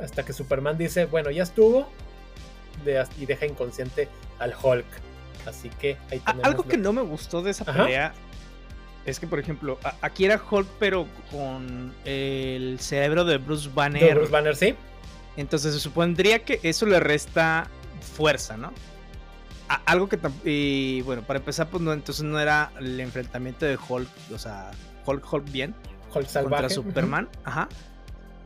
hasta 0.00 0.24
que 0.24 0.32
Superman 0.32 0.76
dice, 0.76 1.06
bueno, 1.06 1.30
ya 1.30 1.44
estuvo. 1.44 1.88
y 3.18 3.26
deja 3.26 3.46
inconsciente 3.46 4.08
al 4.38 4.54
Hulk. 4.62 4.86
Así 5.46 5.70
que 5.70 5.96
ahí 6.10 6.18
tenemos 6.18 6.44
Algo 6.44 6.64
que 6.64 6.76
no 6.76 6.92
me 6.92 7.02
gustó 7.02 7.42
de 7.42 7.52
esa 7.52 7.64
pelea 7.64 8.12
es 9.04 9.18
que, 9.18 9.26
por 9.26 9.38
ejemplo, 9.38 9.78
aquí 10.02 10.24
era 10.24 10.40
Hulk, 10.50 10.68
pero 10.78 11.06
con 11.30 11.94
el 12.04 12.78
cerebro 12.80 13.24
de 13.24 13.38
Bruce 13.38 13.70
Banner. 13.74 14.02
De 14.02 14.14
Bruce 14.14 14.30
Banner, 14.32 14.56
sí. 14.56 14.74
Entonces 15.36 15.74
se 15.74 15.80
supondría 15.80 16.44
que 16.44 16.60
eso 16.62 16.84
le 16.86 17.00
resta 17.00 17.68
fuerza, 18.16 18.56
¿no? 18.56 18.72
algo 19.84 20.08
que 20.08 20.18
y 20.44 21.02
bueno, 21.02 21.22
para 21.22 21.40
empezar, 21.40 21.68
pues 21.68 21.82
no, 21.82 21.92
entonces 21.92 22.24
no 22.24 22.40
era 22.40 22.72
el 22.78 22.98
enfrentamiento 23.00 23.66
de 23.66 23.76
Hulk, 23.76 24.08
o 24.32 24.38
sea, 24.38 24.70
Hulk 25.04 25.30
Hulk 25.30 25.50
bien. 25.50 25.74
Hulk 26.14 26.26
salvaje. 26.26 26.62
Contra 26.62 26.74
Superman. 26.74 27.28
Ajá. 27.44 27.68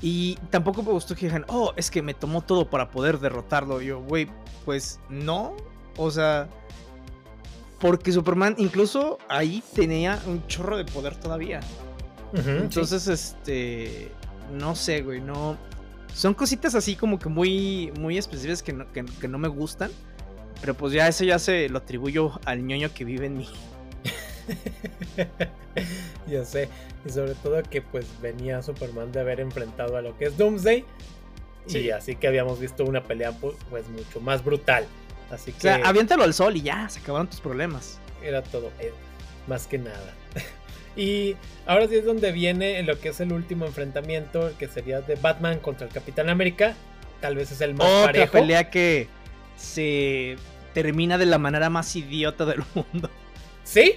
Y 0.01 0.35
tampoco 0.51 0.83
me 0.83 0.91
gustó 0.91 1.15
que 1.15 1.27
dijeran, 1.27 1.45
oh, 1.49 1.73
es 1.77 1.91
que 1.91 2.03
me 2.03 2.13
tomó 2.13 2.43
todo 2.43 2.69
para 2.69 2.91
poder 2.91 3.21
derrotarlo. 3.21 3.81
yo, 3.81 4.01
güey, 4.01 4.29
pues 4.65 4.99
no. 5.09 5.57
O 5.97 6.11
sea, 6.11 6.49
porque 7.83 8.13
Superman 8.13 8.55
incluso 8.59 9.19
ahí 9.29 9.61
tenía 9.75 10.23
un 10.29 10.47
chorro 10.47 10.77
de 10.77 10.85
poder 10.85 11.17
todavía. 11.17 11.59
Entonces, 12.33 13.09
este, 13.09 14.13
no 14.53 14.77
sé, 14.77 15.03
güey, 15.03 15.21
no. 15.21 15.59
Son 16.15 16.33
cositas 16.33 16.77
así 16.77 16.95
como 16.95 17.19
que 17.19 17.29
muy, 17.29 17.93
muy 17.99 18.19
específicas 18.19 18.63
que 18.63 18.73
no, 18.73 18.87
que 18.93 19.27
no 19.27 19.37
me 19.37 19.49
gustan. 19.49 19.91
Pero 20.61 20.75
pues 20.75 20.93
ya 20.93 21.09
eso 21.09 21.25
ya 21.25 21.41
se 21.41 21.69
lo 21.69 21.79
atribuyo 21.79 22.39
al 22.45 22.65
ñoño 22.65 22.95
que 22.95 23.05
vive 23.05 23.27
en 23.27 23.39
mí. 23.39 23.49
ya 26.29 26.45
sé. 26.45 26.69
Y 27.05 27.11
sobre 27.11 27.35
todo 27.35 27.61
que 27.65 27.83
pues 27.83 28.07
venía 28.23 28.63
Superman 28.63 29.11
de 29.11 29.19
haber 29.19 29.41
enfrentado 29.41 29.97
a 29.97 30.03
lo 30.03 30.17
que 30.17 30.27
es 30.27 30.39
Doomsday. 30.39 30.85
Y 31.67 31.91
así 31.91 32.15
que 32.15 32.29
habíamos 32.29 32.61
visto 32.61 32.85
una 32.85 33.03
pelea 33.03 33.33
pues, 33.33 33.57
pues 33.71 33.89
mucho 33.89 34.21
más 34.21 34.45
brutal. 34.45 34.87
Así 35.33 35.53
que... 35.53 35.59
O 35.59 35.61
sea, 35.61 35.81
aviéntalo 35.85 36.25
al 36.25 36.35
sol 36.35 36.57
y 36.57 36.63
ya, 36.63 36.89
se 36.89 37.01
acabaron 37.01 37.29
tus 37.29 37.41
problemas. 37.41 37.99
Era 38.23 38.43
todo, 38.43 38.71
eh, 38.79 38.93
más 39.49 39.67
que 39.67 39.79
nada. 39.79 40.15
y 40.97 41.37
ahora 41.67 41.89
sí 41.89 41.97
es 41.97 42.05
donde 42.05 42.33
viene 42.33 42.83
lo 42.83 43.01
que 43.01 43.09
es 43.09 43.21
el 43.21 43.33
último 43.33 43.67
enfrentamiento, 43.67 44.53
que 44.59 44.69
sería 44.69 45.01
de 45.01 45.17
Batman 45.17 45.59
contra 45.59 45.87
el 45.87 45.93
Capitán 45.93 46.29
América. 46.29 46.75
Tal 47.21 47.37
vez 47.37 47.51
es 47.53 47.61
el 47.61 47.75
más 47.75 47.87
Otra 47.87 48.13
parejo. 48.13 48.33
pelea 48.33 48.71
que 48.71 49.09
se 49.57 50.37
termina 50.75 51.19
de 51.19 51.27
la 51.27 51.39
manera 51.39 51.71
más 51.71 51.95
idiota 51.97 52.45
del 52.45 52.63
mundo. 52.75 53.11
Sí, 53.65 53.95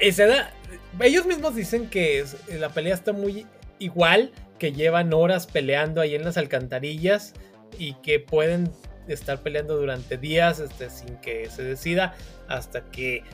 y 0.00 0.12
se 0.12 0.26
da. 0.26 0.52
Ellos 1.00 1.26
mismos 1.26 1.54
dicen 1.54 1.88
que 1.88 2.24
la 2.58 2.70
pelea 2.70 2.94
está 2.94 3.12
muy 3.12 3.46
igual, 3.78 4.32
que 4.58 4.72
llevan 4.72 5.12
horas 5.12 5.46
peleando 5.46 6.00
ahí 6.00 6.14
en 6.14 6.24
las 6.24 6.36
alcantarillas 6.36 7.34
y 7.78 7.94
que 7.94 8.20
pueden 8.20 8.70
estar 9.08 9.40
peleando 9.40 9.76
durante 9.76 10.16
días 10.16 10.60
este, 10.60 10.90
sin 10.90 11.16
que 11.16 11.50
se 11.50 11.62
decida 11.62 12.14
hasta 12.48 12.82
que 12.90 13.24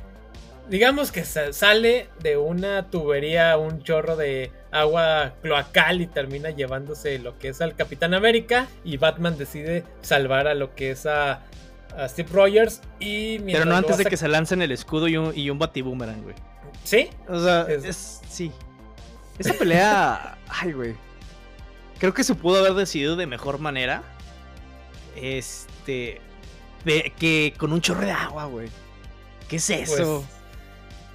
digamos 0.69 1.11
que 1.11 1.25
sale 1.25 2.09
de 2.23 2.37
una 2.37 2.91
tubería 2.91 3.57
un 3.59 3.83
chorro 3.83 4.17
de 4.17 4.53
agua 4.71 5.35
cloacal 5.43 6.01
y 6.01 6.07
termina 6.07 6.51
llevándose 6.51 7.19
lo 7.19 7.39
que 7.39 7.49
es 7.49 7.61
al 7.61 7.75
Capitán 7.75 8.15
América 8.15 8.69
y 8.85 8.97
Batman 8.97 9.37
decide 9.37 9.85
salvar 10.01 10.47
a 10.47 10.55
lo 10.55 10.75
que 10.75 10.93
es 10.93 11.07
a, 11.07 11.43
Steve 12.07 12.29
Rogers 12.33 12.83
y 13.01 13.41
Pero 13.41 13.65
no 13.65 13.75
antes 13.75 13.99
de 13.99 14.05
que 14.05 14.17
se 14.17 14.29
lancen 14.29 14.63
el 14.63 14.71
escudo 14.71 15.09
y 15.09 15.17
un, 15.17 15.37
y 15.37 15.51
un 15.51 15.59
batiboomerang, 15.59 16.23
güey. 16.23 16.37
¿Sí? 16.85 17.11
O 17.29 17.43
sea, 17.43 17.67
es, 17.69 18.21
sí. 18.29 18.53
Esa 19.41 19.55
pelea, 19.55 20.39
ay, 20.49 20.71
güey. 20.71 20.95
Creo 21.99 22.15
que 22.15 22.23
se 22.23 22.37
pudo 22.37 22.61
haber 22.61 22.75
decidido 22.75 23.17
de 23.17 23.27
mejor 23.27 23.59
manera. 23.59 24.05
Este. 25.17 26.21
De, 26.85 27.13
que 27.19 27.55
con 27.59 27.73
un 27.73 27.81
chorro 27.81 28.01
de 28.01 28.13
agua, 28.13 28.47
güey. 28.47 28.69
¿Qué 29.49 29.57
es 29.57 29.67
pues, 29.67 29.91
eso? 29.91 30.25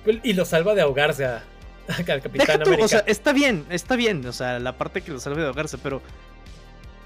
Pues, 0.03 0.17
y 0.23 0.33
lo 0.33 0.45
salva 0.45 0.75
de 0.75 0.81
ahogarse 0.81 1.25
a, 1.25 1.43
al 1.87 2.21
Capitán 2.21 2.61
América. 2.61 2.85
O 2.85 2.87
sea, 2.87 3.03
está 3.07 3.33
bien, 3.33 3.65
está 3.69 3.95
bien. 3.95 4.25
O 4.25 4.33
sea, 4.33 4.59
la 4.59 4.77
parte 4.77 5.01
que 5.01 5.11
lo 5.11 5.19
salva 5.19 5.41
de 5.41 5.47
ahogarse, 5.47 5.77
pero. 5.77 6.01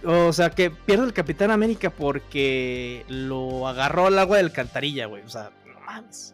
O 0.04 0.32
sea, 0.32 0.50
que 0.50 0.72
pierde 0.72 1.06
el 1.06 1.14
Capitán 1.14 1.52
América 1.52 1.90
porque 1.90 3.04
lo 3.10 3.68
agarró 3.68 4.08
al 4.08 4.18
agua 4.18 4.38
de 4.38 4.44
alcantarilla, 4.44 5.08
güey. 5.08 5.24
O 5.24 5.30
sea, 5.30 5.52
no 5.66 5.80
mames. 5.82 6.34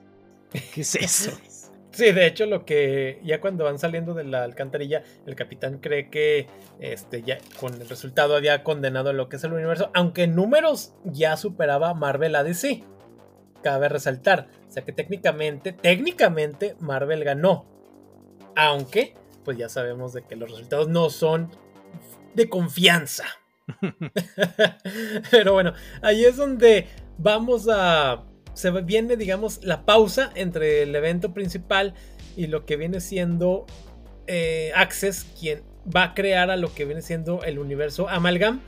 ¿Qué 0.51 0.81
es 0.81 0.95
eso? 0.95 1.31
Sí, 1.95 2.11
de 2.11 2.27
hecho, 2.27 2.45
lo 2.45 2.65
que 2.65 3.21
ya 3.23 3.39
cuando 3.39 3.63
van 3.63 3.79
saliendo 3.79 4.13
de 4.13 4.25
la 4.25 4.43
alcantarilla, 4.43 5.01
el 5.25 5.33
capitán 5.33 5.77
cree 5.77 6.09
que 6.09 6.45
este, 6.81 7.21
ya 7.21 7.37
con 7.57 7.73
el 7.73 7.87
resultado 7.87 8.35
había 8.35 8.65
condenado 8.65 9.13
lo 9.13 9.29
que 9.29 9.37
es 9.37 9.43
el 9.45 9.53
universo, 9.53 9.91
aunque 9.93 10.23
en 10.23 10.35
números 10.35 10.93
ya 11.05 11.37
superaba 11.37 11.93
Marvel 11.93 12.35
ADC. 12.35 12.83
Cabe 13.63 13.87
resaltar. 13.87 14.49
O 14.67 14.71
sea 14.73 14.83
que 14.83 14.91
técnicamente, 14.91 15.71
técnicamente, 15.71 16.75
Marvel 16.81 17.23
ganó. 17.23 17.65
Aunque, 18.57 19.15
pues 19.45 19.57
ya 19.57 19.69
sabemos 19.69 20.11
de 20.11 20.23
que 20.25 20.35
los 20.35 20.51
resultados 20.51 20.89
no 20.89 21.09
son 21.09 21.49
de 22.33 22.49
confianza. 22.49 23.23
Pero 25.31 25.53
bueno, 25.53 25.71
ahí 26.01 26.25
es 26.25 26.35
donde 26.35 26.89
vamos 27.17 27.69
a 27.71 28.25
se 28.55 28.71
viene, 28.71 29.17
digamos, 29.17 29.63
la 29.63 29.85
pausa 29.85 30.31
entre 30.33 30.81
el 30.83 30.95
evento 30.95 31.33
principal 31.33 31.93
y 32.35 32.47
lo 32.47 32.65
que 32.65 32.77
viene 32.77 33.01
siendo 33.01 33.65
eh, 34.27 34.71
Access, 34.75 35.25
quien 35.39 35.61
va 35.95 36.03
a 36.03 36.13
crear 36.13 36.49
a 36.49 36.57
lo 36.57 36.73
que 36.73 36.85
viene 36.85 37.01
siendo 37.01 37.43
el 37.43 37.59
universo 37.59 38.09
Amalgam. 38.09 38.61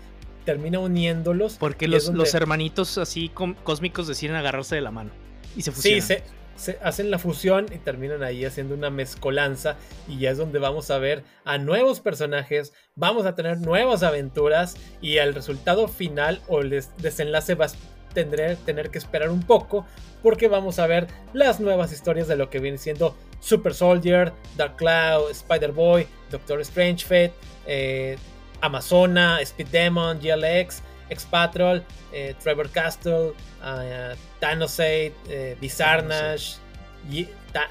Termina 0.45 0.79
uniéndolos. 0.79 1.57
Porque 1.57 1.87
los, 1.87 2.09
los, 2.09 2.33
hermanitos 2.33 2.97
así 2.97 3.29
cósmicos 3.63 4.07
deciden 4.07 4.35
agarrarse 4.35 4.75
de 4.75 4.81
la 4.81 4.91
mano. 4.91 5.11
Y 5.55 5.61
se 5.61 5.71
fusionan. 5.71 6.01
Sí, 6.01 6.15
se, 6.55 6.79
hacen 6.81 7.11
la 7.11 7.19
fusión 7.19 7.67
y 7.73 7.77
terminan 7.77 8.23
ahí 8.23 8.45
haciendo 8.45 8.73
una 8.73 8.89
mezcolanza. 8.89 9.75
Y 10.07 10.19
ya 10.19 10.31
es 10.31 10.37
donde 10.37 10.59
vamos 10.59 10.89
a 10.89 10.99
ver 10.99 11.23
a 11.43 11.57
nuevos 11.57 11.99
personajes. 11.99 12.73
Vamos 12.95 13.25
a 13.25 13.35
tener 13.35 13.59
nuevas 13.59 14.03
aventuras. 14.03 14.75
Y 15.01 15.17
el 15.17 15.33
resultado 15.33 15.87
final 15.87 16.41
o 16.47 16.61
el 16.61 16.69
desenlace 16.97 17.55
va 17.55 17.67
tendré 18.13 18.55
tener 18.57 18.89
que 18.89 18.97
esperar 18.97 19.29
un 19.29 19.41
poco 19.41 19.85
porque 20.23 20.47
vamos 20.47 20.79
a 20.79 20.87
ver 20.87 21.07
las 21.33 21.59
nuevas 21.59 21.91
historias 21.91 22.27
de 22.27 22.35
lo 22.35 22.49
que 22.49 22.59
viene 22.59 22.77
siendo 22.77 23.15
Super 23.39 23.73
Soldier, 23.73 24.33
Dark 24.55 24.75
Cloud, 24.75 25.31
Spider 25.31 25.71
Boy, 25.71 26.07
Doctor 26.31 26.59
Strange 26.61 27.05
Fate, 27.05 27.33
eh, 27.65 28.17
Amazona, 28.61 29.39
Speed 29.41 29.67
Demon, 29.67 30.19
GLX, 30.19 30.81
X 31.09 31.27
Patrol, 31.29 31.83
eh, 32.11 32.33
Trevor 32.41 32.69
Castle, 32.69 33.33
uh, 33.61 34.15
Thanosate, 34.39 35.13
eh, 35.29 35.55
Bizarnash, 35.61 36.55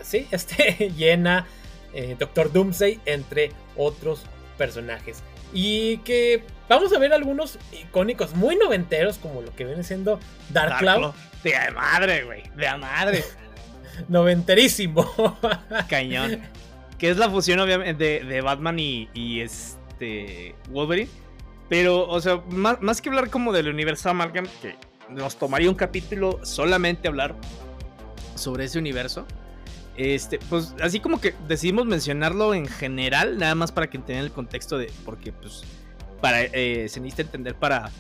sí, 0.03 0.27
este, 0.31 0.93
Yena, 0.97 1.47
Doctor 2.19 2.53
Doomsday, 2.53 3.01
entre 3.07 3.53
otros 3.77 4.23
personajes. 4.59 5.23
Y 5.53 5.99
que 5.99 6.45
vamos 6.69 6.93
a 6.93 6.99
ver 6.99 7.13
algunos 7.13 7.59
icónicos 7.73 8.35
muy 8.35 8.57
noventeros, 8.57 9.19
como 9.19 9.43
lo 9.43 9.55
que 9.55 9.65
viene 9.65 9.83
siendo 9.83 10.21
Dark, 10.51 10.79
Cloud. 10.79 11.13
De 11.43 11.55
madre, 11.73 12.25
güey. 12.25 12.43
De 12.57 12.77
madre. 12.77 13.25
Noventerísimo. 14.09 15.07
Cañón. 15.89 16.43
Que 16.99 17.11
es 17.11 17.17
la 17.19 17.31
fusión, 17.31 17.61
obviamente, 17.61 18.25
de, 18.25 18.41
Batman 18.41 18.79
y, 18.79 19.41
este. 19.41 20.55
Wolverine. 20.71 21.11
Pero, 21.69 22.09
o 22.09 22.21
sea, 22.21 22.43
más, 22.49 22.81
más, 22.81 23.01
que 23.01 23.09
hablar 23.09 23.29
como 23.29 23.53
del 23.53 23.69
universo 23.69 24.09
Amalgam, 24.09 24.47
que 24.63 24.77
nos 25.11 25.37
tomaría 25.37 25.69
un 25.69 25.75
capítulo 25.75 26.41
solamente 26.45 27.09
hablar 27.09 27.35
sobre 28.35 28.65
ese 28.65 28.79
universo. 28.79 29.27
Este, 29.97 30.39
pues 30.51 30.75
así 30.83 31.01
como 31.01 31.21
que 31.21 31.35
decidimos 31.49 31.87
mencionarlo 31.87 32.55
en 32.55 32.67
general, 32.67 33.39
nada 33.39 33.55
más 33.55 33.73
para 33.73 33.89
que 33.89 33.97
entiendan 33.97 34.27
el 34.27 34.33
contexto 34.33 34.79
de. 34.79 34.93
Porque, 35.05 35.33
pues, 35.33 35.65
para, 36.21 36.43
eh, 36.43 36.87
se 36.89 37.01
necesita 37.01 37.23
entender 37.23 37.55
para 37.55 37.91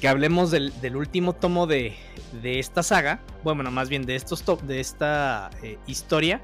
que 0.00 0.08
hablemos 0.08 0.50
del, 0.50 0.72
último 0.96 1.34
tomo 1.34 1.66
de, 1.66 1.96
de, 2.42 2.58
esta 2.58 2.82
saga. 2.82 3.20
Bueno, 3.42 3.70
más 3.70 3.88
bien 3.88 4.06
de, 4.06 4.14
estos 4.14 4.44
de 4.66 4.80
esta 4.80 5.50
eh, 5.62 5.78
historia. 5.86 6.40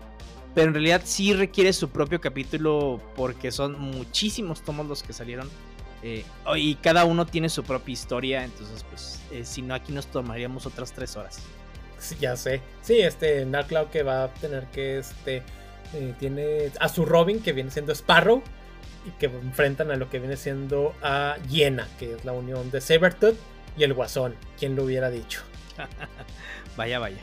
Pero 0.54 0.68
en 0.68 0.74
realidad 0.74 1.02
sí 1.04 1.32
requiere 1.32 1.72
su 1.72 1.88
propio 1.88 2.20
capítulo 2.20 3.00
porque 3.16 3.50
son 3.50 3.80
muchísimos 3.80 4.62
tomos 4.62 4.86
los 4.86 5.02
que 5.02 5.12
salieron. 5.12 5.48
Eh, 6.02 6.24
y 6.56 6.76
cada 6.76 7.04
uno 7.04 7.26
tiene 7.26 7.48
su 7.48 7.64
propia 7.64 7.92
historia. 7.92 8.44
Entonces, 8.44 8.84
pues, 8.88 9.20
si 9.48 9.62
no, 9.62 9.74
aquí 9.74 9.92
nos 9.92 10.06
tomaríamos 10.06 10.66
otras 10.66 10.92
tres 10.92 11.16
horas 11.16 11.40
ya 12.20 12.36
sé. 12.36 12.60
Sí, 12.82 13.00
este 13.00 13.44
Nightcloud 13.46 13.88
que 13.88 14.02
va 14.02 14.24
a 14.24 14.28
tener 14.34 14.66
que 14.66 14.98
este 14.98 15.42
eh, 15.94 16.14
tiene 16.18 16.70
a 16.80 16.88
su 16.88 17.04
Robin 17.04 17.40
que 17.40 17.52
viene 17.52 17.70
siendo 17.70 17.92
Sparrow 17.92 18.42
y 19.04 19.10
que 19.12 19.26
enfrentan 19.26 19.90
a 19.90 19.96
lo 19.96 20.08
que 20.10 20.18
viene 20.18 20.36
siendo 20.36 20.94
a 21.02 21.36
Yena, 21.48 21.88
que 21.98 22.14
es 22.14 22.24
la 22.24 22.32
unión 22.32 22.70
de 22.70 22.80
Sabertooth 22.80 23.36
y 23.76 23.84
el 23.84 23.94
Guasón, 23.94 24.34
quien 24.58 24.76
lo 24.76 24.84
hubiera 24.84 25.10
dicho. 25.10 25.42
vaya, 26.76 26.98
vaya. 26.98 27.18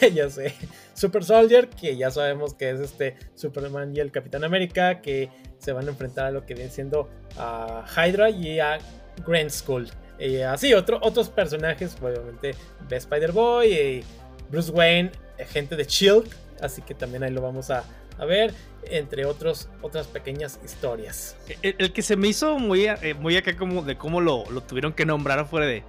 ya 0.14 0.28
sé. 0.28 0.54
Super 0.94 1.24
Soldier, 1.24 1.68
que 1.68 1.96
ya 1.96 2.10
sabemos 2.10 2.54
que 2.54 2.70
es 2.70 2.80
este 2.80 3.16
Superman 3.34 3.94
y 3.96 4.00
el 4.00 4.10
Capitán 4.12 4.44
América, 4.44 5.00
que 5.00 5.30
se 5.58 5.72
van 5.72 5.86
a 5.86 5.90
enfrentar 5.90 6.26
a 6.26 6.30
lo 6.30 6.44
que 6.44 6.54
viene 6.54 6.70
siendo 6.70 7.08
a 7.36 7.84
Hydra 7.96 8.30
y 8.30 8.60
a 8.60 8.78
Grand 9.26 9.50
Skull. 9.50 9.88
Y 10.18 10.40
así, 10.40 10.72
otros 10.74 11.28
personajes, 11.30 11.96
obviamente, 12.00 12.54
Spider-Boy, 12.88 13.72
y 13.72 14.04
Bruce 14.50 14.70
Wayne, 14.70 15.10
gente 15.48 15.76
de 15.76 15.84
Shield, 15.84 16.28
así 16.60 16.82
que 16.82 16.94
también 16.94 17.22
ahí 17.22 17.30
lo 17.30 17.40
vamos 17.40 17.70
a, 17.70 17.84
ver, 18.26 18.52
entre 18.84 19.24
otros, 19.26 19.68
otras 19.80 20.06
pequeñas 20.06 20.60
historias. 20.64 21.36
El, 21.62 21.92
que 21.92 22.02
se 22.02 22.16
me 22.16 22.28
hizo 22.28 22.58
muy, 22.58 22.86
eh, 22.86 23.14
muy 23.18 23.36
acá 23.36 23.56
como 23.56 23.82
de 23.82 23.96
cómo 23.96 24.20
lo, 24.20 24.44
tuvieron 24.66 24.92
que 24.92 25.06
nombrar 25.06 25.46
fuera 25.46 25.66
de... 25.66 25.84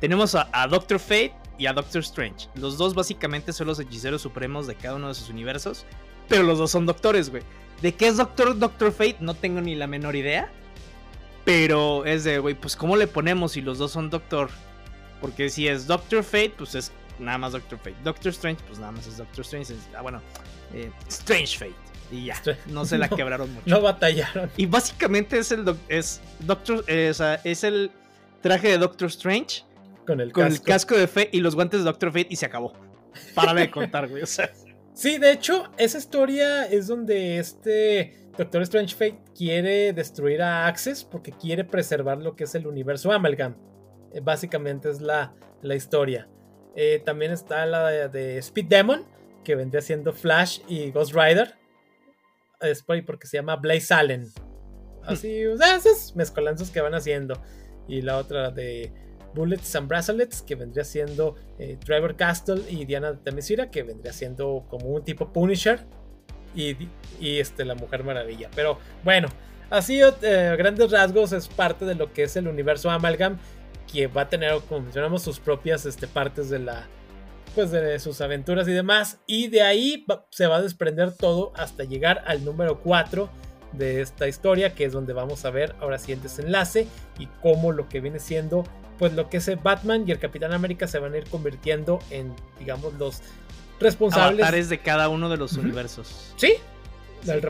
Tenemos 0.00 0.34
a, 0.34 0.66
Doctor 0.68 0.98
Fate 0.98 1.34
y 1.58 1.66
a 1.66 1.72
Doctor 1.72 2.02
Strange. 2.02 2.48
Los 2.54 2.76
dos 2.76 2.94
básicamente 2.94 3.52
son 3.52 3.66
los 3.66 3.80
hechiceros 3.80 4.22
supremos 4.22 4.66
de 4.66 4.74
cada 4.74 4.96
uno 4.96 5.08
de 5.08 5.14
sus 5.14 5.30
universos, 5.30 5.86
pero 6.28 6.42
los 6.42 6.58
dos 6.58 6.70
son 6.70 6.84
doctores, 6.86 7.30
güey. 7.30 7.42
¿De 7.80 7.94
qué 7.94 8.08
es 8.08 8.16
Doctor 8.16 8.58
Doctor 8.58 8.92
Fate? 8.92 9.16
No 9.20 9.34
tengo 9.34 9.60
ni 9.60 9.74
la 9.74 9.86
menor 9.86 10.16
idea. 10.16 10.50
Pero 11.44 12.04
es 12.04 12.24
de, 12.24 12.38
güey, 12.40 12.54
pues 12.54 12.74
¿cómo 12.74 12.96
le 12.96 13.06
ponemos 13.06 13.52
si 13.52 13.62
los 13.62 13.78
dos 13.78 13.92
son 13.92 14.10
Doctor? 14.10 14.50
Porque 15.20 15.48
si 15.48 15.68
es 15.68 15.86
Doctor 15.86 16.24
Fate, 16.24 16.54
pues 16.58 16.74
es 16.74 16.92
nada 17.18 17.38
más 17.38 17.52
Doctor 17.52 17.78
Fate. 17.78 17.96
Doctor 18.02 18.32
Strange, 18.32 18.62
pues 18.66 18.78
nada 18.78 18.92
más 18.92 19.06
es 19.06 19.16
Doctor 19.16 19.42
Strange. 19.42 19.74
Ah, 19.96 20.02
bueno, 20.02 20.20
eh, 20.74 20.90
Strange 21.08 21.56
Fate. 21.58 21.85
Y 22.10 22.26
ya, 22.26 22.40
no 22.66 22.84
se 22.84 22.98
la 22.98 23.08
quebraron 23.16 23.52
mucho. 23.52 23.66
No 23.66 23.80
batallaron. 23.80 24.50
Y 24.56 24.66
básicamente 24.66 25.38
es 25.38 25.52
el, 25.52 25.64
es 25.88 26.20
Doctor, 26.40 26.84
eh, 26.86 27.08
o 27.10 27.14
sea, 27.14 27.40
es 27.44 27.64
el 27.64 27.90
traje 28.42 28.68
de 28.68 28.78
Doctor 28.78 29.08
Strange. 29.08 29.64
Con 30.06 30.20
el 30.20 30.32
con 30.32 30.44
casco. 30.44 30.62
el 30.62 30.68
casco 30.68 30.96
de 30.96 31.06
Fate 31.08 31.30
y 31.32 31.40
los 31.40 31.54
guantes 31.54 31.80
de 31.80 31.84
Doctor 31.84 32.12
Fate 32.12 32.28
y 32.30 32.36
se 32.36 32.46
acabó. 32.46 32.72
Para 33.34 33.54
de 33.54 33.70
contar, 33.70 34.08
güey. 34.08 34.22
O 34.22 34.26
sea. 34.26 34.50
Sí, 34.96 35.18
de 35.18 35.30
hecho, 35.30 35.70
esa 35.76 35.98
historia 35.98 36.64
es 36.64 36.86
donde 36.86 37.36
este 37.36 38.30
Doctor 38.38 38.62
Strange 38.62 38.94
Fate 38.94 39.18
quiere 39.36 39.92
destruir 39.92 40.40
a 40.40 40.66
Access 40.66 41.04
porque 41.04 41.32
quiere 41.32 41.64
preservar 41.64 42.22
lo 42.22 42.34
que 42.34 42.44
es 42.44 42.54
el 42.54 42.66
universo 42.66 43.12
Amalgam. 43.12 43.56
Eh, 44.14 44.20
básicamente 44.20 44.88
es 44.88 45.02
la, 45.02 45.34
la 45.60 45.74
historia. 45.74 46.30
Eh, 46.74 47.02
también 47.04 47.32
está 47.32 47.66
la 47.66 48.08
de, 48.08 48.38
Speed 48.38 48.66
Demon, 48.66 49.04
que 49.44 49.54
vendría 49.54 49.80
siendo 49.82 50.12
Flash 50.12 50.60
y 50.68 50.90
Ghost 50.90 51.14
Rider. 51.14 51.54
Es 52.60 52.82
porque 52.82 53.26
se 53.26 53.36
llama 53.36 53.56
Blaze 53.56 53.92
Allen. 53.92 54.28
Así, 55.04 55.46
o 55.46 55.56
sea, 55.56 55.76
esos 55.76 56.14
mezcolanzos 56.16 56.70
que 56.70 56.80
van 56.80 56.94
haciendo. 56.94 57.40
Y 57.88 58.02
la 58.02 58.18
otra 58.18 58.50
de 58.50 58.92
Bullets 59.34 59.76
and 59.76 59.88
Bracelets, 59.88 60.42
que 60.42 60.54
vendría 60.56 60.84
siendo 60.84 61.36
eh, 61.58 61.78
Driver 61.84 62.16
Castle 62.16 62.62
y 62.68 62.84
Diana 62.84 63.16
Temesira, 63.22 63.70
que 63.70 63.82
vendría 63.82 64.12
siendo 64.12 64.66
como 64.68 64.88
un 64.88 65.04
tipo 65.04 65.32
Punisher. 65.32 65.80
Y, 66.54 66.88
y 67.20 67.38
este, 67.38 67.64
la 67.64 67.74
Mujer 67.74 68.02
Maravilla. 68.02 68.50
Pero 68.54 68.78
bueno, 69.04 69.28
así 69.70 70.00
eh, 70.00 70.54
grandes 70.58 70.90
rasgos 70.90 71.32
es 71.32 71.48
parte 71.48 71.84
de 71.84 71.94
lo 71.94 72.12
que 72.12 72.24
es 72.24 72.36
el 72.36 72.48
universo 72.48 72.90
Amalgam 72.90 73.38
que 73.92 74.06
va 74.06 74.22
a 74.22 74.28
tener, 74.28 74.58
como 74.68 74.82
mencionamos, 74.82 75.22
sus 75.22 75.38
propias 75.38 75.86
este, 75.86 76.06
partes 76.06 76.50
de 76.50 76.58
la. 76.58 76.88
Pues 77.56 77.70
de 77.70 77.98
sus 78.00 78.20
aventuras 78.20 78.68
y 78.68 78.72
demás. 78.72 79.16
Y 79.26 79.48
de 79.48 79.62
ahí 79.62 80.04
se 80.28 80.46
va 80.46 80.56
a 80.56 80.62
desprender 80.62 81.12
todo 81.12 81.54
hasta 81.56 81.84
llegar 81.84 82.22
al 82.26 82.44
número 82.44 82.80
4 82.82 83.30
de 83.72 84.02
esta 84.02 84.28
historia, 84.28 84.74
que 84.74 84.84
es 84.84 84.92
donde 84.92 85.14
vamos 85.14 85.46
a 85.46 85.50
ver 85.50 85.74
ahora 85.80 85.98
sí 85.98 86.12
el 86.12 86.20
desenlace 86.20 86.86
y 87.18 87.28
cómo 87.40 87.72
lo 87.72 87.88
que 87.88 88.00
viene 88.00 88.18
siendo, 88.18 88.64
pues 88.98 89.14
lo 89.14 89.30
que 89.30 89.38
es 89.38 89.62
Batman 89.62 90.04
y 90.06 90.12
el 90.12 90.18
Capitán 90.18 90.52
América 90.52 90.86
se 90.86 90.98
van 90.98 91.14
a 91.14 91.16
ir 91.16 91.24
convirtiendo 91.30 91.98
en, 92.10 92.34
digamos, 92.58 92.92
los 92.98 93.22
responsables. 93.80 94.42
Avatares 94.42 94.68
de 94.68 94.78
cada 94.80 95.08
uno 95.08 95.30
de 95.30 95.38
los 95.38 95.54
universos. 95.54 96.34
Sí. 96.36 96.56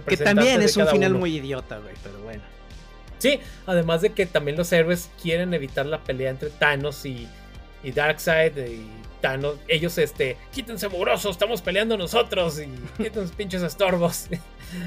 que 0.06 0.16
también 0.18 0.62
es 0.62 0.76
un 0.76 0.86
final 0.86 1.14
muy 1.14 1.34
idiota, 1.34 1.78
güey, 1.80 1.96
pero 2.04 2.20
bueno. 2.20 2.44
Sí, 3.18 3.40
además 3.66 4.02
de 4.02 4.10
que 4.12 4.24
también 4.26 4.56
los 4.56 4.70
héroes 4.72 5.10
quieren 5.20 5.52
evitar 5.52 5.84
la 5.84 5.98
pelea 6.04 6.30
entre 6.30 6.50
Thanos 6.50 7.04
y, 7.04 7.26
y 7.82 7.90
Darkseid 7.90 8.56
y 8.56 8.88
Thanos. 9.20 9.56
Ellos, 9.68 9.98
este, 9.98 10.36
quítense 10.52 10.88
mugrosos, 10.88 11.32
estamos 11.32 11.62
peleando 11.62 11.96
nosotros 11.96 12.60
y 12.60 12.68
quítense 13.02 13.34
pinches 13.34 13.62
estorbos. 13.62 14.28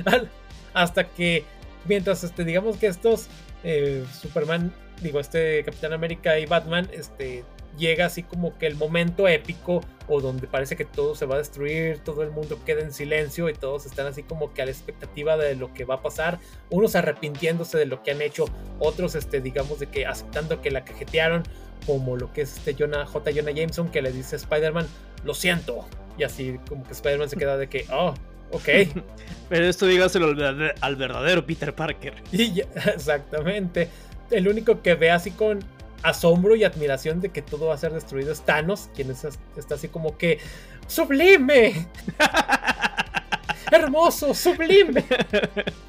Hasta 0.74 1.08
que, 1.08 1.44
mientras, 1.86 2.24
este, 2.24 2.44
digamos 2.44 2.78
que 2.78 2.88
estos 2.88 3.28
eh, 3.64 4.06
Superman, 4.22 4.74
digo, 5.02 5.20
este 5.20 5.64
Capitán 5.64 5.94
América 5.94 6.40
y 6.40 6.46
Batman, 6.46 6.90
este, 6.94 7.44
llega 7.80 8.06
así 8.06 8.22
como 8.22 8.56
que 8.58 8.68
el 8.68 8.76
momento 8.76 9.28
épico 9.28 9.82
o 10.08 10.22
donde 10.22 10.46
parece 10.48 10.76
que 10.76 10.86
todo 10.86 11.16
se 11.16 11.26
va 11.26 11.36
a 11.36 11.38
destruir, 11.40 12.00
todo 12.00 12.22
el 12.22 12.30
mundo 12.30 12.60
queda 12.66 12.82
en 12.82 12.94
silencio 12.94 13.50
y 13.50 13.54
todos 13.54 13.86
están 13.86 14.06
así 14.06 14.22
como 14.22 14.54
que 14.54 14.62
a 14.62 14.66
la 14.66 14.72
expectativa 14.72 15.38
de 15.38 15.56
lo 15.56 15.74
que 15.74 15.86
va 15.86 15.96
a 15.96 16.02
pasar, 16.02 16.40
unos 16.70 16.96
arrepintiéndose 16.96 17.78
de 17.78 17.86
lo 17.86 18.04
que 18.04 18.12
han 18.12 18.22
hecho, 18.22 18.46
otros 18.78 19.16
este 19.16 19.42
digamos 19.42 19.80
de 19.80 19.88
que 19.88 20.06
aceptando 20.06 20.62
que 20.62 20.70
la 20.70 20.84
cajetearon, 20.84 21.44
como 21.88 22.18
lo 22.18 22.32
que 22.34 22.42
es 22.42 22.58
este 22.58 22.76
Jonah, 22.78 23.06
J. 23.06 23.32
Jonah 23.32 23.52
Jameson 23.52 23.90
que 23.90 24.02
le 24.02 24.12
dice 24.12 24.36
a 24.36 24.38
Spider-Man, 24.38 24.88
lo 25.24 25.34
siento, 25.34 25.86
y 26.18 26.24
así 26.24 26.60
como 26.68 26.84
que 26.84 26.92
Spider-Man 26.92 27.30
se 27.30 27.38
queda 27.38 27.58
de 27.58 27.68
que, 27.68 27.86
oh, 27.92 28.14
ok. 28.52 28.70
Pero 29.50 29.66
esto 29.66 29.86
dígaselo 29.86 30.36
al 30.82 30.96
verdadero 30.96 31.46
Peter 31.46 31.74
Parker. 31.74 32.16
Y 32.32 32.62
exactamente. 32.62 33.90
El 34.30 34.48
único 34.48 34.82
que 34.82 34.94
ve 34.94 35.10
así 35.10 35.32
con 35.32 35.60
asombro 36.04 36.56
y 36.56 36.64
admiración 36.64 37.22
de 37.22 37.30
que 37.30 37.42
todo 37.42 37.68
va 37.68 37.76
a 37.76 37.78
ser 37.78 37.94
destruido 37.94 38.32
es 38.32 38.42
Thanos, 38.42 38.90
quien 38.96 39.12
está 39.12 39.76
así 39.76 39.88
como 39.88 40.18
que 40.18 40.40
sublime. 40.88 41.88
Hermoso, 43.72 44.34
sublime. 44.34 45.06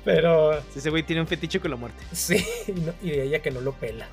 Pero. 0.05 0.59
ese 0.77 0.91
güey 0.91 1.03
tiene 1.03 1.23
un 1.23 1.29
fetiche 1.29 1.61
con 1.61 1.71
la 1.71 1.77
muerte. 1.77 2.03
Sí, 2.13 2.45
y, 3.03 3.11
de 3.11 3.25
ella 3.25 3.41
que 3.41 3.51
no 3.51 3.61
lo 3.61 3.73
pela. 3.73 4.07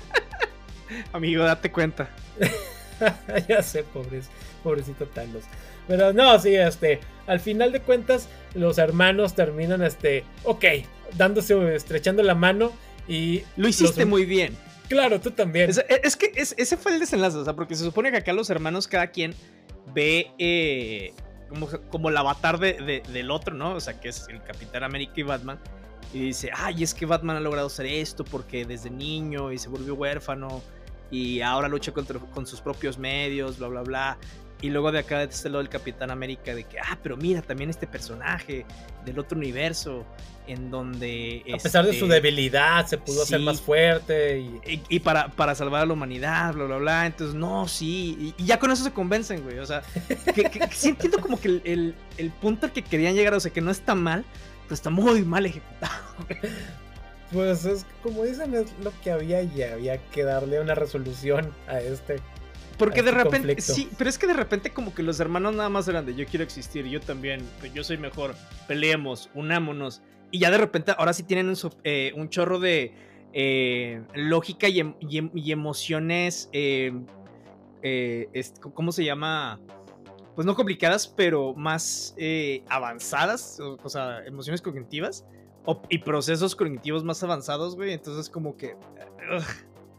Amigo, 1.12 1.44
date 1.44 1.70
cuenta. 1.70 2.08
ya 3.48 3.62
sé, 3.62 3.84
pobrecito 4.62 5.06
Thanos. 5.06 5.44
Pero 5.86 6.12
no, 6.12 6.38
sí, 6.38 6.54
este. 6.54 7.00
Al 7.26 7.40
final 7.40 7.72
de 7.72 7.80
cuentas, 7.80 8.28
los 8.54 8.78
hermanos 8.78 9.34
terminan, 9.34 9.82
este. 9.82 10.24
Ok, 10.42 10.64
dándose, 11.16 11.74
estrechando 11.74 12.22
la 12.22 12.34
mano. 12.34 12.72
Y. 13.06 13.42
Lo 13.56 13.68
hiciste 13.68 14.04
muy 14.04 14.24
bien. 14.24 14.56
Claro, 14.88 15.20
tú 15.20 15.30
también. 15.30 15.70
Es, 15.70 16.16
que 16.16 16.32
ese 16.34 16.76
fue 16.76 16.92
el 16.92 17.00
desenlace, 17.00 17.38
o 17.38 17.44
sea, 17.44 17.54
porque 17.54 17.74
se 17.74 17.84
supone 17.84 18.10
que 18.10 18.18
acá 18.18 18.32
los 18.32 18.50
hermanos, 18.50 18.86
cada 18.86 19.08
quien 19.08 19.34
ve 19.94 20.30
eh, 20.38 21.14
como, 21.48 21.68
como 21.90 22.08
el 22.10 22.16
avatar 22.16 22.58
de, 22.58 23.02
del 23.08 23.30
otro, 23.30 23.54
¿no? 23.54 23.74
O 23.74 23.80
sea, 23.80 23.98
que 24.00 24.08
es 24.08 24.26
el 24.28 24.42
Capitán 24.42 24.84
América 24.84 25.12
y 25.16 25.22
Batman. 25.22 25.58
Y 26.12 26.20
dice, 26.20 26.50
ay, 26.54 26.82
es 26.82 26.94
que 26.94 27.06
Batman 27.06 27.36
ha 27.36 27.40
logrado 27.40 27.66
hacer 27.66 27.86
esto 27.86 28.24
porque 28.24 28.64
desde 28.64 28.90
niño 28.90 29.50
y 29.50 29.58
se 29.58 29.68
volvió 29.68 29.94
huérfano 29.94 30.62
y 31.10 31.40
ahora 31.40 31.68
lucha 31.68 31.92
con 31.92 32.46
sus 32.46 32.60
propios 32.60 32.98
medios, 32.98 33.58
bla, 33.58 33.68
bla, 33.68 33.82
bla. 33.82 34.18
Y 34.62 34.70
luego 34.70 34.92
de 34.92 35.00
acá, 35.00 35.18
de 35.18 35.24
este 35.24 35.48
lado 35.48 35.58
del 35.58 35.68
Capitán 35.68 36.10
América, 36.10 36.54
de 36.54 36.64
que, 36.64 36.78
ah, 36.78 36.98
pero 37.02 37.16
mira, 37.16 37.42
también 37.42 37.68
este 37.70 37.86
personaje 37.86 38.64
del 39.04 39.18
otro 39.18 39.36
universo, 39.36 40.06
en 40.46 40.70
donde... 40.70 41.44
A 41.52 41.58
pesar 41.58 41.84
de 41.84 41.92
su 41.92 42.04
este, 42.06 42.14
debilidad, 42.14 42.86
se 42.86 42.98
pudo 42.98 43.22
hacer 43.22 43.40
más 43.40 43.60
fuerte. 43.60 44.40
Y, 44.40 44.82
y, 44.88 45.00
para, 45.00 45.28
para 45.28 45.54
salvar 45.54 45.82
a 45.82 45.86
la 45.86 45.92
humanidad, 45.92 46.54
bla, 46.54 46.64
bla, 46.64 46.76
bla. 46.78 47.06
Entonces, 47.06 47.34
no, 47.34 47.68
sí. 47.68 48.34
Y, 48.38 48.44
ya 48.44 48.58
con 48.58 48.70
eso 48.70 48.84
se 48.84 48.92
convencen, 48.92 49.42
güey. 49.42 49.58
O 49.58 49.66
sea, 49.66 49.82
que, 50.34 50.68
sí 50.72 50.90
entiendo 50.90 51.20
como 51.20 51.38
que 51.38 51.48
el, 51.48 51.94
el, 52.16 52.30
punto 52.30 52.66
al 52.66 52.72
que 52.72 52.82
querían 52.82 53.14
llegar, 53.14 53.34
o 53.34 53.40
sea, 53.40 53.52
que 53.52 53.60
no 53.60 53.70
está 53.70 53.94
mal, 53.94 54.24
pero 54.64 54.74
está 54.74 54.90
muy 54.90 55.24
mal 55.24 55.46
ejecutado. 55.46 56.04
Pues 57.32 57.64
es 57.64 57.84
como 58.02 58.22
dicen, 58.22 58.54
es 58.54 58.66
lo 58.82 58.92
que 59.02 59.10
había 59.10 59.42
y 59.42 59.62
había 59.62 59.98
que 60.10 60.22
darle 60.22 60.60
una 60.60 60.76
resolución 60.76 61.52
a 61.66 61.80
este 61.80 62.20
porque 62.78 63.02
de 63.02 63.10
repente, 63.10 63.60
sí, 63.60 63.88
pero 63.96 64.10
es 64.10 64.18
que 64.18 64.26
de 64.26 64.34
repente 64.34 64.70
como 64.70 64.94
que 64.94 65.02
los 65.02 65.20
hermanos 65.20 65.54
nada 65.54 65.68
más 65.68 65.86
eran 65.88 66.06
de 66.06 66.14
yo 66.14 66.26
quiero 66.26 66.44
existir, 66.44 66.86
yo 66.86 67.00
también, 67.00 67.40
pues 67.60 67.72
yo 67.72 67.84
soy 67.84 67.98
mejor, 67.98 68.34
peleemos, 68.66 69.30
unámonos. 69.34 70.02
Y 70.30 70.40
ya 70.40 70.50
de 70.50 70.58
repente 70.58 70.92
ahora 70.96 71.12
sí 71.12 71.22
tienen 71.22 71.48
un, 71.48 71.56
eh, 71.84 72.12
chorro 72.28 72.58
de 72.58 72.92
eh, 73.32 74.02
lógica 74.14 74.68
y, 74.68 74.80
em, 74.80 74.94
em, 75.00 75.30
emociones, 75.34 76.48
eh, 76.52 76.92
¿cómo 78.74 78.92
se 78.92 79.04
llama? 79.04 79.60
Pues 80.34 80.46
no 80.46 80.56
complicadas, 80.56 81.06
pero 81.06 81.54
más 81.54 82.16
avanzadas, 82.68 83.60
o, 83.60 83.88
sea, 83.88 84.24
emociones 84.26 84.60
cognitivas 84.60 85.24
y 85.88 85.98
procesos 85.98 86.56
cognitivos 86.56 87.04
más 87.04 87.22
avanzados, 87.22 87.76
güey. 87.76 87.92
Entonces 87.92 88.28
como 88.28 88.56
que... 88.56 88.76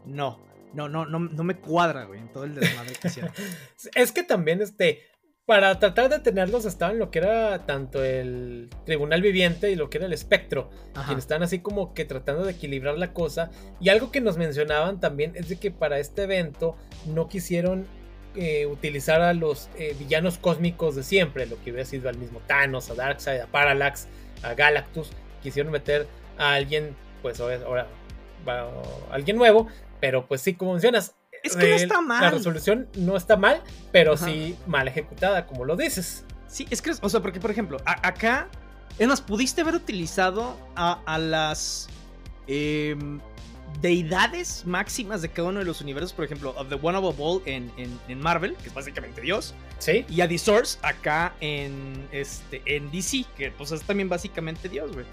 no 0.04 0.45
no, 0.74 0.88
no, 0.88 1.06
no, 1.06 1.18
no 1.18 1.44
me 1.44 1.56
cuadra, 1.56 2.04
güey, 2.04 2.20
en 2.20 2.32
todo 2.32 2.44
el 2.44 2.54
desmadre 2.54 2.94
que 3.00 3.08
hicieron. 3.08 3.32
es 3.94 4.12
que 4.12 4.22
también, 4.22 4.60
este, 4.60 5.02
para 5.46 5.78
tratar 5.78 6.10
de 6.10 6.18
tenerlos 6.18 6.64
estaban 6.64 6.98
lo 6.98 7.12
que 7.12 7.20
era 7.20 7.66
tanto 7.66 8.02
el 8.02 8.68
tribunal 8.84 9.22
viviente 9.22 9.70
y 9.70 9.76
lo 9.76 9.88
que 9.88 9.98
era 9.98 10.06
el 10.06 10.12
espectro, 10.12 10.70
quienes 10.92 11.24
están 11.24 11.44
así 11.44 11.60
como 11.60 11.94
que 11.94 12.04
tratando 12.04 12.44
de 12.44 12.50
equilibrar 12.50 12.98
la 12.98 13.12
cosa. 13.12 13.50
Y 13.80 13.88
algo 13.88 14.10
que 14.10 14.20
nos 14.20 14.38
mencionaban 14.38 14.98
también 14.98 15.32
es 15.36 15.48
de 15.48 15.56
que 15.56 15.70
para 15.70 16.00
este 16.00 16.24
evento 16.24 16.76
no 17.06 17.28
quisieron 17.28 17.86
eh, 18.34 18.66
utilizar 18.66 19.22
a 19.22 19.32
los 19.34 19.70
eh, 19.78 19.94
villanos 19.96 20.36
cósmicos 20.36 20.96
de 20.96 21.04
siempre, 21.04 21.46
lo 21.46 21.62
que 21.62 21.70
hubiera 21.70 21.86
sido 21.88 22.08
al 22.08 22.18
mismo 22.18 22.40
Thanos, 22.48 22.90
a 22.90 22.94
Darkseid, 22.94 23.40
a 23.40 23.46
Parallax, 23.46 24.08
a 24.42 24.54
Galactus. 24.54 25.10
Quisieron 25.44 25.70
meter 25.70 26.08
a 26.38 26.54
alguien, 26.54 26.96
pues 27.22 27.38
ahora, 27.38 27.60
ahora 27.64 27.86
alguien 29.10 29.36
nuevo, 29.36 29.68
pero 30.06 30.24
pues 30.24 30.40
sí, 30.40 30.54
como 30.54 30.74
mencionas. 30.74 31.16
Es 31.42 31.56
que 31.56 31.68
no 31.68 31.74
está 31.74 32.00
mal. 32.00 32.20
La 32.20 32.30
resolución 32.30 32.88
no 32.94 33.16
está 33.16 33.36
mal, 33.36 33.60
pero 33.90 34.16
sí 34.16 34.54
mal 34.64 34.86
ejecutada, 34.86 35.46
como 35.48 35.64
lo 35.64 35.74
dices. 35.74 36.24
Sí, 36.46 36.64
es 36.70 36.80
que, 36.80 36.92
o 37.00 37.08
sea, 37.08 37.18
porque 37.18 37.40
por 37.40 37.50
ejemplo, 37.50 37.78
acá, 37.84 38.46
es 39.00 39.08
más, 39.08 39.20
pudiste 39.20 39.62
haber 39.62 39.74
utilizado 39.74 40.56
a, 40.76 41.18
las 41.18 41.88
em, 42.46 43.18
deidades 43.80 44.64
máximas 44.64 45.22
de 45.22 45.28
cada 45.28 45.48
uno 45.48 45.58
de 45.58 45.64
los 45.64 45.80
universos, 45.80 46.12
por 46.12 46.24
ejemplo, 46.24 46.54
of 46.56 46.68
the 46.68 46.78
One 46.80 46.96
of 46.98 47.16
All 47.18 47.42
en, 47.44 47.72
en, 47.76 48.20
Marvel, 48.20 48.54
que 48.62 48.68
es 48.68 48.74
básicamente 48.74 49.20
Dios. 49.20 49.56
Sí. 49.80 50.06
Y 50.08 50.20
a 50.20 50.28
The 50.28 50.38
Source 50.38 50.78
acá 50.82 51.34
en, 51.40 52.06
este, 52.12 52.62
en 52.64 52.92
DC, 52.92 53.24
que 53.36 53.50
pues 53.50 53.72
es 53.72 53.82
también 53.82 54.08
básicamente 54.08 54.68
Dios, 54.68 54.92
güey. 54.92 55.04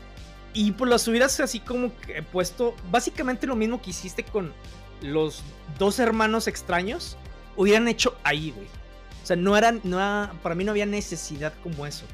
Y 0.54 0.72
pues 0.74 0.88
las 0.88 1.08
hubieras 1.08 1.40
así 1.40 1.60
como 1.60 1.98
que 2.02 2.22
puesto 2.22 2.76
básicamente 2.92 3.48
lo 3.48 3.56
mismo 3.56 3.82
que 3.82 3.90
hiciste 3.90 4.24
con 4.24 4.54
los 5.04 5.44
dos 5.78 6.00
hermanos 6.00 6.48
extraños. 6.48 7.18
Hubieran 7.56 7.88
hecho 7.88 8.16
ahí, 8.24 8.52
güey. 8.52 8.68
O 9.22 9.26
sea, 9.26 9.36
no 9.36 9.56
eran, 9.56 9.80
no 9.84 9.98
para 10.42 10.56
mí 10.56 10.64
no 10.64 10.72
había 10.72 10.86
necesidad 10.86 11.54
como 11.62 11.86
eso. 11.86 12.06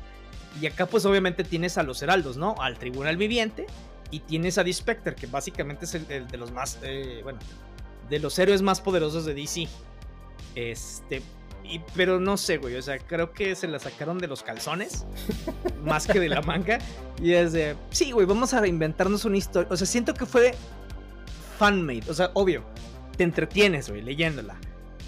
Y 0.60 0.68
acá 0.68 0.86
pues 0.86 1.06
obviamente 1.06 1.44
tienes 1.44 1.78
a 1.78 1.84
los 1.84 2.02
heraldos, 2.02 2.38
¿no? 2.38 2.56
Al 2.60 2.78
tribunal 2.78 3.18
viviente. 3.18 3.68
Y 4.12 4.22
tienes 4.22 4.58
a 4.58 4.64
The 4.64 5.16
que 5.16 5.28
básicamente 5.28 5.86
es 5.86 5.94
el, 5.94 6.28
de 6.28 6.38
los 6.38 6.52
más, 6.52 6.80
eh, 6.82 7.22
bueno, 7.24 7.40
de 8.10 8.20
los 8.20 8.38
héroes 8.40 8.62
más 8.62 8.82
poderosos 8.82 9.26
de 9.26 9.36
DC. 9.36 9.68
Este, 10.56 11.22
y, 11.64 11.80
pero 11.96 12.20
no 12.20 12.36
sé, 12.36 12.58
güey. 12.58 12.76
O 12.76 12.82
sea, 12.82 12.98
creo 12.98 13.32
que 13.32 13.56
se 13.56 13.68
la 13.68 13.78
sacaron 13.78 14.18
de 14.18 14.28
los 14.28 14.42
calzones. 14.42 15.06
más 15.84 16.08
que 16.08 16.20
de 16.20 16.30
la 16.30 16.42
manga. 16.42 16.80
Y 17.22 17.34
es 17.34 17.54
de. 17.54 17.76
Sí, 17.92 18.12
güey, 18.12 18.26
vamos 18.26 18.54
a 18.54 18.66
inventarnos 18.68 19.26
una 19.26 19.38
historia. 19.38 19.70
O 19.72 19.78
sea, 19.78 19.86
siento 19.86 20.14
que 20.14 20.26
fue 20.26 20.56
fanmade. 21.60 22.10
O 22.10 22.14
sea, 22.14 22.32
obvio. 22.34 22.64
Te 23.18 23.24
entretienes, 23.24 23.90
güey, 23.90 24.02
leyéndola. 24.02 24.56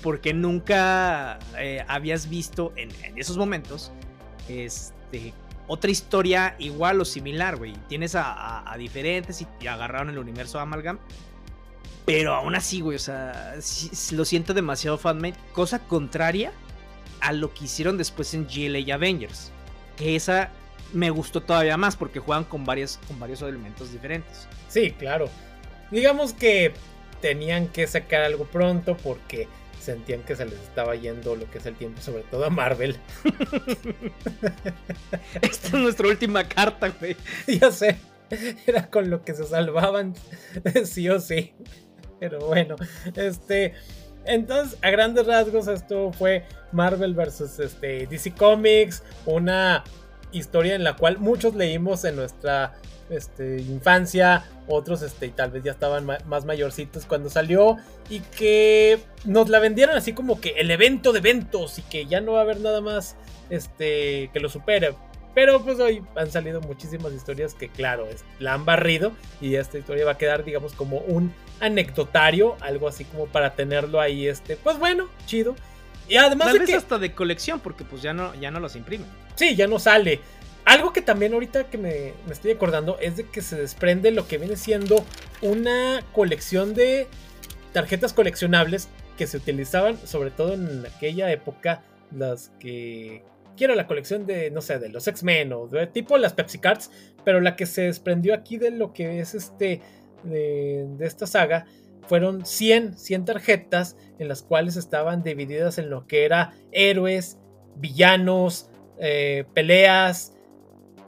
Porque 0.03 0.33
nunca 0.33 1.39
eh, 1.57 1.83
habías 1.87 2.29
visto 2.29 2.73
en, 2.75 2.91
esos 3.17 3.37
momentos. 3.37 3.91
Este. 4.47 5.33
Otra 5.67 5.89
historia 5.89 6.55
igual 6.59 6.99
o 6.99 7.05
similar, 7.05 7.55
güey. 7.55 7.73
Tienes 7.87 8.15
a, 8.15 8.75
diferentes 8.77 9.41
y, 9.41 9.67
agarraron 9.67 10.09
el 10.09 10.17
universo 10.19 10.59
Amalgam. 10.59 10.99
Pero 12.05 12.33
aún 12.33 12.55
así, 12.55 12.81
güey, 12.81 12.97
o 12.97 12.99
sea, 12.99 13.55
lo 14.11 14.25
siento 14.25 14.53
demasiado 14.53 14.97
fanmade. 14.97 15.35
Cosa 15.53 15.79
contraria 15.79 16.51
a 17.21 17.31
lo 17.31 17.53
que 17.53 17.65
hicieron 17.65 17.97
después 17.97 18.33
en 18.33 18.47
GLA 18.47 18.93
Avengers. 18.93 19.53
Que 19.95 20.17
esa 20.17 20.51
me 20.91 21.09
gustó 21.09 21.41
todavía 21.41 21.77
más 21.77 21.95
porque 21.95 22.19
juegan 22.19 22.43
con, 22.43 22.65
varias, 22.65 22.99
con 23.07 23.17
varios 23.19 23.41
elementos 23.41 23.93
diferentes. 23.93 24.47
Sí, 24.67 24.91
claro. 24.91 25.29
Digamos 25.91 26.33
que 26.33 26.73
tenían 27.21 27.67
que 27.67 27.85
sacar 27.85 28.21
algo 28.21 28.45
pronto 28.45 28.97
porque 28.97 29.47
sentían 29.79 30.21
que 30.23 30.35
se 30.35 30.45
les 30.45 30.59
estaba 30.59 30.95
yendo 30.95 31.35
lo 31.35 31.49
que 31.49 31.57
es 31.57 31.65
el 31.65 31.75
tiempo, 31.75 32.01
sobre 32.01 32.23
todo 32.23 32.45
a 32.45 32.49
Marvel. 32.49 32.97
Esta 35.41 35.67
es 35.67 35.73
nuestra 35.73 36.07
última 36.07 36.47
carta, 36.47 36.91
güey. 36.99 37.15
Ya 37.47 37.71
sé. 37.71 37.97
Era 38.65 38.89
con 38.89 39.09
lo 39.09 39.23
que 39.23 39.33
se 39.33 39.45
salvaban, 39.45 40.13
sí 40.85 41.09
o 41.09 41.19
sí. 41.19 41.53
Pero 42.19 42.45
bueno, 42.45 42.75
este. 43.15 43.73
Entonces, 44.23 44.77
a 44.83 44.91
grandes 44.91 45.25
rasgos, 45.25 45.67
esto 45.67 46.13
fue 46.13 46.45
Marvel 46.71 47.15
vs. 47.15 47.59
Este, 47.59 48.05
DC 48.05 48.31
Comics. 48.31 49.03
Una 49.25 49.83
historia 50.31 50.75
en 50.75 50.83
la 50.83 50.95
cual 50.95 51.17
muchos 51.17 51.55
leímos 51.55 52.05
en 52.05 52.15
nuestra 52.15 52.75
este, 53.11 53.59
infancia, 53.61 54.45
otros 54.67 55.01
este, 55.01 55.29
tal 55.29 55.51
vez 55.51 55.63
ya 55.63 55.71
estaban 55.71 56.05
más 56.05 56.45
mayorcitos 56.45 57.05
cuando 57.05 57.29
salió 57.29 57.77
y 58.09 58.19
que 58.19 58.99
nos 59.25 59.49
la 59.49 59.59
vendieron 59.59 59.95
así 59.95 60.13
como 60.13 60.39
que 60.41 60.49
el 60.57 60.71
evento 60.71 61.11
de 61.11 61.19
eventos 61.19 61.79
y 61.79 61.81
que 61.83 62.05
ya 62.05 62.21
no 62.21 62.33
va 62.33 62.39
a 62.39 62.41
haber 62.43 62.59
nada 62.59 62.81
más 62.81 63.15
este, 63.49 64.29
que 64.33 64.39
lo 64.39 64.49
supere. 64.49 64.95
Pero 65.33 65.63
pues 65.63 65.79
hoy 65.79 66.03
han 66.15 66.29
salido 66.29 66.59
muchísimas 66.59 67.13
historias 67.13 67.53
que 67.53 67.69
claro, 67.69 68.07
la 68.39 68.53
han 68.53 68.65
barrido 68.65 69.13
y 69.39 69.55
esta 69.55 69.77
historia 69.77 70.03
va 70.03 70.11
a 70.11 70.17
quedar 70.17 70.43
digamos 70.43 70.73
como 70.73 70.97
un 70.97 71.33
anecdotario, 71.61 72.57
algo 72.59 72.87
así 72.87 73.05
como 73.05 73.27
para 73.27 73.53
tenerlo 73.53 74.01
ahí, 74.01 74.27
este, 74.27 74.57
pues 74.57 74.77
bueno, 74.77 75.07
chido. 75.25 75.55
Y 76.09 76.17
además 76.17 76.47
Tal 76.47 76.59
de 76.59 76.65
vez 76.65 76.75
hasta 76.75 76.97
de 76.97 77.13
colección, 77.13 77.61
porque 77.61 77.85
pues 77.85 78.01
ya 78.01 78.13
no, 78.13 78.33
ya 78.35 78.51
no 78.51 78.59
los 78.59 78.75
imprimen. 78.75 79.07
Sí, 79.35 79.55
ya 79.55 79.67
no 79.67 79.79
sale. 79.79 80.19
Algo 80.71 80.93
que 80.93 81.01
también 81.01 81.33
ahorita 81.33 81.65
que 81.65 81.77
me, 81.77 82.13
me, 82.25 82.31
estoy 82.31 82.51
acordando 82.51 82.97
es 82.99 83.17
de 83.17 83.25
que 83.25 83.41
se 83.41 83.57
desprende 83.57 84.09
lo 84.11 84.25
que 84.25 84.37
viene 84.37 84.55
siendo 84.55 85.03
una 85.41 86.01
colección 86.13 86.73
de 86.73 87.07
tarjetas 87.73 88.13
coleccionables 88.13 88.87
que 89.17 89.27
se 89.27 89.35
utilizaban 89.35 89.97
sobre 89.97 90.31
todo 90.31 90.53
en 90.53 90.85
aquella 90.85 91.29
época, 91.29 91.83
las 92.09 92.53
que 92.57 93.21
quiero 93.57 93.75
la 93.75 93.85
colección 93.85 94.25
de, 94.25 94.49
no 94.49 94.61
sé, 94.61 94.79
de 94.79 94.87
los 94.87 95.09
X-Men 95.09 95.51
o 95.51 95.67
de 95.67 95.87
tipo 95.87 96.17
las 96.17 96.31
Pepsi 96.31 96.59
Cards, 96.59 96.89
pero 97.25 97.41
la 97.41 97.57
que 97.57 97.65
se 97.65 97.81
desprendió 97.81 98.33
aquí 98.33 98.57
de 98.57 98.71
lo 98.71 98.93
que 98.93 99.19
es 99.19 99.35
este, 99.35 99.81
de, 100.23 100.87
esta 101.01 101.27
saga, 101.27 101.65
fueron 102.07 102.45
100, 102.45 102.97
100 102.97 103.25
tarjetas 103.25 103.97
en 104.19 104.29
las 104.29 104.41
cuales 104.41 104.77
estaban 104.77 105.21
divididas 105.21 105.79
en 105.79 105.89
lo 105.89 106.07
que 106.07 106.23
era 106.23 106.53
héroes, 106.71 107.39
villanos, 107.75 108.69
eh, 108.99 109.43
peleas, 109.53 110.31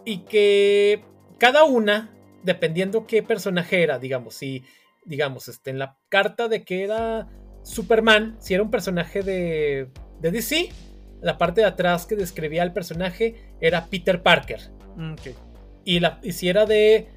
y 0.05 0.19
que 0.19 1.03
cada 1.37 1.63
una, 1.63 2.11
dependiendo 2.43 3.07
qué 3.07 3.23
personaje 3.23 3.83
era, 3.83 3.99
digamos, 3.99 4.35
si, 4.35 4.63
digamos, 5.05 5.47
este, 5.47 5.69
en 5.69 5.79
la 5.79 5.97
carta 6.09 6.47
de 6.47 6.63
que 6.63 6.83
era 6.83 7.29
Superman, 7.63 8.37
si 8.39 8.53
era 8.53 8.63
un 8.63 8.71
personaje 8.71 9.23
de, 9.23 9.89
de 10.19 10.31
DC, 10.31 10.69
la 11.21 11.37
parte 11.37 11.61
de 11.61 11.67
atrás 11.67 12.05
que 12.05 12.15
describía 12.15 12.63
al 12.63 12.73
personaje 12.73 13.35
era 13.61 13.87
Peter 13.87 14.21
Parker. 14.21 14.59
Mm, 14.95 15.15
y, 15.85 15.99
la, 15.99 16.19
si 16.31 16.49
era 16.49 16.65
de 16.65 17.07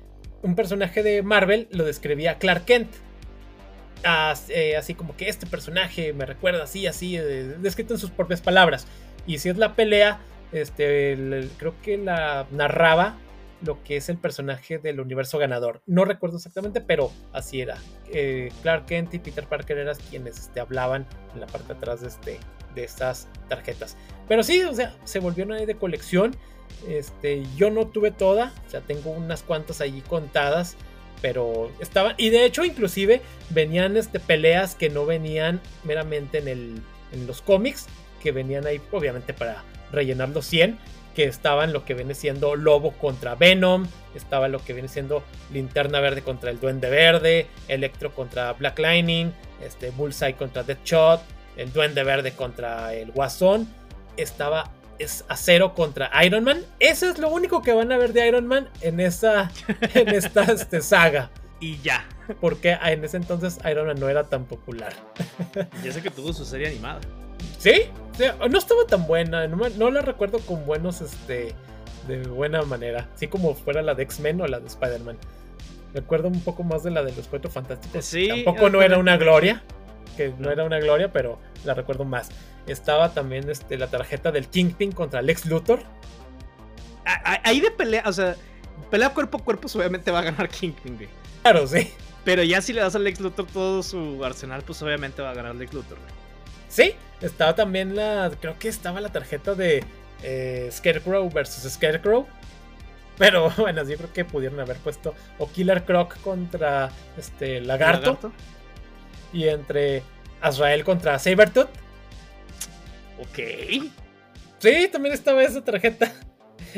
un 0.43 0.55
personaje 0.55 1.03
de 1.03 1.23
Marvel, 1.23 1.69
lo 1.71 1.85
describía 1.85 2.39
Clark 2.39 2.65
Kent. 2.65 2.89
Eh, 4.49 4.77
así 4.77 4.95
como 4.95 5.17
que 5.17 5.29
este 5.29 5.47
personaje 5.47 6.13
me 6.13 6.27
recuerda 6.27 6.63
así, 6.63 6.87
así, 6.87 7.17
eh, 7.17 7.57
descrito 7.59 7.95
en 7.95 7.99
sus 7.99 8.11
propias 8.11 8.41
palabras. 8.41 8.87
Y 9.27 9.39
si 9.39 9.49
es 9.49 9.57
la 9.57 9.75
pelea, 9.75 10.21
este, 10.53 11.49
creo 11.59 11.75
que 11.83 11.99
la 11.99 12.47
narraba 12.51 13.17
lo 13.63 13.83
que 13.83 13.97
es 13.97 14.09
el 14.09 14.19
personaje 14.19 14.79
del 14.79 15.01
universo 15.01 15.39
ganador. 15.39 15.81
No 15.87 16.05
recuerdo 16.05 16.37
exactamente, 16.37 16.81
pero 16.81 17.11
así 17.33 17.61
era. 17.61 17.79
Eh, 18.13 18.51
Clark 18.63 18.87
Kent 18.87 19.15
y 19.15 19.19
Peter 19.19 19.47
Parker 19.47 19.79
eran 19.79 19.97
quienes 20.11 20.39
este, 20.39 20.61
hablaban 20.61 21.07
en 21.35 21.41
la 21.41 21.47
parte 21.47 21.69
de 21.69 21.75
atrás 21.75 22.01
de, 22.01 22.09
este, 22.09 22.39
de 22.75 22.85
estas 22.85 23.29
tarjetas. 23.49 23.97
Pero 24.29 24.43
sí, 24.43 24.63
o 24.63 24.75
sea, 24.75 24.95
se 25.05 25.21
volvieron 25.21 25.55
ahí 25.55 25.67
de 25.67 25.77
colección. 25.77 26.37
Este, 26.89 27.45
yo 27.57 27.71
no 27.71 27.87
tuve 27.87 28.11
toda, 28.11 28.53
o 28.67 28.71
sea, 28.71 28.81
tengo 28.81 29.11
unas 29.11 29.43
cuantas 29.43 29.81
allí 29.81 30.03
contadas, 30.03 30.77
pero 31.23 31.71
estaban 31.81 32.15
y 32.19 32.29
de 32.29 32.45
hecho 32.45 32.65
inclusive 32.65 33.23
venían 33.49 33.97
este 33.97 34.21
peleas 34.21 34.75
que 34.75 34.91
no 34.91 35.07
venían 35.07 35.63
meramente 35.85 36.39
en 36.39 36.49
el 36.49 36.83
en 37.13 37.27
los 37.27 37.41
cómics, 37.41 37.87
que 38.23 38.33
venían 38.33 38.67
ahí 38.67 38.83
obviamente 38.93 39.33
para 39.33 39.65
rellenar 39.97 40.29
los 40.29 40.47
100, 40.47 40.79
que 41.17 41.25
estaban 41.25 41.73
lo 41.73 41.85
que 41.85 41.95
viene 41.95 42.15
siendo 42.15 42.55
Lobo 42.55 42.93
contra 42.93 43.35
Venom, 43.35 43.87
estaba 44.15 44.49
lo 44.49 44.63
que 44.63 44.75
viene 44.75 44.89
siendo 44.89 45.25
Linterna 45.53 45.99
Verde 46.01 46.23
contra 46.23 46.51
el 46.51 46.61
Duende 46.61 46.91
Verde, 46.91 47.47
Electro 47.69 48.15
contra 48.15 48.53
Black 48.53 48.79
Lightning, 48.79 49.33
este 49.65 49.91
Bullseye 49.91 50.35
contra 50.35 50.63
Deadshot, 50.63 51.21
el 51.57 51.73
Duende 51.73 52.05
Verde 52.05 52.33
contra 52.33 52.95
el 52.95 53.11
Guasón, 53.13 53.67
estaba 54.17 54.71
es 54.99 55.25
Acero 55.29 55.75
contra 55.75 56.11
Iron 56.25 56.45
Man. 56.45 56.65
Eso 56.81 57.09
es 57.09 57.19
lo 57.19 57.31
único 57.31 57.63
que 57.63 57.73
van 57.73 57.93
a 57.93 57.97
ver 57.97 58.13
de 58.13 58.27
Iron 58.27 58.47
Man 58.47 58.69
en 58.81 59.01
esta, 59.01 59.51
en 59.95 60.09
esta 60.09 60.45
este, 60.45 60.81
saga. 60.81 61.31
Y 61.61 61.79
ya. 61.79 62.07
Porque 62.41 62.73
en 62.73 63.05
ese 63.05 63.17
entonces 63.17 63.59
Iron 63.71 63.87
Man 63.87 63.99
no 63.99 64.09
era 64.09 64.25
tan 64.25 64.45
popular. 64.45 64.93
Ya 65.83 65.93
sé 65.93 66.03
que 66.03 66.11
tuvo 66.11 66.33
su 66.33 66.45
serie 66.45 66.69
animada. 66.69 67.01
¿Sí? 67.67 67.83
no 68.49 68.59
estaba 68.59 68.87
tan 68.87 69.07
buena. 69.09 69.49
No, 69.49 69.91
la 69.91 70.01
recuerdo 70.01 70.39
con 70.39 70.65
buenos, 70.65 71.01
este. 71.01 71.55
De 72.07 72.23
buena 72.23 72.63
manera. 72.63 73.09
Así 73.15 73.27
como 73.27 73.55
fuera 73.57 73.83
la 73.83 73.95
de 73.95 74.05
X-Men 74.05 74.41
o 74.41 74.47
la 74.47 74.61
de 74.61 74.69
Spider-Man. 74.69 75.19
Recuerdo 75.93 76.29
un 76.29 76.41
poco 76.41 76.63
más 76.63 76.85
de 76.85 76.93
la 76.93 77.03
de 77.03 77.13
los 77.17 77.27
Cuatro 77.27 77.51
Fantásticos. 77.51 78.05
Sí. 78.05 78.29
Tampoco 78.29 78.71
no 78.71 78.83
era 78.83 78.99
una 78.99 79.17
gloria 79.17 79.63
que 80.17 80.33
no 80.39 80.51
era 80.51 80.65
una 80.65 80.79
gloria, 80.79 81.13
pero 81.13 81.39
la 81.65 81.75
recuerdo 81.75 82.05
más. 82.05 82.31
Estaba 82.67 83.13
también 83.13 83.51
este, 83.51 83.77
la 83.77 83.89
tarjeta 83.89 84.31
del 84.31 84.47
Kingpin 84.47 84.93
contra 84.93 85.21
Lex 85.21 85.47
Luthor. 85.47 85.81
Ahí 87.05 87.61
de 87.61 87.71
pelea, 87.71 88.05
o 88.07 88.13
sea, 88.13 88.37
pelea 88.91 89.11
cuerpo 89.11 89.39
a 89.39 89.45
cuerpo, 89.45 89.69
obviamente 89.75 90.11
va 90.11 90.21
a 90.21 90.23
ganar 90.23 90.49
Kingpin, 90.49 90.97
güey. 90.97 91.09
Claro, 91.43 91.67
sí. 91.67 91.93
Pero 92.25 92.43
ya 92.43 92.61
si 92.61 92.73
le 92.73 92.81
das 92.81 92.95
a 92.95 92.99
Lex 92.99 93.21
Luthor 93.21 93.47
todo 93.47 93.83
su 93.83 94.25
arsenal, 94.25 94.63
pues 94.63 94.81
obviamente 94.83 95.23
va 95.23 95.31
a 95.31 95.35
ganar 95.35 95.55
Lex 95.55 95.73
Luthor, 95.73 95.99
güey. 95.99 96.26
Sí, 96.69 96.95
estaba 97.21 97.55
también 97.55 97.97
la. 97.97 98.31
Creo 98.41 98.59
que 98.59 98.69
estaba 98.69 99.01
la 99.01 99.11
tarjeta 99.11 99.55
de 99.55 99.85
eh, 100.23 100.69
Scarecrow 100.71 101.29
versus 101.31 101.71
Scarecrow. 101.73 102.27
Pero 103.19 103.51
bueno, 103.57 103.83
yo 103.85 103.97
creo 103.97 104.13
que 104.13 104.25
pudieron 104.25 104.61
haber 104.61 104.77
puesto 104.79 105.15
o 105.39 105.51
Killer 105.51 105.85
Croc 105.85 106.19
contra 106.21 106.91
este 107.17 107.61
Lagarto 107.61 108.33
y 109.33 109.49
entre 109.49 110.03
Azrael 110.41 110.85
contra 110.85 111.19
Sabertooth. 111.19 111.69
Ok. 113.19 113.39
Sí, 114.59 114.89
también 114.91 115.15
estaba 115.15 115.43
esa 115.43 115.63
tarjeta. 115.63 116.13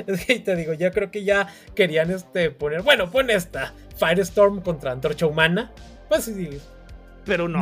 Es 0.06 0.26
que 0.26 0.38
te 0.38 0.54
digo, 0.54 0.74
ya 0.74 0.92
creo 0.92 1.10
que 1.10 1.24
ya 1.24 1.48
querían 1.74 2.12
este 2.12 2.52
poner. 2.52 2.82
Bueno, 2.82 3.10
pon 3.10 3.30
esta. 3.30 3.74
Firestorm 3.96 4.60
contra 4.60 4.92
Antorcha 4.92 5.26
Humana. 5.26 5.72
Pues 6.08 6.24
sí, 6.24 6.60
pero 7.28 7.46
no, 7.46 7.60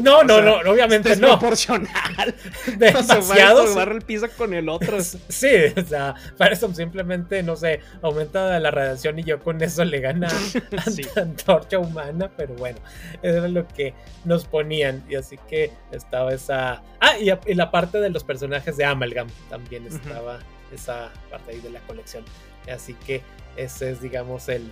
No, 0.00 0.22
no, 0.22 0.40
no, 0.40 0.70
obviamente 0.70 1.12
es 1.12 1.20
no. 1.20 1.28
proporcional. 1.38 1.88
Demasiado. 2.78 3.66
Se 3.66 3.74
barra 3.74 3.94
el 3.94 4.02
piso 4.02 4.28
con 4.36 4.54
el 4.54 4.68
otro. 4.68 5.02
Sí, 5.02 5.50
o 5.76 5.84
sea, 5.84 6.14
para 6.38 6.54
eso 6.54 6.72
simplemente, 6.72 7.42
no 7.42 7.56
sé, 7.56 7.80
aumenta 8.00 8.58
la 8.60 8.70
radiación 8.70 9.18
y 9.18 9.24
yo 9.24 9.40
con 9.40 9.60
eso 9.60 9.84
le 9.84 10.00
gana 10.00 10.28
a 11.16 11.20
antorcha 11.20 11.78
humana, 11.78 12.30
pero 12.36 12.54
bueno, 12.54 12.78
eso 13.22 13.38
era 13.38 13.48
lo 13.48 13.66
que 13.66 13.92
nos 14.24 14.44
ponían. 14.46 15.04
Y 15.10 15.16
así 15.16 15.36
que 15.48 15.72
estaba 15.90 16.32
esa. 16.32 16.82
Ah, 17.00 17.18
y, 17.18 17.54
la 17.54 17.70
parte 17.72 17.98
de 17.98 18.10
los 18.10 18.22
personajes 18.22 18.76
de 18.76 18.84
Amalgam 18.84 19.26
también 19.50 19.84
estaba 19.86 20.38
esa 20.72 21.10
parte 21.28 21.52
ahí 21.52 21.60
de 21.60 21.70
la 21.70 21.80
colección. 21.80 22.24
Así 22.70 22.94
que 23.06 23.22
ese 23.56 23.90
es, 23.90 24.00
digamos, 24.00 24.48
el, 24.48 24.70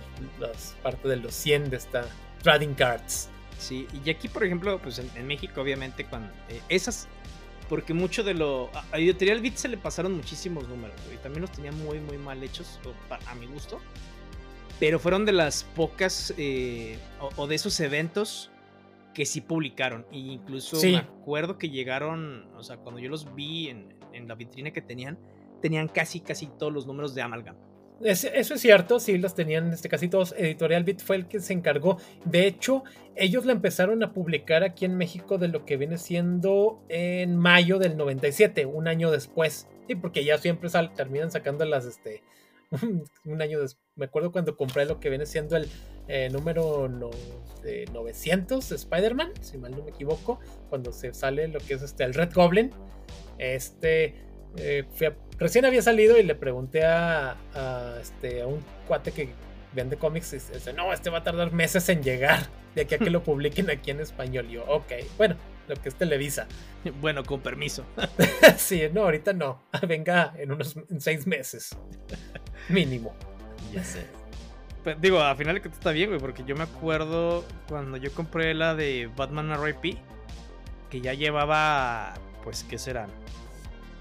parte 0.81 1.09
de 1.09 1.17
los 1.17 1.33
100 1.33 1.69
de 1.69 1.77
esta 1.77 2.05
Trading 2.41 2.73
Cards. 2.75 3.29
Sí, 3.57 3.87
y 4.05 4.09
aquí, 4.09 4.27
por 4.27 4.43
ejemplo, 4.43 4.79
pues 4.79 4.99
en, 4.99 5.27
México, 5.27 5.61
obviamente, 5.61 6.05
cuando 6.05 6.31
eh, 6.49 6.61
esas 6.69 7.07
Porque 7.69 7.93
mucho 7.93 8.23
de 8.23 8.33
lo. 8.33 8.69
A 8.91 8.97
Editorial 8.97 9.41
Beat 9.41 9.55
se 9.55 9.67
le 9.67 9.77
pasaron 9.77 10.15
muchísimos 10.15 10.67
números, 10.69 10.95
güey. 11.05 11.17
También 11.17 11.41
los 11.41 11.51
tenía 11.51 11.71
muy, 11.71 11.99
muy 11.99 12.17
mal 12.17 12.41
hechos, 12.43 12.79
a 13.25 13.35
mi 13.35 13.45
gusto. 13.47 13.79
Pero 14.79 14.99
fueron 14.99 15.25
de 15.25 15.33
las 15.33 15.63
pocas. 15.63 16.33
Eh, 16.37 16.97
o, 17.35 17.47
de 17.47 17.55
esos 17.55 17.79
eventos 17.79 18.51
que 19.13 19.25
sí 19.25 19.41
publicaron. 19.41 20.05
E 20.11 20.17
incluso 20.17 20.79
me 20.81 20.97
acuerdo 20.97 21.57
que 21.57 21.69
llegaron. 21.69 22.47
O 22.55 22.63
sea, 22.63 22.77
cuando 22.77 23.01
yo 23.01 23.09
los 23.09 23.33
vi 23.35 23.69
en, 23.69 23.93
en 24.13 24.27
la 24.27 24.35
vitrina 24.35 24.71
que 24.71 24.81
tenían, 24.81 25.17
tenían 25.61 25.87
casi, 25.87 26.21
casi 26.21 26.47
todos 26.47 26.71
los 26.71 26.85
números 26.87 27.15
de 27.15 27.21
Amalgam 27.21 27.55
eso 28.01 28.53
es 28.53 28.61
cierto, 28.61 28.99
sí, 28.99 29.17
los 29.17 29.33
tenían 29.35 29.71
este, 29.73 29.89
casi 29.89 30.07
todos. 30.07 30.33
Editorial 30.37 30.83
Bit 30.83 31.01
fue 31.01 31.15
el 31.15 31.27
que 31.27 31.39
se 31.39 31.53
encargó. 31.53 31.97
De 32.25 32.45
hecho, 32.45 32.83
ellos 33.15 33.45
la 33.45 33.53
empezaron 33.53 34.03
a 34.03 34.13
publicar 34.13 34.63
aquí 34.63 34.85
en 34.85 34.97
México 34.97 35.37
de 35.37 35.47
lo 35.47 35.65
que 35.65 35.77
viene 35.77 35.97
siendo 35.97 36.83
en 36.89 37.35
mayo 37.35 37.79
del 37.79 37.97
97, 37.97 38.65
un 38.65 38.87
año 38.87 39.09
después. 39.11 39.67
Sí, 39.87 39.95
porque 39.95 40.23
ya 40.23 40.37
siempre 40.37 40.69
terminan 40.95 41.31
sacando 41.31 41.65
las, 41.65 41.85
este, 41.85 42.21
un 43.25 43.41
año 43.41 43.59
después. 43.59 43.83
Me 43.95 44.05
acuerdo 44.05 44.31
cuando 44.31 44.55
compré 44.55 44.85
lo 44.85 44.99
que 44.99 45.09
viene 45.09 45.25
siendo 45.25 45.57
el 45.57 45.67
eh, 46.07 46.29
número 46.29 46.87
no, 46.87 47.09
de 47.63 47.85
900 47.91 48.69
de 48.69 48.75
Spider-Man, 48.75 49.33
si 49.41 49.57
mal 49.57 49.71
no 49.71 49.83
me 49.83 49.89
equivoco, 49.89 50.39
cuando 50.69 50.91
se 50.91 51.13
sale 51.15 51.47
lo 51.47 51.59
que 51.59 51.73
es 51.73 51.81
este, 51.81 52.03
el 52.03 52.13
Red 52.13 52.33
Goblin. 52.33 52.71
Este 53.39 54.26
eh, 54.55 54.85
recién 55.37 55.65
había 55.65 55.81
salido 55.81 56.17
y 56.17 56.23
le 56.23 56.35
pregunté 56.35 56.83
a, 56.85 57.35
este, 58.01 58.41
a 58.41 58.47
un 58.47 58.63
cuate 58.87 59.11
que 59.11 59.29
vende 59.73 59.97
cómics 59.97 60.33
y 60.33 60.37
dice, 60.37 60.73
no, 60.73 60.93
este 60.93 61.09
va 61.09 61.19
a 61.19 61.23
tardar 61.23 61.51
meses 61.51 61.87
en 61.89 62.01
llegar 62.01 62.47
de 62.75 62.81
aquí 62.83 62.95
a 62.95 62.97
que 62.97 63.09
lo 63.09 63.23
publiquen 63.25 63.69
aquí 63.69 63.91
en 63.91 63.99
español. 63.99 64.47
Y 64.49 64.53
yo, 64.53 64.65
ok, 64.65 64.91
bueno, 65.17 65.35
lo 65.67 65.75
que 65.75 65.89
es 65.89 65.95
Televisa. 65.95 66.47
Bueno, 67.01 67.23
con 67.23 67.41
permiso. 67.41 67.85
sí, 68.57 68.81
no, 68.93 69.03
ahorita 69.03 69.33
no. 69.33 69.61
Venga 69.87 70.33
en 70.37 70.51
unos 70.51 70.75
seis 70.99 71.27
meses. 71.27 71.77
Mínimo. 72.69 73.13
Ya 73.73 73.83
sé. 73.83 74.05
digo, 75.01 75.19
a 75.19 75.35
final 75.35 75.61
que 75.61 75.67
está 75.67 75.91
bien, 75.91 76.09
güey, 76.09 76.19
porque 76.19 76.43
yo 76.45 76.55
me 76.55 76.63
acuerdo 76.63 77.43
cuando 77.67 77.97
yo 77.97 78.11
compré 78.13 78.53
la 78.53 78.75
de 78.75 79.09
Batman 79.15 79.51
R.I.P. 79.51 79.97
que 80.89 81.01
ya 81.01 81.13
llevaba, 81.13 82.13
pues, 82.43 82.63
¿qué 82.63 82.77
serán? 82.77 83.09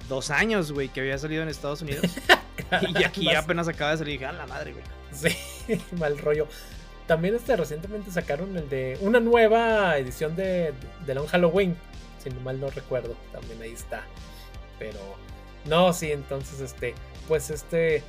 Dos 0.09 0.31
años, 0.31 0.73
güey, 0.73 0.89
que 0.89 1.01
había 1.01 1.19
salido 1.19 1.43
en 1.43 1.49
Estados 1.49 1.83
Unidos. 1.83 2.05
y 2.89 3.05
aquí 3.05 3.35
apenas 3.35 3.69
acaba 3.69 3.93
de 3.93 3.99
salir 3.99 4.21
dije, 4.21 4.33
la 4.33 4.47
madre, 4.47 4.73
güey. 4.73 4.85
Sí, 5.13 5.81
mal 5.99 6.19
rollo. 6.19 6.47
También 7.07 7.35
este, 7.37 7.57
recientemente 7.57 8.11
sacaron 8.11 8.57
el 8.57 8.69
de 8.69 8.99
una 9.01 9.21
nueva 9.21 9.97
edición 9.97 10.35
de, 10.35 10.73
de 11.05 11.15
Long 11.15 11.29
Halloween. 11.29 11.77
Si 12.23 12.31
no 12.31 12.41
mal 12.41 12.61
no 12.61 12.69
recuerdo, 12.71 13.17
también 13.33 13.63
ahí 13.63 13.73
está. 13.73 14.03
Pero 14.79 14.99
no, 15.67 15.93
sí, 15.93 16.11
entonces 16.11 16.61
este, 16.61 16.95
pues 17.29 17.51
este, 17.51 18.03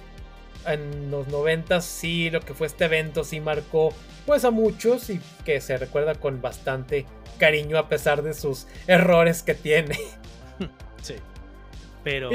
en 0.65 1.11
los 1.11 1.27
90 1.27 1.81
sí, 1.81 2.29
lo 2.29 2.41
que 2.41 2.53
fue 2.53 2.67
este 2.67 2.85
evento 2.85 3.23
sí 3.23 3.39
marcó 3.39 3.93
pues 4.25 4.43
a 4.45 4.51
muchos 4.51 5.09
y 5.09 5.21
que 5.45 5.61
se 5.61 5.77
recuerda 5.77 6.15
con 6.15 6.41
bastante 6.41 7.05
cariño 7.37 7.77
a 7.77 7.87
pesar 7.87 8.23
de 8.23 8.33
sus 8.33 8.67
errores 8.87 9.43
que 9.43 9.53
tiene. 9.53 9.97
Sí. 11.03 11.13
Pero. 12.07 12.29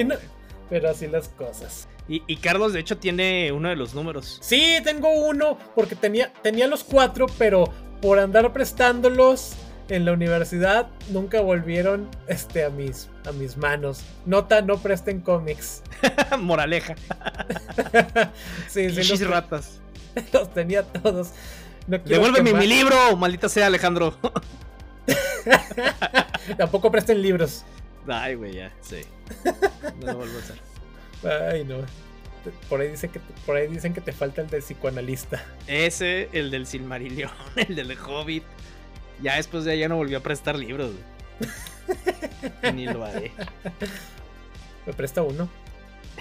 pero 0.68 0.90
así 0.90 1.06
las 1.06 1.28
cosas. 1.28 1.88
Y, 2.08 2.36
Carlos, 2.36 2.74
de 2.74 2.80
hecho, 2.80 2.98
tiene 2.98 3.52
uno 3.52 3.70
de 3.70 3.76
los 3.76 3.94
números. 3.94 4.38
Sí, 4.42 4.76
tengo 4.84 5.08
uno, 5.08 5.56
porque 5.74 5.94
tenía, 5.96 6.30
tenía 6.42 6.66
los 6.66 6.84
cuatro, 6.84 7.24
pero 7.38 7.72
por 8.02 8.18
andar 8.18 8.52
prestándolos 8.52 9.54
en 9.88 10.04
la 10.04 10.12
universidad, 10.12 10.88
nunca 11.08 11.40
volvieron 11.40 12.10
este, 12.26 12.64
a, 12.64 12.68
mis, 12.70 13.08
a 13.24 13.32
mis 13.32 13.56
manos. 13.56 14.02
Nota, 14.26 14.60
no 14.60 14.76
presten 14.76 15.20
cómics. 15.20 15.82
Moraleja. 16.38 16.96
sí, 18.68 18.90
sí. 18.90 19.08
Los, 19.08 19.26
ratas. 19.26 19.80
Los 20.34 20.52
tenía 20.52 20.82
todos. 20.82 21.30
Devuélveme 21.86 22.52
mi 22.52 22.66
libro, 22.66 23.16
maldita 23.16 23.48
sea, 23.48 23.68
Alejandro. 23.68 24.18
Tampoco 26.58 26.90
presten 26.90 27.22
libros. 27.22 27.64
Ay, 28.08 28.34
güey, 28.34 28.54
ya, 28.54 28.72
sí. 28.80 29.02
No 30.00 30.06
lo 30.06 30.16
vuelvo 30.18 30.38
a 30.38 30.40
hacer. 30.40 31.52
Ay, 31.52 31.64
no. 31.64 31.76
Por 32.68 32.80
ahí, 32.80 32.88
dice 32.88 33.08
que 33.08 33.20
por 33.46 33.56
ahí 33.56 33.68
dicen 33.68 33.94
que 33.94 34.00
te 34.00 34.12
falta 34.12 34.42
el 34.42 34.48
del 34.48 34.62
psicoanalista. 34.62 35.44
Ese, 35.68 36.28
el 36.32 36.50
del 36.50 36.66
Silmarillion, 36.66 37.30
el 37.56 37.76
del 37.76 37.96
Hobbit. 37.98 38.42
Ya 39.20 39.36
después 39.36 39.64
de 39.64 39.78
ya 39.78 39.88
no 39.88 39.96
volvió 39.96 40.18
a 40.18 40.20
prestar 40.20 40.56
libros. 40.56 40.90
Ni 42.74 42.86
lo 42.86 43.04
haré. 43.04 43.30
¿Me 44.86 44.92
presta 44.92 45.22
uno? 45.22 45.48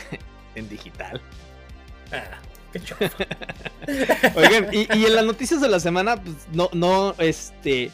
en 0.56 0.70
digital. 0.70 1.20
Ah, 2.12 2.40
qué 2.72 2.82
Oigan, 4.36 4.68
y, 4.72 4.88
y, 4.98 5.06
en 5.06 5.16
las 5.16 5.26
noticias 5.26 5.62
de 5.62 5.70
la 5.70 5.80
semana, 5.80 6.22
pues 6.22 6.36
no, 6.52 6.70
no, 6.74 7.16
este. 7.18 7.92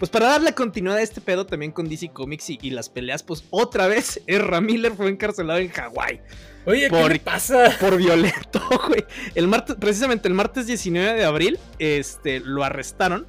Pues 0.00 0.08
para 0.08 0.28
darle 0.28 0.54
continuidad 0.54 0.96
a 0.96 1.02
este 1.02 1.20
pedo 1.20 1.44
también 1.44 1.72
con 1.72 1.86
DC 1.86 2.08
Comics 2.08 2.48
y, 2.48 2.70
las 2.70 2.88
peleas, 2.88 3.22
pues 3.22 3.44
otra 3.50 3.86
vez 3.86 4.22
Erra 4.26 4.62
Miller 4.62 4.92
fue 4.94 5.10
encarcelado 5.10 5.58
en 5.58 5.68
Hawái. 5.68 6.22
Oye, 6.64 6.88
¿qué 6.90 7.20
pasa? 7.22 7.76
Por 7.80 7.98
violento, 7.98 8.62
güey. 8.88 9.04
El 9.34 9.46
martes, 9.46 9.76
precisamente 9.78 10.26
el 10.26 10.32
martes 10.32 10.66
19 10.66 11.18
de 11.18 11.24
abril, 11.24 11.58
este, 11.78 12.40
lo 12.40 12.64
arrestaron 12.64 13.26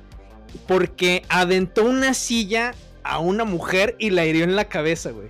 porque 0.65 1.23
aventó 1.27 1.83
una 1.83 2.13
silla 2.13 2.73
a 3.03 3.19
una 3.19 3.43
mujer 3.43 3.97
y 3.99 4.11
la 4.11 4.25
hirió 4.25 4.45
en 4.45 4.55
la 4.55 4.69
cabeza, 4.69 5.11
güey. 5.11 5.27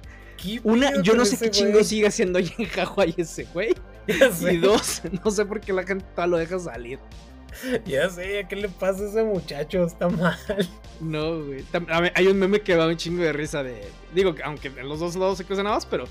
Una, 0.63 1.01
yo 1.01 1.15
no 1.15 1.25
sé 1.25 1.39
qué 1.39 1.49
chingo 1.49 1.83
sigue 1.83 2.05
haciendo 2.05 2.37
ahí 2.37 2.53
en 2.59 2.65
Hawái 2.67 3.15
ese 3.17 3.45
güey. 3.51 3.73
Y 4.51 4.57
dos, 4.57 5.01
no 5.23 5.31
sé 5.31 5.45
por 5.45 5.59
qué 5.59 5.73
la 5.73 5.83
gente 5.83 6.05
lo 6.27 6.37
deja 6.37 6.59
salir. 6.59 6.99
Ya 7.85 8.09
sé, 8.09 8.45
¿qué 8.49 8.55
le 8.55 8.69
pasa 8.69 9.03
a 9.03 9.07
ese 9.07 9.23
muchacho? 9.23 9.85
Está 9.85 10.09
mal. 10.09 10.37
No, 10.99 11.43
güey. 11.45 11.63
Hay 12.15 12.27
un 12.27 12.37
meme 12.37 12.61
que 12.61 12.75
va 12.75 12.87
un 12.87 12.97
chingo 12.97 13.23
de 13.23 13.33
risa 13.33 13.63
de. 13.63 13.87
Digo, 14.13 14.35
aunque 14.43 14.67
en 14.69 14.87
los 14.87 14.99
dos 14.99 15.15
lados 15.15 15.37
se 15.37 15.45
nada 15.49 15.75
más, 15.75 15.85
pero. 15.85 16.05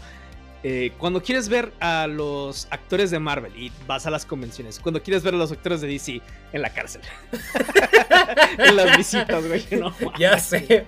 Eh, 0.62 0.92
cuando 0.98 1.22
quieres 1.22 1.48
ver 1.48 1.72
a 1.80 2.06
los 2.06 2.68
actores 2.70 3.10
de 3.10 3.18
Marvel 3.18 3.56
y 3.56 3.72
vas 3.86 4.06
a 4.06 4.10
las 4.10 4.26
convenciones, 4.26 4.78
cuando 4.78 5.02
quieres 5.02 5.22
ver 5.22 5.32
a 5.32 5.38
los 5.38 5.50
actores 5.50 5.80
de 5.80 5.88
DC 5.88 6.20
en 6.52 6.60
la 6.60 6.68
cárcel, 6.68 7.00
en 8.58 8.76
las 8.76 8.94
visitas, 8.94 9.48
güey, 9.48 9.64
no, 9.80 9.94
ya 10.18 10.38
sé. 10.38 10.84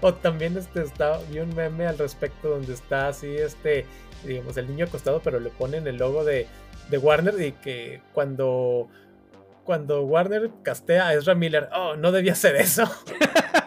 O 0.00 0.14
también 0.14 0.56
este 0.56 0.82
está, 0.82 1.18
vi 1.30 1.40
un 1.40 1.54
meme 1.54 1.86
al 1.86 1.98
respecto 1.98 2.48
donde 2.48 2.72
está 2.72 3.08
así, 3.08 3.28
este, 3.28 3.84
digamos, 4.24 4.56
el 4.56 4.66
niño 4.66 4.86
acostado, 4.86 5.20
pero 5.22 5.40
le 5.40 5.50
ponen 5.50 5.86
el 5.86 5.98
logo 5.98 6.24
de, 6.24 6.46
de 6.88 6.96
Warner 6.96 7.38
y 7.38 7.52
que 7.52 8.00
cuando 8.14 8.88
cuando 9.64 10.02
Warner 10.02 10.50
castea 10.62 11.08
a 11.08 11.14
Ezra 11.14 11.34
Miller. 11.34 11.68
Oh, 11.74 11.96
no 11.96 12.12
debía 12.12 12.34
ser 12.34 12.56
eso. 12.56 12.84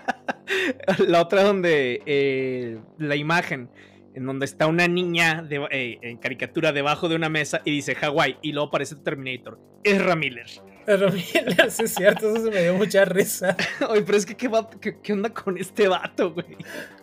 la 1.07 1.21
otra 1.21 1.43
donde 1.43 2.01
eh, 2.05 2.79
la 2.97 3.15
imagen 3.15 3.69
en 4.15 4.25
donde 4.25 4.45
está 4.45 4.67
una 4.67 4.87
niña 4.87 5.45
eh, 5.49 5.99
en 6.01 6.17
caricatura 6.17 6.71
debajo 6.71 7.09
de 7.09 7.15
una 7.15 7.27
mesa 7.27 7.61
y 7.65 7.71
dice 7.71 7.97
Hawaii 8.01 8.37
y 8.41 8.53
luego 8.53 8.69
aparece 8.69 8.95
Terminator. 8.95 9.59
Ezra 9.83 10.15
Miller. 10.15 10.47
Ezra 10.87 11.11
Miller, 11.11 11.69
sí 11.71 11.83
es 11.83 11.95
cierto, 11.95 12.29
eso 12.29 12.45
se 12.45 12.51
me 12.51 12.61
dio 12.61 12.75
mucha 12.75 13.03
risa. 13.03 13.57
Oye, 13.89 14.03
pero 14.03 14.17
es 14.17 14.25
que 14.25 14.37
¿qué, 14.37 14.49
qué, 15.03 15.13
onda 15.13 15.33
con 15.33 15.57
este 15.57 15.87
vato, 15.89 16.33
güey? 16.33 16.57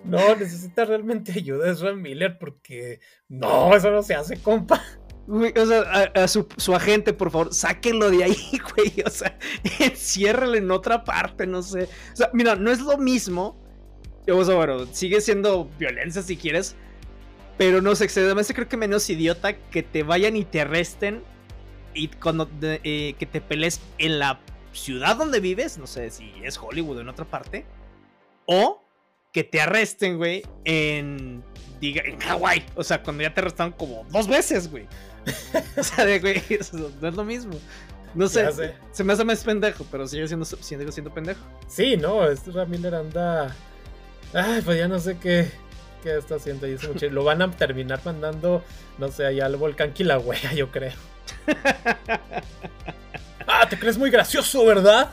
No, 0.04 0.34
necesita 0.36 0.86
realmente 0.86 1.32
ayuda 1.32 1.70
Ezra 1.70 1.92
Miller 1.94 2.38
porque 2.38 3.00
no, 3.28 3.76
eso 3.76 3.90
no 3.90 4.02
se 4.02 4.14
hace, 4.14 4.40
compa 4.40 4.82
o 5.28 5.66
sea, 5.66 6.12
a, 6.14 6.28
su, 6.28 6.74
agente, 6.74 7.12
por 7.12 7.30
favor, 7.30 7.54
sáquenlo 7.54 8.10
de 8.10 8.24
ahí, 8.24 8.36
güey. 8.76 8.92
O 9.06 9.10
sea, 9.10 9.38
enciérrele 9.78 10.58
en 10.58 10.70
otra 10.70 11.04
parte, 11.04 11.46
no 11.46 11.62
sé. 11.62 11.88
O 12.12 12.16
sea, 12.16 12.30
mira, 12.32 12.56
no 12.56 12.70
es 12.70 12.80
lo 12.80 12.98
mismo. 12.98 13.60
O 14.28 14.44
sea, 14.44 14.54
bueno, 14.54 14.86
sigue 14.92 15.20
siendo 15.20 15.68
violencia 15.78 16.22
si 16.22 16.36
quieres. 16.36 16.76
Pero 17.58 17.82
no 17.82 17.94
sé, 17.94 18.08
además 18.20 18.50
creo 18.54 18.68
que 18.68 18.76
menos 18.76 19.08
idiota 19.10 19.56
que 19.56 19.82
te 19.82 20.02
vayan 20.02 20.36
y 20.36 20.44
te 20.44 20.60
arresten. 20.60 21.22
Y 21.94 22.08
cuando 22.08 22.48
eh, 22.62 23.14
que 23.18 23.26
te 23.26 23.40
pelees 23.40 23.80
en 23.98 24.18
la 24.18 24.40
ciudad 24.72 25.16
donde 25.16 25.40
vives, 25.40 25.76
no 25.78 25.86
sé 25.86 26.10
si 26.10 26.32
es 26.42 26.58
Hollywood 26.58 26.98
o 26.98 27.00
en 27.00 27.08
otra 27.08 27.26
parte. 27.26 27.66
O 28.46 28.82
que 29.32 29.44
te 29.44 29.60
arresten, 29.60 30.16
güey, 30.18 30.42
en, 30.64 31.42
diga, 31.80 32.02
en 32.04 32.18
Hawái. 32.18 32.64
O 32.74 32.82
sea, 32.82 33.02
cuando 33.02 33.22
ya 33.22 33.32
te 33.32 33.40
arrestaron 33.40 33.72
como 33.72 34.04
dos 34.10 34.28
veces, 34.28 34.70
güey. 34.70 34.86
o 35.76 35.82
sea, 35.82 36.04
de 36.04 36.18
güey, 36.18 36.42
no 37.00 37.08
es 37.08 37.14
lo 37.14 37.24
mismo. 37.24 37.52
No 38.14 38.28
sé, 38.28 38.74
se 38.92 39.04
me 39.04 39.14
hace 39.14 39.24
más 39.24 39.42
pendejo, 39.42 39.86
pero 39.90 40.06
sigue 40.06 40.28
siendo, 40.28 40.44
sigue 40.44 40.92
siendo 40.92 41.14
pendejo. 41.14 41.40
Sí, 41.66 41.96
no, 41.96 42.28
este 42.28 42.50
Ramiller 42.50 42.94
anda. 42.94 43.56
Ay, 44.34 44.60
pues 44.62 44.78
ya 44.78 44.86
no 44.86 44.98
sé 44.98 45.16
qué, 45.16 45.50
qué 46.02 46.18
está 46.18 46.34
haciendo 46.34 46.66
ahí. 46.66 46.76
Lo 47.10 47.24
van 47.24 47.40
a 47.40 47.50
terminar 47.50 48.00
mandando, 48.04 48.62
no 48.98 49.08
sé, 49.08 49.24
allá 49.24 49.46
al 49.46 49.56
volcán 49.56 49.94
Kilauea, 49.94 50.52
yo 50.52 50.70
creo. 50.70 50.92
ah, 53.46 53.66
te 53.68 53.78
crees 53.78 53.96
muy 53.96 54.10
gracioso, 54.10 54.64
¿verdad? 54.66 55.10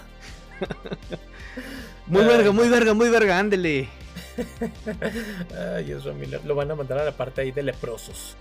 muy 2.07 2.25
verga, 2.25 2.51
muy 2.51 2.67
verga, 2.67 2.93
muy 2.93 3.09
verga, 3.09 3.39
ándele. 3.39 3.87
Ay, 5.75 5.85
Dios 5.85 6.05
mío, 6.15 6.39
lo 6.43 6.55
van 6.55 6.71
a 6.71 6.75
mandar 6.75 6.99
a 6.99 7.05
la 7.05 7.11
parte 7.11 7.41
ahí 7.41 7.51
de 7.51 7.63
leprosos. 7.63 8.35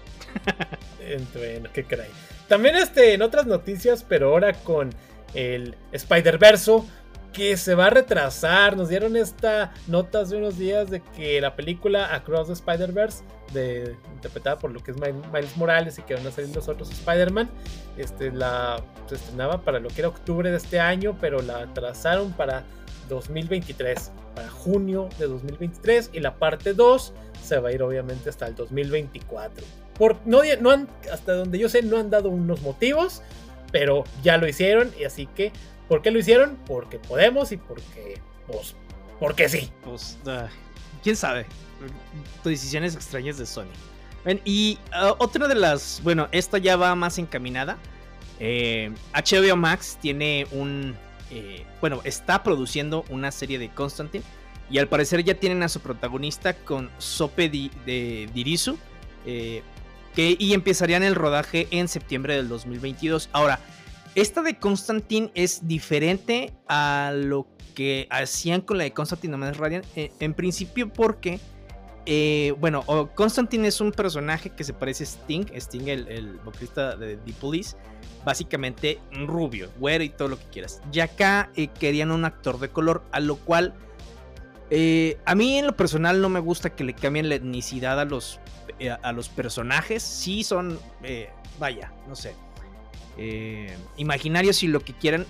bueno, 1.35 1.69
qué 1.73 1.85
caray. 1.85 2.11
También 2.49 2.77
este, 2.77 3.15
en 3.15 3.23
otras 3.23 3.47
noticias, 3.47 4.05
pero 4.09 4.31
ahora 4.31 4.55
con 4.55 4.91
el 5.35 5.75
Spider-Verso, 5.93 6.87
que 7.33 7.57
se 7.57 7.75
va 7.75 7.87
a 7.87 7.91
retrasar. 7.91 8.77
Nos 8.77 8.89
dieron 8.89 9.17
esta 9.17 9.73
nota 9.87 10.21
hace 10.21 10.37
unos 10.37 10.59
días 10.59 10.91
de 10.91 11.01
que 11.01 11.41
la 11.41 11.55
película 11.55 12.15
Across 12.15 12.49
the 12.49 12.53
Spider-Verse, 12.55 13.23
interpretada 14.15 14.59
por 14.59 14.73
lo 14.73 14.83
que 14.83 14.91
es 14.91 14.97
Miles 14.97 15.57
Morales 15.57 15.99
y 15.99 16.03
que 16.03 16.15
van 16.15 16.27
a 16.27 16.31
salir 16.31 16.55
los 16.55 16.69
otros 16.69 16.91
Spider-Man, 16.91 17.49
este, 17.97 18.33
la 18.33 18.83
se 19.09 19.15
estrenaba 19.15 19.63
para 19.63 19.79
lo 19.79 19.89
que 19.89 20.01
era 20.01 20.09
octubre 20.09 20.51
de 20.51 20.57
este 20.57 20.81
año, 20.81 21.17
pero 21.21 21.41
la 21.41 21.59
atrasaron 21.63 22.33
para 22.33 22.65
2023, 23.09 24.11
para 24.35 24.49
junio 24.51 25.09
de 25.19 25.27
2023, 25.27 26.11
y 26.13 26.21
la 26.21 26.35
parte 26.39 26.75
2 26.75 27.13
se 27.43 27.59
va 27.59 27.71
a 27.71 27.73
ir 27.73 27.83
obviamente 27.83 28.29
hasta 28.29 28.47
el 28.47 28.55
2024. 28.55 29.65
No, 30.25 30.41
han, 30.71 30.89
hasta 31.13 31.35
donde 31.35 31.59
yo 31.59 31.69
sé, 31.69 31.83
no 31.83 31.97
han 31.97 32.11
dado 32.11 32.29
unos 32.29 32.63
motivos, 32.63 33.23
pero 33.73 34.05
ya 34.23 34.37
lo 34.37 34.49
hicieron, 34.49 34.93
y 34.99 35.05
así 35.05 35.27
que 35.27 35.53
¿Por 35.89 36.03
qué 36.03 36.11
lo 36.11 36.19
hicieron? 36.19 36.59
Porque 36.67 36.99
podemos 36.99 37.51
y 37.51 37.57
porque, 37.57 38.21
pues, 38.47 38.77
porque 39.19 39.49
sí. 39.49 39.71
Pues, 39.83 40.19
quién 41.03 41.17
sabe. 41.17 41.47
Decisiones 42.45 42.95
extrañas 42.95 43.39
de 43.39 43.47
Sony. 43.47 43.65
y 44.45 44.79
uh, 44.93 45.15
otra 45.19 45.49
de 45.49 45.55
las, 45.55 46.01
bueno, 46.05 46.29
esta 46.31 46.59
ya 46.59 46.77
va 46.77 46.95
más 46.95 47.19
encaminada. 47.19 47.79
Eh, 48.39 48.93
HBO 49.15 49.57
Max 49.57 49.99
tiene 50.01 50.47
un, 50.53 50.95
eh, 51.31 51.65
bueno, 51.81 52.01
está 52.05 52.43
produciendo 52.43 53.05
una 53.09 53.33
serie 53.33 53.59
de 53.59 53.71
Constantine 53.71 54.25
y 54.71 54.79
al 54.79 54.89
parecer 54.89 55.25
ya 55.25 55.35
tienen 55.35 55.63
a 55.63 55.69
su 55.69 55.81
protagonista 55.81 56.53
con 56.53 56.91
Sope 56.99 57.49
de 57.49 58.29
Dirisu. 58.35 58.79
Eh, 59.25 59.63
que, 60.15 60.37
y 60.39 60.55
empezarían 60.55 61.03
el 61.03 61.15
rodaje 61.15 61.69
en 61.71 61.89
septiembre 61.89 62.35
del 62.35 62.49
2022. 62.49 63.29
Ahora, 63.33 63.61
esta 64.15 64.43
de 64.43 64.59
Constantine 64.59 65.31
es 65.35 65.67
diferente 65.69 66.53
a 66.67 67.13
lo 67.15 67.47
que 67.75 68.09
hacían 68.11 68.61
con 68.61 68.79
la 68.79 68.83
de 68.85 68.93
Constantine 68.93 69.37
No 69.37 69.53
Radiant. 69.53 69.85
Eh, 69.95 70.11
en 70.19 70.35
principio 70.35 70.93
porque, 70.93 71.39
eh, 72.07 72.53
bueno, 72.59 72.85
Constantine 73.15 73.69
es 73.69 73.81
un 73.81 73.93
personaje 73.93 74.51
que 74.51 74.65
se 74.65 74.73
parece 74.73 75.05
a 75.05 75.07
Sting, 75.07 75.47
Sting 75.55 75.87
el, 75.87 76.41
vocalista 76.45 76.97
de 76.97 77.19
The 77.19 77.33
Police, 77.35 77.77
básicamente 78.25 78.99
rubio, 79.13 79.71
güero 79.79 80.03
y 80.03 80.09
todo 80.09 80.27
lo 80.27 80.39
que 80.39 80.47
quieras. 80.47 80.83
Y 80.93 80.99
acá 80.99 81.51
eh, 81.55 81.69
querían 81.69 82.11
un 82.11 82.25
actor 82.25 82.59
de 82.59 82.71
color, 82.71 83.05
a 83.13 83.21
lo 83.21 83.37
cual 83.37 83.75
a 84.71 85.35
mí 85.35 85.59
en 85.59 85.67
lo 85.67 85.77
personal 85.77 86.21
no 86.21 86.29
me 86.29 86.41
gusta 86.41 86.71
que 86.71 86.85
le 86.85 86.95
cambien 86.95 87.29
la 87.29 87.37
etnicidad 87.37 87.99
a 88.01 88.05
los, 88.05 88.41
a 89.03 89.13
los 89.13 89.29
personajes. 89.29 90.03
Sí 90.03 90.45
son, 90.45 90.79
vaya, 91.59 91.93
no 92.09 92.15
sé 92.15 92.35
eh, 93.19 93.77
imaginarios 93.97 94.63
y 94.63 94.69
lo 94.69 94.81
que 94.81 94.95
quieran. 94.95 95.27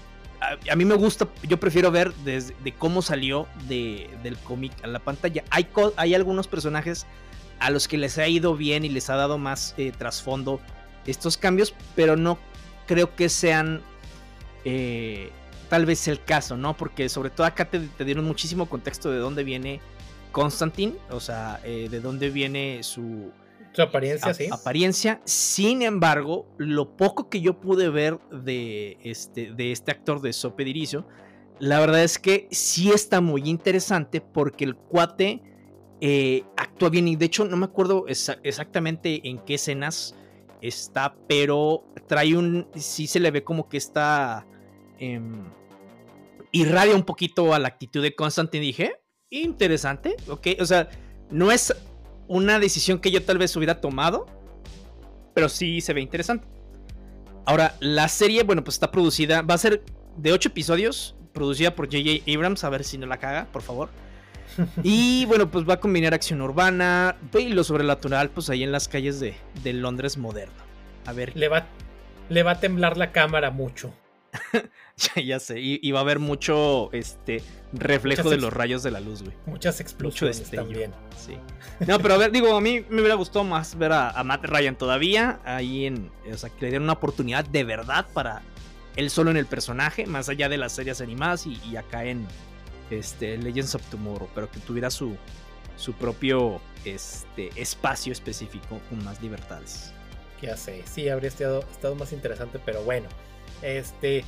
A, 0.71 0.77
mí 0.77 0.85
me 0.85 0.95
gusta, 0.95 1.27
yo 1.43 1.59
prefiero 1.59 1.91
ver 1.91 2.15
desde 2.25 2.55
de 2.63 2.73
cómo 2.73 3.03
salió 3.03 3.49
del 3.67 4.37
cómic 4.45 4.73
a 4.85 4.87
la 4.87 5.01
pantalla. 5.01 5.43
Hay, 5.51 5.67
hay 5.97 6.15
algunos 6.15 6.47
personajes 6.47 7.07
a 7.59 7.71
los 7.71 7.89
que 7.89 7.99
les 7.99 8.19
ha 8.19 8.29
ido 8.29 8.55
bien 8.55 8.85
y 8.85 8.89
les 8.89 9.11
ha 9.11 9.17
dado 9.17 9.37
más 9.37 9.75
eh, 9.79 9.91
trasfondo 9.97 10.61
estos 11.07 11.37
cambios, 11.37 11.75
pero 11.97 12.17
no 12.17 12.39
creo 12.87 13.17
que 13.17 13.29
sean 13.29 13.81
eh, 14.65 15.33
tal 15.69 15.87
vez 15.87 16.09
el 16.09 16.23
caso, 16.23 16.57
¿no? 16.57 16.77
Porque 16.77 17.09
sobre 17.09 17.31
todo 17.31 17.47
acá 17.47 17.67
te, 17.67 17.81
te, 17.81 18.05
dieron 18.05 18.25
muchísimo 18.25 18.67
contexto 18.67 19.11
de 19.11 19.19
dónde 19.19 19.45
viene 19.45 19.81
Constantine, 20.33 20.95
o 21.11 21.21
sea, 21.21 21.61
de 21.65 22.01
dónde 22.01 22.31
viene 22.31 22.83
su, 22.83 23.33
su 23.73 23.83
apariencia, 23.83 24.35
sí. 24.35 24.49
Apariencia. 24.51 25.21
Sin 25.25 25.83
embargo, 25.83 26.47
lo 26.59 26.97
poco 26.97 27.29
que 27.29 27.41
yo 27.41 27.61
pude 27.61 27.89
ver 27.89 28.19
de 28.31 28.99
este, 29.03 29.53
de 29.53 29.73
este 29.73 29.91
actor 29.91 30.21
de 30.21 30.33
Sope 30.33 30.65
Diricio, 30.65 31.07
la 31.59 31.81
verdad 31.81 32.03
es 32.03 32.19
que 32.19 32.49
sí 32.51 32.91
está 32.91 33.21
muy 33.21 33.43
interesante 33.49 34.21
porque 34.21 34.65
el 34.65 34.77
cuate 34.77 35.43
eh, 36.01 36.45
actúa 36.57 36.89
bien. 36.89 37.09
Y 37.09 37.17
de 37.17 37.27
hecho, 37.27 37.45
no 37.45 37.57
me 37.57 37.67
acuerdo 37.67 38.07
exactamente 38.09 39.29
en 39.29 39.39
qué 39.39 39.55
escenas 39.55 40.15
está, 40.61 41.15
pero 41.29 41.85
trae 42.07 42.37
un. 42.37 42.69
Sí 42.75 43.07
se 43.07 43.21
le 43.21 43.31
ve 43.31 43.45
como 43.45 43.69
que 43.69 43.77
está. 43.77 44.47
Eh, 44.99 45.21
irradia 46.53 46.95
un 46.95 47.05
poquito 47.05 47.55
a 47.55 47.59
la 47.59 47.69
actitud 47.69 48.03
de 48.03 48.15
Constantine. 48.15 48.65
Dije, 48.65 49.01
interesante, 49.31 50.17
ok. 50.29 50.49
O 50.61 50.67
sea, 50.67 50.89
no 51.31 51.53
es 51.53 51.75
una 52.27 52.59
decisión 52.59 52.99
que 52.99 53.11
yo 53.11 53.23
tal 53.23 53.39
vez 53.39 53.55
hubiera 53.57 53.81
tomado, 53.81 54.27
pero 55.35 55.49
sí 55.49 55.81
se 55.81 55.93
ve 55.93 56.01
interesante. 56.01 56.47
Ahora, 57.47 57.75
la 57.81 58.09
serie, 58.09 58.43
bueno, 58.43 58.63
pues 58.63 58.77
está 58.77 58.91
producida, 58.91 59.43
va 59.43 59.55
a 59.55 59.59
ser 59.59 59.83
de 60.17 60.33
8 60.33 60.51
episodios, 60.51 61.17
producida 61.33 61.75
por 61.75 61.87
J.J. 61.87 62.31
Abrams, 62.31 62.63
a 62.65 62.69
ver 62.69 62.85
si 62.85 62.99
no 62.99 63.07
la 63.07 63.19
caga, 63.19 63.47
por 63.53 63.63
favor. 63.63 63.89
Y 64.83 65.25
bueno, 65.27 65.51
pues 65.51 65.69
va 65.69 65.75
a 65.75 65.81
combinar 65.81 66.15
acción 66.15 66.43
urbana 66.43 67.17
y 67.39 67.49
lo 67.51 67.63
sobrenatural, 67.63 68.31
pues 68.31 68.51
ahí 68.51 68.63
en 68.63 68.73
las 68.73 68.89
calles 68.89 69.21
de, 69.21 69.35
de 69.63 69.73
Londres 69.73 70.17
moderno. 70.17 70.63
A 71.07 71.13
ver. 71.13 71.37
Le 71.37 71.49
va, 71.49 71.67
le 72.29 72.43
va 72.43 72.53
a 72.53 72.61
temblar 72.61 72.97
la 72.97 73.13
cámara 73.13 73.51
mucho. 73.51 73.95
ya, 75.17 75.41
sé, 75.41 75.61
y, 75.61 75.91
va 75.93 76.01
a 76.01 76.03
haber 76.03 76.19
mucho 76.19 76.91
este 76.93 77.43
reflejo 77.73 78.31
de 78.31 78.37
los 78.37 78.53
rayos 78.53 78.83
de 78.83 78.91
la 78.91 79.01
luz, 79.01 79.23
güey. 79.23 79.35
Muchas 79.47 79.81
explosiones 79.81 80.51
también. 80.51 80.93
Sí. 81.17 81.37
No, 81.87 81.99
pero 81.99 82.15
a 82.15 82.17
ver, 82.19 82.31
digo, 82.31 82.55
a 82.57 82.61
mí 82.61 82.85
me 82.89 83.01
hubiera 83.01 83.15
gustado 83.15 83.45
más 83.45 83.77
ver 83.77 83.93
a, 83.93 84.23
Matt 84.25 84.45
Ryan 84.45 84.77
todavía, 84.77 85.41
ahí 85.45 85.87
en, 85.87 86.11
o 86.33 86.37
sea, 86.37 86.51
que 86.51 86.63
le 86.63 86.69
dieran 86.69 86.85
una 86.85 86.95
oportunidad 86.95 87.45
de 87.45 87.65
verdad 87.65 88.07
para 88.13 88.43
él 88.97 89.11
solo 89.11 89.31
en 89.31 89.37
el 89.37 89.47
personaje, 89.47 90.07
más 90.07 90.29
allá 90.29 90.49
de 90.49 90.59
las 90.59 90.73
series 90.73 91.01
animadas 91.01 91.47
y, 91.47 91.77
acá 91.77 92.05
en 92.05 92.27
este, 92.91 93.39
Legends 93.39 93.75
of 93.75 93.83
Tomorrow, 93.91 94.29
pero 94.35 94.51
que 94.51 94.61
tuviera 94.61 94.91
su, 94.91 95.17
su 95.77 95.93
propio 95.95 96.61
este, 96.85 97.51
espacio 97.55 98.13
específico 98.13 98.81
con 98.89 99.05
más 99.05 99.23
libertades. 99.23 99.93
Ya 100.43 100.57
sé, 100.57 100.83
sí, 100.87 101.09
habría 101.09 101.29
estado, 101.29 101.61
estado 101.71 101.95
más 101.95 102.13
interesante, 102.13 102.61
pero 102.65 102.83
bueno. 102.83 103.09
Este. 103.63 104.25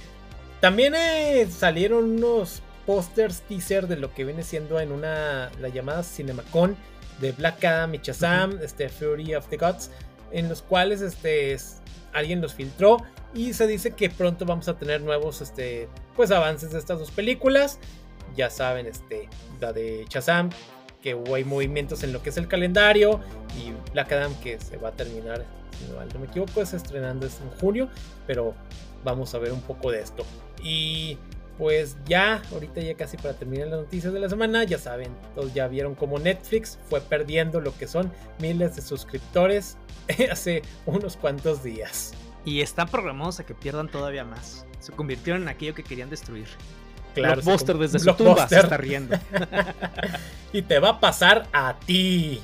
También 0.60 0.94
eh, 0.94 1.48
salieron 1.50 2.04
unos 2.04 2.62
pósters 2.86 3.40
teaser 3.42 3.86
de 3.86 3.96
lo 3.96 4.12
que 4.12 4.24
viene 4.24 4.42
siendo 4.42 4.80
en 4.80 4.92
una. 4.92 5.50
La 5.60 5.68
llamada 5.68 6.02
Cinemacon 6.02 6.76
de 7.20 7.32
Black 7.32 7.64
Adam 7.64 7.94
y 7.94 7.98
Shazam, 7.98 8.58
este 8.62 8.88
Fury 8.88 9.34
of 9.34 9.46
the 9.48 9.56
Gods. 9.56 9.90
En 10.32 10.48
los 10.48 10.62
cuales 10.62 11.00
este. 11.00 11.56
alguien 12.12 12.40
los 12.40 12.54
filtró. 12.54 12.98
Y 13.32 13.52
se 13.52 13.66
dice 13.66 13.92
que 13.92 14.10
pronto 14.10 14.44
vamos 14.44 14.68
a 14.68 14.76
tener 14.76 15.00
nuevos. 15.00 15.40
Este. 15.40 15.88
Pues 16.16 16.30
avances 16.30 16.72
de 16.72 16.78
estas 16.78 16.98
dos 16.98 17.10
películas. 17.10 17.78
Ya 18.36 18.50
saben, 18.50 18.86
este. 18.86 19.28
La 19.60 19.72
de 19.72 20.04
Shazam. 20.08 20.50
Que 21.02 21.16
hay 21.34 21.44
movimientos 21.44 22.02
en 22.02 22.12
lo 22.12 22.22
que 22.22 22.30
es 22.30 22.36
el 22.36 22.48
calendario. 22.48 23.20
Y 23.58 23.72
Black 23.92 24.12
Adam 24.12 24.34
que 24.40 24.60
se 24.60 24.76
va 24.76 24.90
a 24.90 24.92
terminar. 24.92 25.44
Si 25.78 25.90
no 26.12 26.20
me 26.20 26.26
equivoco, 26.26 26.60
es 26.60 26.74
estrenando 26.74 27.26
en 27.26 27.50
junio. 27.58 27.88
Pero 28.26 28.54
vamos 29.04 29.34
a 29.34 29.38
ver 29.38 29.52
un 29.52 29.60
poco 29.60 29.90
de 29.90 30.00
esto. 30.00 30.24
Y 30.62 31.18
pues 31.60 31.96
ya, 32.06 32.42
ahorita 32.52 32.80
ya 32.80 32.94
casi 32.94 33.18
para 33.18 33.34
terminar 33.34 33.68
las 33.68 33.80
noticias 33.80 34.14
de 34.14 34.18
la 34.18 34.30
semana, 34.30 34.64
ya 34.64 34.78
saben, 34.78 35.08
todos 35.34 35.52
ya 35.52 35.68
vieron 35.68 35.94
como 35.94 36.18
Netflix 36.18 36.78
fue 36.88 37.02
perdiendo 37.02 37.60
lo 37.60 37.76
que 37.76 37.86
son 37.86 38.10
miles 38.38 38.76
de 38.76 38.82
suscriptores 38.82 39.76
hace 40.30 40.62
unos 40.86 41.18
cuantos 41.18 41.62
días. 41.62 42.14
Y 42.46 42.62
están 42.62 42.88
programados 42.88 43.40
a 43.40 43.44
que 43.44 43.54
pierdan 43.54 43.88
todavía 43.88 44.24
más. 44.24 44.64
Se 44.78 44.92
convirtieron 44.92 45.42
en 45.42 45.48
aquello 45.48 45.74
que 45.74 45.84
querían 45.84 46.08
destruir. 46.08 46.46
Claro, 47.14 47.42
Blockbuster 47.42 47.76
desde 47.76 47.98
su 47.98 48.14
tumba 48.14 48.48
se 48.48 48.58
está 48.58 48.78
riendo. 48.78 49.18
y 50.52 50.62
te 50.62 50.78
va 50.78 50.90
a 50.90 51.00
pasar 51.00 51.46
a 51.52 51.78
ti. 51.80 52.40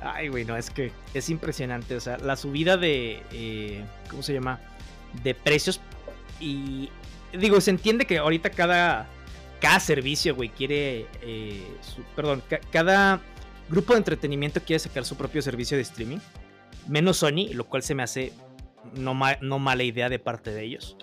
Ay, 0.00 0.28
güey, 0.28 0.44
no, 0.44 0.56
es 0.56 0.70
que 0.70 0.92
es 1.14 1.28
impresionante. 1.30 1.96
O 1.96 2.00
sea, 2.00 2.18
la 2.18 2.36
subida 2.36 2.76
de. 2.76 3.22
Eh, 3.32 3.84
¿Cómo 4.08 4.22
se 4.22 4.34
llama? 4.34 4.60
De 5.24 5.34
precios 5.34 5.80
y 6.42 6.90
digo, 7.38 7.60
se 7.60 7.70
entiende 7.70 8.04
que 8.04 8.18
ahorita 8.18 8.50
cada, 8.50 9.06
cada 9.60 9.80
servicio, 9.80 10.34
güey, 10.34 10.50
quiere, 10.50 11.06
eh, 11.22 11.62
perdón, 12.14 12.42
cada 12.70 13.20
grupo 13.68 13.92
de 13.92 13.98
entretenimiento 13.98 14.60
quiere 14.60 14.78
sacar 14.78 15.04
su 15.04 15.16
propio 15.16 15.40
servicio 15.40 15.76
de 15.76 15.82
streaming, 15.82 16.18
menos 16.88 17.18
Sony, 17.18 17.52
lo 17.54 17.64
cual 17.64 17.82
se 17.82 17.94
me 17.94 18.02
hace 18.02 18.32
no, 18.94 19.18
no 19.40 19.58
mala 19.58 19.82
idea 19.82 20.08
de 20.08 20.18
parte 20.18 20.50
de 20.52 20.64
ellos. 20.64 20.96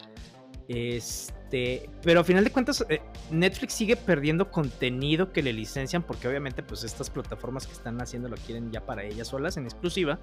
Este, 0.68 1.90
pero 2.04 2.20
a 2.20 2.24
final 2.24 2.44
de 2.44 2.52
cuentas, 2.52 2.86
eh, 2.90 3.02
Netflix 3.32 3.74
sigue 3.74 3.96
perdiendo 3.96 4.52
contenido 4.52 5.32
que 5.32 5.42
le 5.42 5.52
licencian 5.52 6.04
porque 6.04 6.28
obviamente 6.28 6.62
pues 6.62 6.84
estas 6.84 7.10
plataformas 7.10 7.66
que 7.66 7.74
están 7.74 8.00
haciendo 8.02 8.30
lo 8.30 8.36
quieren 8.38 8.72
ya 8.72 8.86
para 8.86 9.04
ellas 9.04 9.30
solas 9.30 9.58
en 9.58 9.64
exclusiva. 9.64 10.20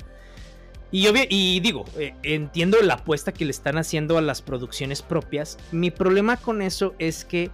Y, 0.93 1.09
y 1.29 1.61
digo, 1.61 1.85
eh, 1.99 2.15
entiendo 2.23 2.81
la 2.81 2.95
apuesta 2.95 3.33
que 3.33 3.45
le 3.45 3.51
están 3.51 3.77
haciendo 3.77 4.19
a 4.19 4.23
las 4.23 4.43
producciones 4.43 5.03
propias. 5.03 5.59
Mi 5.73 5.91
problema 5.91 6.37
con 6.37 6.63
eso 6.63 6.95
es 6.99 7.25
que 7.25 7.51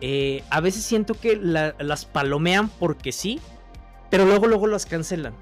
eh, 0.00 0.44
a 0.50 0.60
veces 0.60 0.84
siento 0.84 1.14
que 1.14 1.36
las 1.36 2.04
palomean 2.04 2.68
porque 2.68 3.12
sí. 3.12 3.40
pero 4.10 4.26
luego, 4.26 4.46
luego 4.46 4.66
las 4.66 4.86
cancelan. 4.86 5.34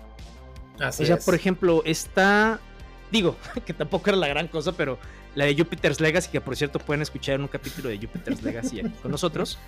Así 0.81 1.03
o 1.03 1.07
sea, 1.07 1.17
es. 1.17 1.25
por 1.25 1.35
ejemplo, 1.35 1.83
está. 1.85 2.61
Digo, 3.11 3.37
que 3.67 3.73
tampoco 3.73 4.11
era 4.11 4.17
la 4.17 4.29
gran 4.29 4.49
cosa, 4.49 4.73
pero 4.73 4.99
la 5.35 5.45
de 5.45 5.55
Jupiter's 5.55 6.01
Legacy, 6.01 6.31
que 6.31 6.41
por 6.41 6.57
cierto 6.57 6.79
pueden 6.79 7.03
escuchar 7.03 7.37
en 7.37 7.43
un 7.43 7.49
capítulo 7.49 7.89
de 7.89 7.99
Jupiter's 7.99 8.43
Legacy 8.43 8.81
aquí 8.81 8.91
con 9.03 9.11
nosotros, 9.11 9.59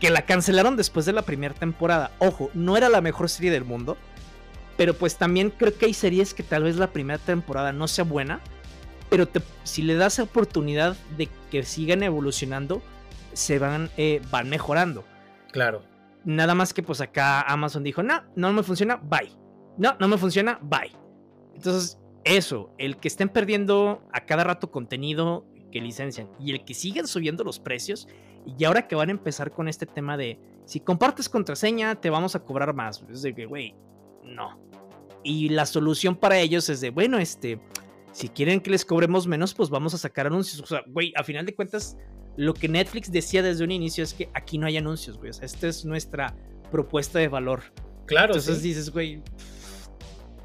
que 0.00 0.10
la 0.10 0.22
cancelaron 0.22 0.76
después 0.76 1.06
de 1.06 1.12
la 1.12 1.22
primera 1.22 1.54
temporada. 1.54 2.12
Ojo, 2.18 2.50
no 2.54 2.76
era 2.76 2.88
la 2.88 3.00
mejor 3.00 3.28
serie 3.28 3.50
del 3.50 3.64
mundo, 3.64 3.96
pero 4.78 4.94
pues 4.94 5.16
también 5.16 5.50
creo 5.50 5.76
que 5.76 5.84
hay 5.86 5.92
series 5.94 6.32
que 6.32 6.42
tal 6.42 6.62
vez 6.62 6.76
la 6.76 6.90
primera 6.92 7.18
temporada 7.18 7.72
no 7.72 7.86
sea 7.88 8.04
buena, 8.04 8.40
pero 9.10 9.26
te- 9.28 9.42
si 9.64 9.82
le 9.82 9.94
das 9.96 10.18
oportunidad 10.20 10.96
de 11.18 11.28
que 11.50 11.62
sigan 11.64 12.02
evolucionando, 12.02 12.80
se 13.34 13.58
van, 13.58 13.90
eh, 13.98 14.22
van 14.30 14.48
mejorando. 14.48 15.04
Claro. 15.52 15.82
Nada 16.24 16.54
más 16.54 16.72
que 16.72 16.82
pues 16.82 17.00
acá 17.00 17.42
Amazon 17.42 17.82
dijo, 17.84 18.02
no, 18.02 18.22
no 18.36 18.52
me 18.52 18.62
funciona, 18.62 18.96
bye. 18.96 19.30
No, 19.76 19.94
no 20.00 20.08
me 20.08 20.16
funciona, 20.18 20.58
bye. 20.62 20.92
Entonces, 21.54 21.98
eso, 22.24 22.72
el 22.78 22.96
que 22.98 23.08
estén 23.08 23.28
perdiendo 23.28 24.02
a 24.12 24.20
cada 24.26 24.44
rato 24.44 24.70
contenido 24.70 25.44
que 25.72 25.80
licencian 25.80 26.28
y 26.40 26.52
el 26.52 26.64
que 26.64 26.74
siguen 26.74 27.06
subiendo 27.06 27.44
los 27.44 27.58
precios 27.60 28.08
y 28.46 28.64
ahora 28.64 28.86
que 28.88 28.94
van 28.94 29.08
a 29.08 29.12
empezar 29.12 29.50
con 29.52 29.68
este 29.68 29.86
tema 29.86 30.16
de 30.16 30.38
si 30.64 30.80
compartes 30.80 31.28
contraseña 31.28 31.94
te 31.96 32.10
vamos 32.10 32.34
a 32.34 32.40
cobrar 32.40 32.74
más. 32.74 33.02
Es 33.10 33.22
de 33.22 33.34
que, 33.34 33.46
güey, 33.46 33.74
no. 34.28 34.58
Y 35.24 35.48
la 35.50 35.66
solución 35.66 36.16
para 36.16 36.38
ellos 36.38 36.68
es 36.68 36.80
de, 36.80 36.90
bueno, 36.90 37.18
este, 37.18 37.60
si 38.12 38.28
quieren 38.28 38.60
que 38.60 38.70
les 38.70 38.84
cobremos 38.84 39.26
menos, 39.26 39.52
pues 39.54 39.68
vamos 39.70 39.92
a 39.94 39.98
sacar 39.98 40.26
anuncios. 40.26 40.60
O 40.62 40.66
sea, 40.66 40.82
güey, 40.86 41.12
a 41.16 41.24
final 41.24 41.44
de 41.44 41.54
cuentas, 41.54 41.96
lo 42.36 42.54
que 42.54 42.68
Netflix 42.68 43.10
decía 43.10 43.42
desde 43.42 43.64
un 43.64 43.70
inicio 43.72 44.04
es 44.04 44.14
que 44.14 44.30
aquí 44.34 44.58
no 44.58 44.66
hay 44.66 44.76
anuncios, 44.76 45.18
güey. 45.18 45.30
O 45.30 45.34
sea, 45.34 45.44
esta 45.44 45.66
es 45.66 45.84
nuestra 45.84 46.34
propuesta 46.70 47.18
de 47.18 47.28
valor. 47.28 47.62
Claro. 48.06 48.28
Entonces 48.34 48.58
sí. 48.58 48.68
dices, 48.68 48.90
güey, 48.90 49.22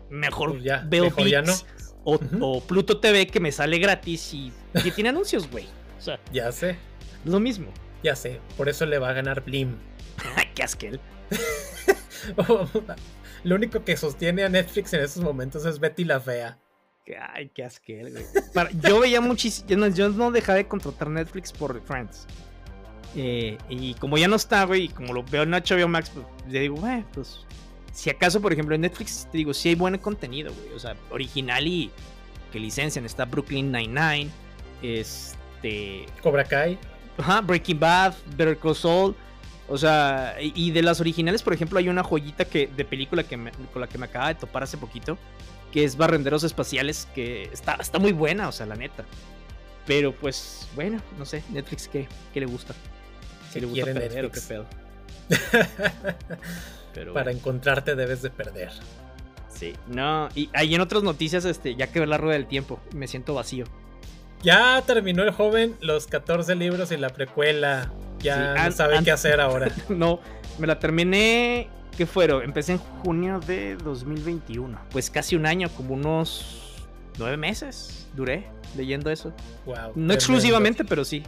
mejor 0.09 0.51
Pues 0.53 0.63
ya, 0.63 0.84
veo 0.88 1.05
mejor 1.05 1.27
ya 1.27 1.41
no. 1.41 1.53
o, 2.03 2.19
o 2.41 2.61
Pluto 2.61 2.99
TV 2.99 3.27
que 3.27 3.39
me 3.39 3.51
sale 3.51 3.77
gratis 3.79 4.34
y 4.34 4.51
que 4.84 4.91
tiene 4.91 5.09
anuncios, 5.09 5.49
güey. 5.49 5.65
O 5.97 6.01
sea, 6.01 6.19
Ya 6.34 6.51
sé. 6.51 6.77
lo 7.25 7.39
mismo. 7.39 7.67
Ya 8.03 8.15
sé. 8.15 8.41
Por 8.57 8.67
eso 8.67 8.86
le 8.86 8.97
va 8.99 9.09
a 9.09 9.13
ganar 9.13 9.43
Blim. 9.45 9.77
Qué 10.55 10.63
asquel. 10.63 10.99
Lo 13.44 13.56
único 13.56 13.84
que 13.84 13.98
sostiene 13.98 14.44
a 14.44 14.50
Netflix 14.50 14.94
en 14.94 15.02
estos 15.02 15.22
momentos 15.24 15.66
es 15.66 15.80
Betty 15.80 16.06
la 16.06 16.20
Fea. 16.20 16.58
Ay, 17.34 17.50
qué 17.54 17.66
asquel, 17.66 18.12
güey. 18.12 18.24
Para- 18.54 18.72
yo 18.72 19.00
veía 19.02 19.20
muchísimo. 19.20 19.68
Yo 19.68 19.78
no, 19.78 19.88
yo 19.88 20.10
no 20.10 20.32
dejaba 20.32 20.58
de 20.58 20.68
contratar 20.68 21.10
Netflix 21.10 21.52
por 21.52 21.82
Friends. 21.84 22.26
Eh, 23.16 23.58
y 23.70 23.94
como 23.96 24.18
ya 24.18 24.28
no 24.28 24.38
está, 24.38 24.64
güey, 24.64 24.84
y 24.86 24.88
como 24.89 25.14
lo 25.14 25.24
veo 25.24 25.44
en 25.44 25.52
HBO 25.52 25.88
Max, 25.88 26.12
pues 26.14 26.26
le 26.48 26.62
digo, 26.62 26.76
güey, 26.78 27.04
pues. 27.14 27.39
Si 27.91 28.10
acaso, 28.10 28.41
por 28.41 28.52
ejemplo, 28.54 28.74
en 28.74 28.82
Netflix, 28.82 29.28
te 29.32 29.38
digo, 29.38 29.54
sí 29.54 29.70
hay 29.70 29.76
buen 29.76 29.98
contenido, 30.00 30.52
güey. 30.54 30.74
O 30.76 30.80
sea, 30.80 30.96
original 31.12 31.68
y 31.68 31.91
que 32.52 32.60
licencian. 32.60 33.06
Está 33.06 33.26
Brooklyn 33.26 33.72
Nine-Nine. 33.72 34.32
Este. 34.82 36.06
Cobra 36.22 36.44
Kai. 36.44 36.78
Ajá, 37.18 37.41
Breaking 37.41 37.80
Bad, 37.80 38.16
Better 38.36 38.58
Call 38.58 38.76
Saul. 38.76 39.16
O 39.70 39.78
sea, 39.78 40.36
y 40.41 40.72
de 40.72 40.82
las 40.82 40.99
originales, 40.99 41.41
por 41.41 41.53
ejemplo, 41.53 41.80
hay 41.80 41.88
una 41.89 42.03
joyita 42.03 42.45
que, 42.45 42.68
de 42.68 42.84
película 42.86 43.24
que 43.24 43.38
me- 43.38 43.51
con 43.72 43.82
la 43.82 43.88
que 43.88 43.97
me 43.97 44.05
acaba 44.05 44.28
de 44.28 44.36
topar 44.36 44.64
hace 44.64 44.78
poquito, 44.78 45.18
que 45.72 45.84
es 45.86 45.95
Barrenderos 45.95 46.43
Espaciales, 46.43 47.07
que 47.16 47.43
está, 47.51 47.76
está 47.76 47.97
muy 47.97 48.11
buena, 48.11 48.47
o 48.49 48.51
sea, 48.51 48.66
la 48.66 48.76
neta. 48.76 49.05
Pero 49.88 50.14
pues, 50.14 50.68
bueno, 50.76 51.01
no 51.18 51.26
sé, 51.26 51.43
Netflix, 51.49 51.88
¿qué, 51.88 52.07
qué 52.34 52.39
le 52.41 52.45
gusta? 52.45 52.74
Si 53.47 53.53
¿Qué 53.55 53.61
le 53.61 53.68
gusta 53.68 53.84
quiere 53.86 53.99
perder 54.01 54.26
o 54.26 54.32
qué 54.32 54.41
pedo. 54.41 54.66
Pero 56.93 57.14
Para 57.14 57.26
bueno, 57.26 57.39
encontrarte 57.39 57.95
debes 57.95 58.22
de 58.22 58.30
perder. 58.30 58.70
sí, 59.49 59.74
no. 59.88 60.30
Y 60.36 60.49
ahí 60.53 60.76
en 60.76 60.82
otras 60.82 61.03
noticias, 61.03 61.45
este, 61.45 61.76
ya 61.76 61.88
que 61.88 61.99
ver 61.99 62.09
la 62.09 62.18
rueda 62.18 62.34
del 62.34 62.47
tiempo, 62.47 62.80
me 62.93 63.07
siento 63.07 63.34
vacío. 63.34 63.66
Ya 64.43 64.82
terminó 64.86 65.24
el 65.24 65.32
joven 65.32 65.76
los 65.80 66.05
14 66.07 66.55
libros 66.55 66.91
y 66.91 66.97
la 66.97 67.09
precuela. 67.09 67.91
Ya 68.24 68.55
Sí, 68.55 68.63
no 68.63 68.71
sabe 68.71 69.03
qué 69.03 69.11
hacer 69.11 69.39
ahora. 69.39 69.71
no, 69.89 70.19
me 70.57 70.67
la 70.67 70.80
terminé. 70.80 71.69
¿Qué 71.95 72.07
fueron? 72.07 72.43
Empecé 72.43 72.74
en 72.74 72.78
junio 72.80 73.39
de 73.39 73.76
2021. 73.76 74.80
Pues 74.89 75.11
casi 75.11 75.36
un 75.36 75.45
año, 75.45 75.69
como 75.69 75.93
unos 75.93 76.74
nueve 77.19 77.38
meses 77.38 78.07
duré 78.15 78.47
leyendo 78.76 79.11
eso. 79.11 79.34
Wow. 79.65 79.91
No 79.95 80.13
exclusivamente, 80.13 80.84
pero 80.84 81.05
sí. 81.05 81.24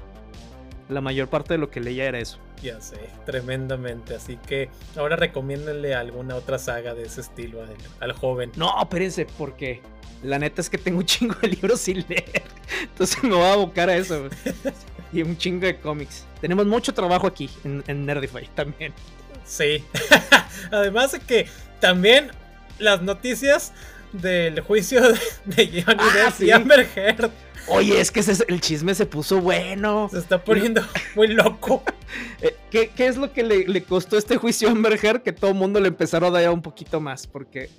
La 0.89 1.01
mayor 1.01 1.27
parte 1.27 1.55
de 1.55 1.57
lo 1.57 1.69
que 1.69 1.79
leía 1.79 2.05
era 2.05 2.19
eso. 2.19 2.37
Ya 2.61 2.79
sé, 2.79 3.09
tremendamente. 3.25 4.15
Así 4.15 4.37
que 4.37 4.69
ahora 4.95 5.15
recomiéndenle 5.15 5.95
alguna 5.95 6.35
otra 6.35 6.57
saga 6.59 6.93
de 6.93 7.03
ese 7.03 7.21
estilo 7.21 7.61
al, 7.61 7.75
al 7.99 8.11
joven. 8.13 8.51
No, 8.55 8.73
espérense, 8.81 9.27
porque 9.37 9.81
la 10.23 10.39
neta 10.39 10.61
es 10.61 10.69
que 10.69 10.77
tengo 10.77 10.99
un 10.99 11.05
chingo 11.05 11.35
de 11.41 11.49
libros 11.49 11.81
sin 11.81 12.05
leer. 12.07 12.43
Entonces 12.81 13.23
me 13.23 13.35
voy 13.35 13.43
a 13.43 13.53
abocar 13.53 13.89
a 13.89 13.95
eso. 13.95 14.29
Y 15.13 15.21
un 15.21 15.37
chingo 15.37 15.65
de 15.65 15.77
cómics. 15.79 16.25
Tenemos 16.41 16.65
mucho 16.65 16.93
trabajo 16.93 17.27
aquí 17.27 17.49
en, 17.63 17.83
en 17.87 18.05
Nerdify 18.05 18.47
también. 18.55 18.93
Sí. 19.45 19.83
Además 20.71 21.11
de 21.13 21.19
que 21.19 21.47
también 21.79 22.31
las 22.79 23.01
noticias 23.01 23.71
del 24.13 24.59
juicio 24.61 25.01
de, 25.01 25.19
de 25.45 25.83
Johnny 25.83 25.97
Ah, 25.99 26.11
Depp 26.25 26.33
sí. 26.37 26.45
y 26.45 26.51
Amber 26.51 26.87
Heard 26.95 27.31
Oye, 27.67 27.99
es 27.99 28.11
que 28.11 28.19
ese- 28.19 28.45
el 28.47 28.61
chisme 28.61 28.93
se 28.93 29.05
puso 29.07 29.41
bueno. 29.41 30.07
se 30.11 30.19
está 30.19 30.43
poniendo 30.43 30.81
muy 31.15 31.27
loco. 31.29 31.83
Eh, 32.41 32.55
¿qué, 32.69 32.89
qué 32.95 33.07
es 33.07 33.17
lo 33.17 33.33
que 33.33 33.43
le, 33.43 33.65
le 33.67 33.83
costó 33.83 34.17
este 34.17 34.37
juicio 34.37 34.67
a 34.69 34.71
Amber 34.71 34.99
Heard? 35.03 35.23
Que 35.23 35.33
todo 35.33 35.49
el 35.51 35.57
mundo 35.57 35.79
le 35.79 35.87
empezaron 35.87 36.35
a 36.35 36.39
dar 36.41 36.51
un 36.51 36.61
poquito 36.61 37.01
más. 37.01 37.25
Porque, 37.25 37.69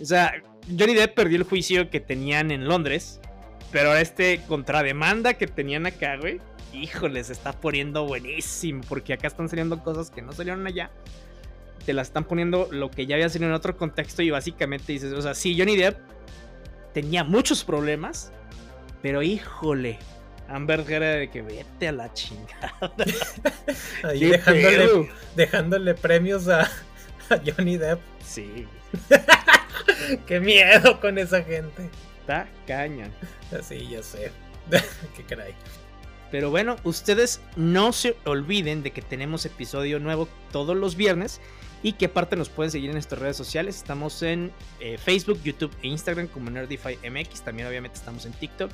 o 0.00 0.04
sea, 0.04 0.32
Johnny 0.78 0.94
Depp 0.94 1.14
perdió 1.16 1.36
el 1.36 1.42
juicio 1.42 1.90
que 1.90 1.98
tenían 2.00 2.50
en 2.52 2.66
Londres. 2.68 3.20
Pero 3.70 3.88
ahora 3.88 4.00
este 4.00 4.40
contrademanda 4.46 5.34
que 5.34 5.46
tenían 5.46 5.86
acá, 5.86 6.16
güey. 6.16 6.40
Híjole, 6.72 7.22
se 7.24 7.32
está 7.32 7.52
poniendo 7.52 8.06
buenísimo. 8.06 8.82
Porque 8.88 9.12
acá 9.12 9.26
están 9.28 9.48
saliendo 9.48 9.82
cosas 9.82 10.10
que 10.10 10.22
no 10.22 10.32
salieron 10.32 10.66
allá. 10.66 10.90
Te 11.84 11.92
las 11.92 12.08
están 12.08 12.24
poniendo 12.24 12.68
lo 12.70 12.90
que 12.90 13.06
ya 13.06 13.16
había 13.16 13.28
salido 13.28 13.50
en 13.50 13.54
otro 13.54 13.76
contexto. 13.76 14.22
Y 14.22 14.30
básicamente 14.30 14.92
dices, 14.92 15.12
o 15.12 15.22
sea, 15.22 15.34
sí, 15.34 15.56
Johnny 15.58 15.76
Depp 15.76 15.98
tenía 16.94 17.24
muchos 17.24 17.64
problemas. 17.64 18.32
Pero 19.02 19.22
híjole, 19.22 19.98
Amber 20.48 20.84
era 20.88 21.10
de 21.12 21.30
que 21.30 21.42
vete 21.42 21.88
a 21.88 21.92
la 21.92 22.12
chingada. 22.12 22.74
Ahí 24.02 24.20
¿Qué 24.20 24.28
dejándole, 24.28 25.10
dejándole 25.36 25.94
premios 25.94 26.48
a, 26.48 26.62
a 26.62 27.40
Johnny 27.44 27.76
Depp. 27.76 28.00
Sí, 28.24 28.66
Qué 30.26 30.40
miedo 30.40 31.00
con 31.00 31.18
esa 31.18 31.42
gente. 31.42 31.90
Está 32.28 32.46
caña. 32.66 33.10
Así, 33.58 33.88
ya 33.88 34.02
sé. 34.02 34.30
Qué 35.16 35.22
caray. 35.24 35.54
Pero 36.30 36.50
bueno, 36.50 36.76
ustedes 36.84 37.40
no 37.56 37.92
se 37.92 38.16
olviden 38.26 38.82
de 38.82 38.90
que 38.90 39.00
tenemos 39.00 39.46
episodio 39.46 39.98
nuevo 39.98 40.28
todos 40.52 40.76
los 40.76 40.94
viernes 40.94 41.40
y 41.82 41.92
que 41.92 42.06
aparte 42.06 42.36
nos 42.36 42.50
pueden 42.50 42.70
seguir 42.70 42.90
en 42.90 42.96
nuestras 42.96 43.22
redes 43.22 43.36
sociales. 43.38 43.76
Estamos 43.76 44.22
en 44.22 44.52
eh, 44.78 44.98
Facebook, 44.98 45.40
YouTube 45.42 45.74
e 45.82 45.88
Instagram 45.88 46.26
como 46.26 46.50
Nerdify 46.50 46.98
MX. 46.98 47.42
También 47.42 47.66
obviamente 47.66 47.96
estamos 47.96 48.26
en 48.26 48.32
TikTok. 48.32 48.70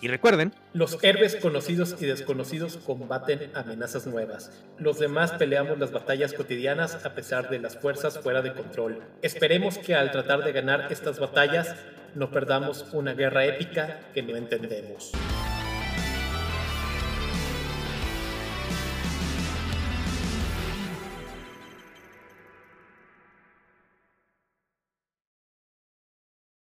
Y 0.00 0.06
recuerden, 0.06 0.54
Los 0.72 0.96
héroes 1.02 1.36
conocidos 1.36 1.96
y 2.00 2.06
desconocidos 2.06 2.78
combaten 2.78 3.50
amenazas 3.54 4.06
nuevas. 4.06 4.52
Los 4.78 5.00
demás 5.00 5.32
peleamos 5.32 5.78
las 5.78 5.90
batallas 5.90 6.32
cotidianas 6.32 7.04
a 7.04 7.14
pesar 7.14 7.50
de 7.50 7.58
las 7.58 7.76
fuerzas 7.76 8.18
fuera 8.20 8.40
de 8.40 8.54
control. 8.54 9.02
Esperemos 9.22 9.76
que 9.76 9.96
al 9.96 10.12
tratar 10.12 10.44
de 10.44 10.52
ganar 10.52 10.86
estas 10.92 11.18
batallas 11.18 11.74
no 12.14 12.30
perdamos 12.30 12.86
una 12.92 13.14
guerra 13.14 13.44
épica 13.44 14.00
que 14.14 14.22
no 14.22 14.36
entendemos. 14.36 15.12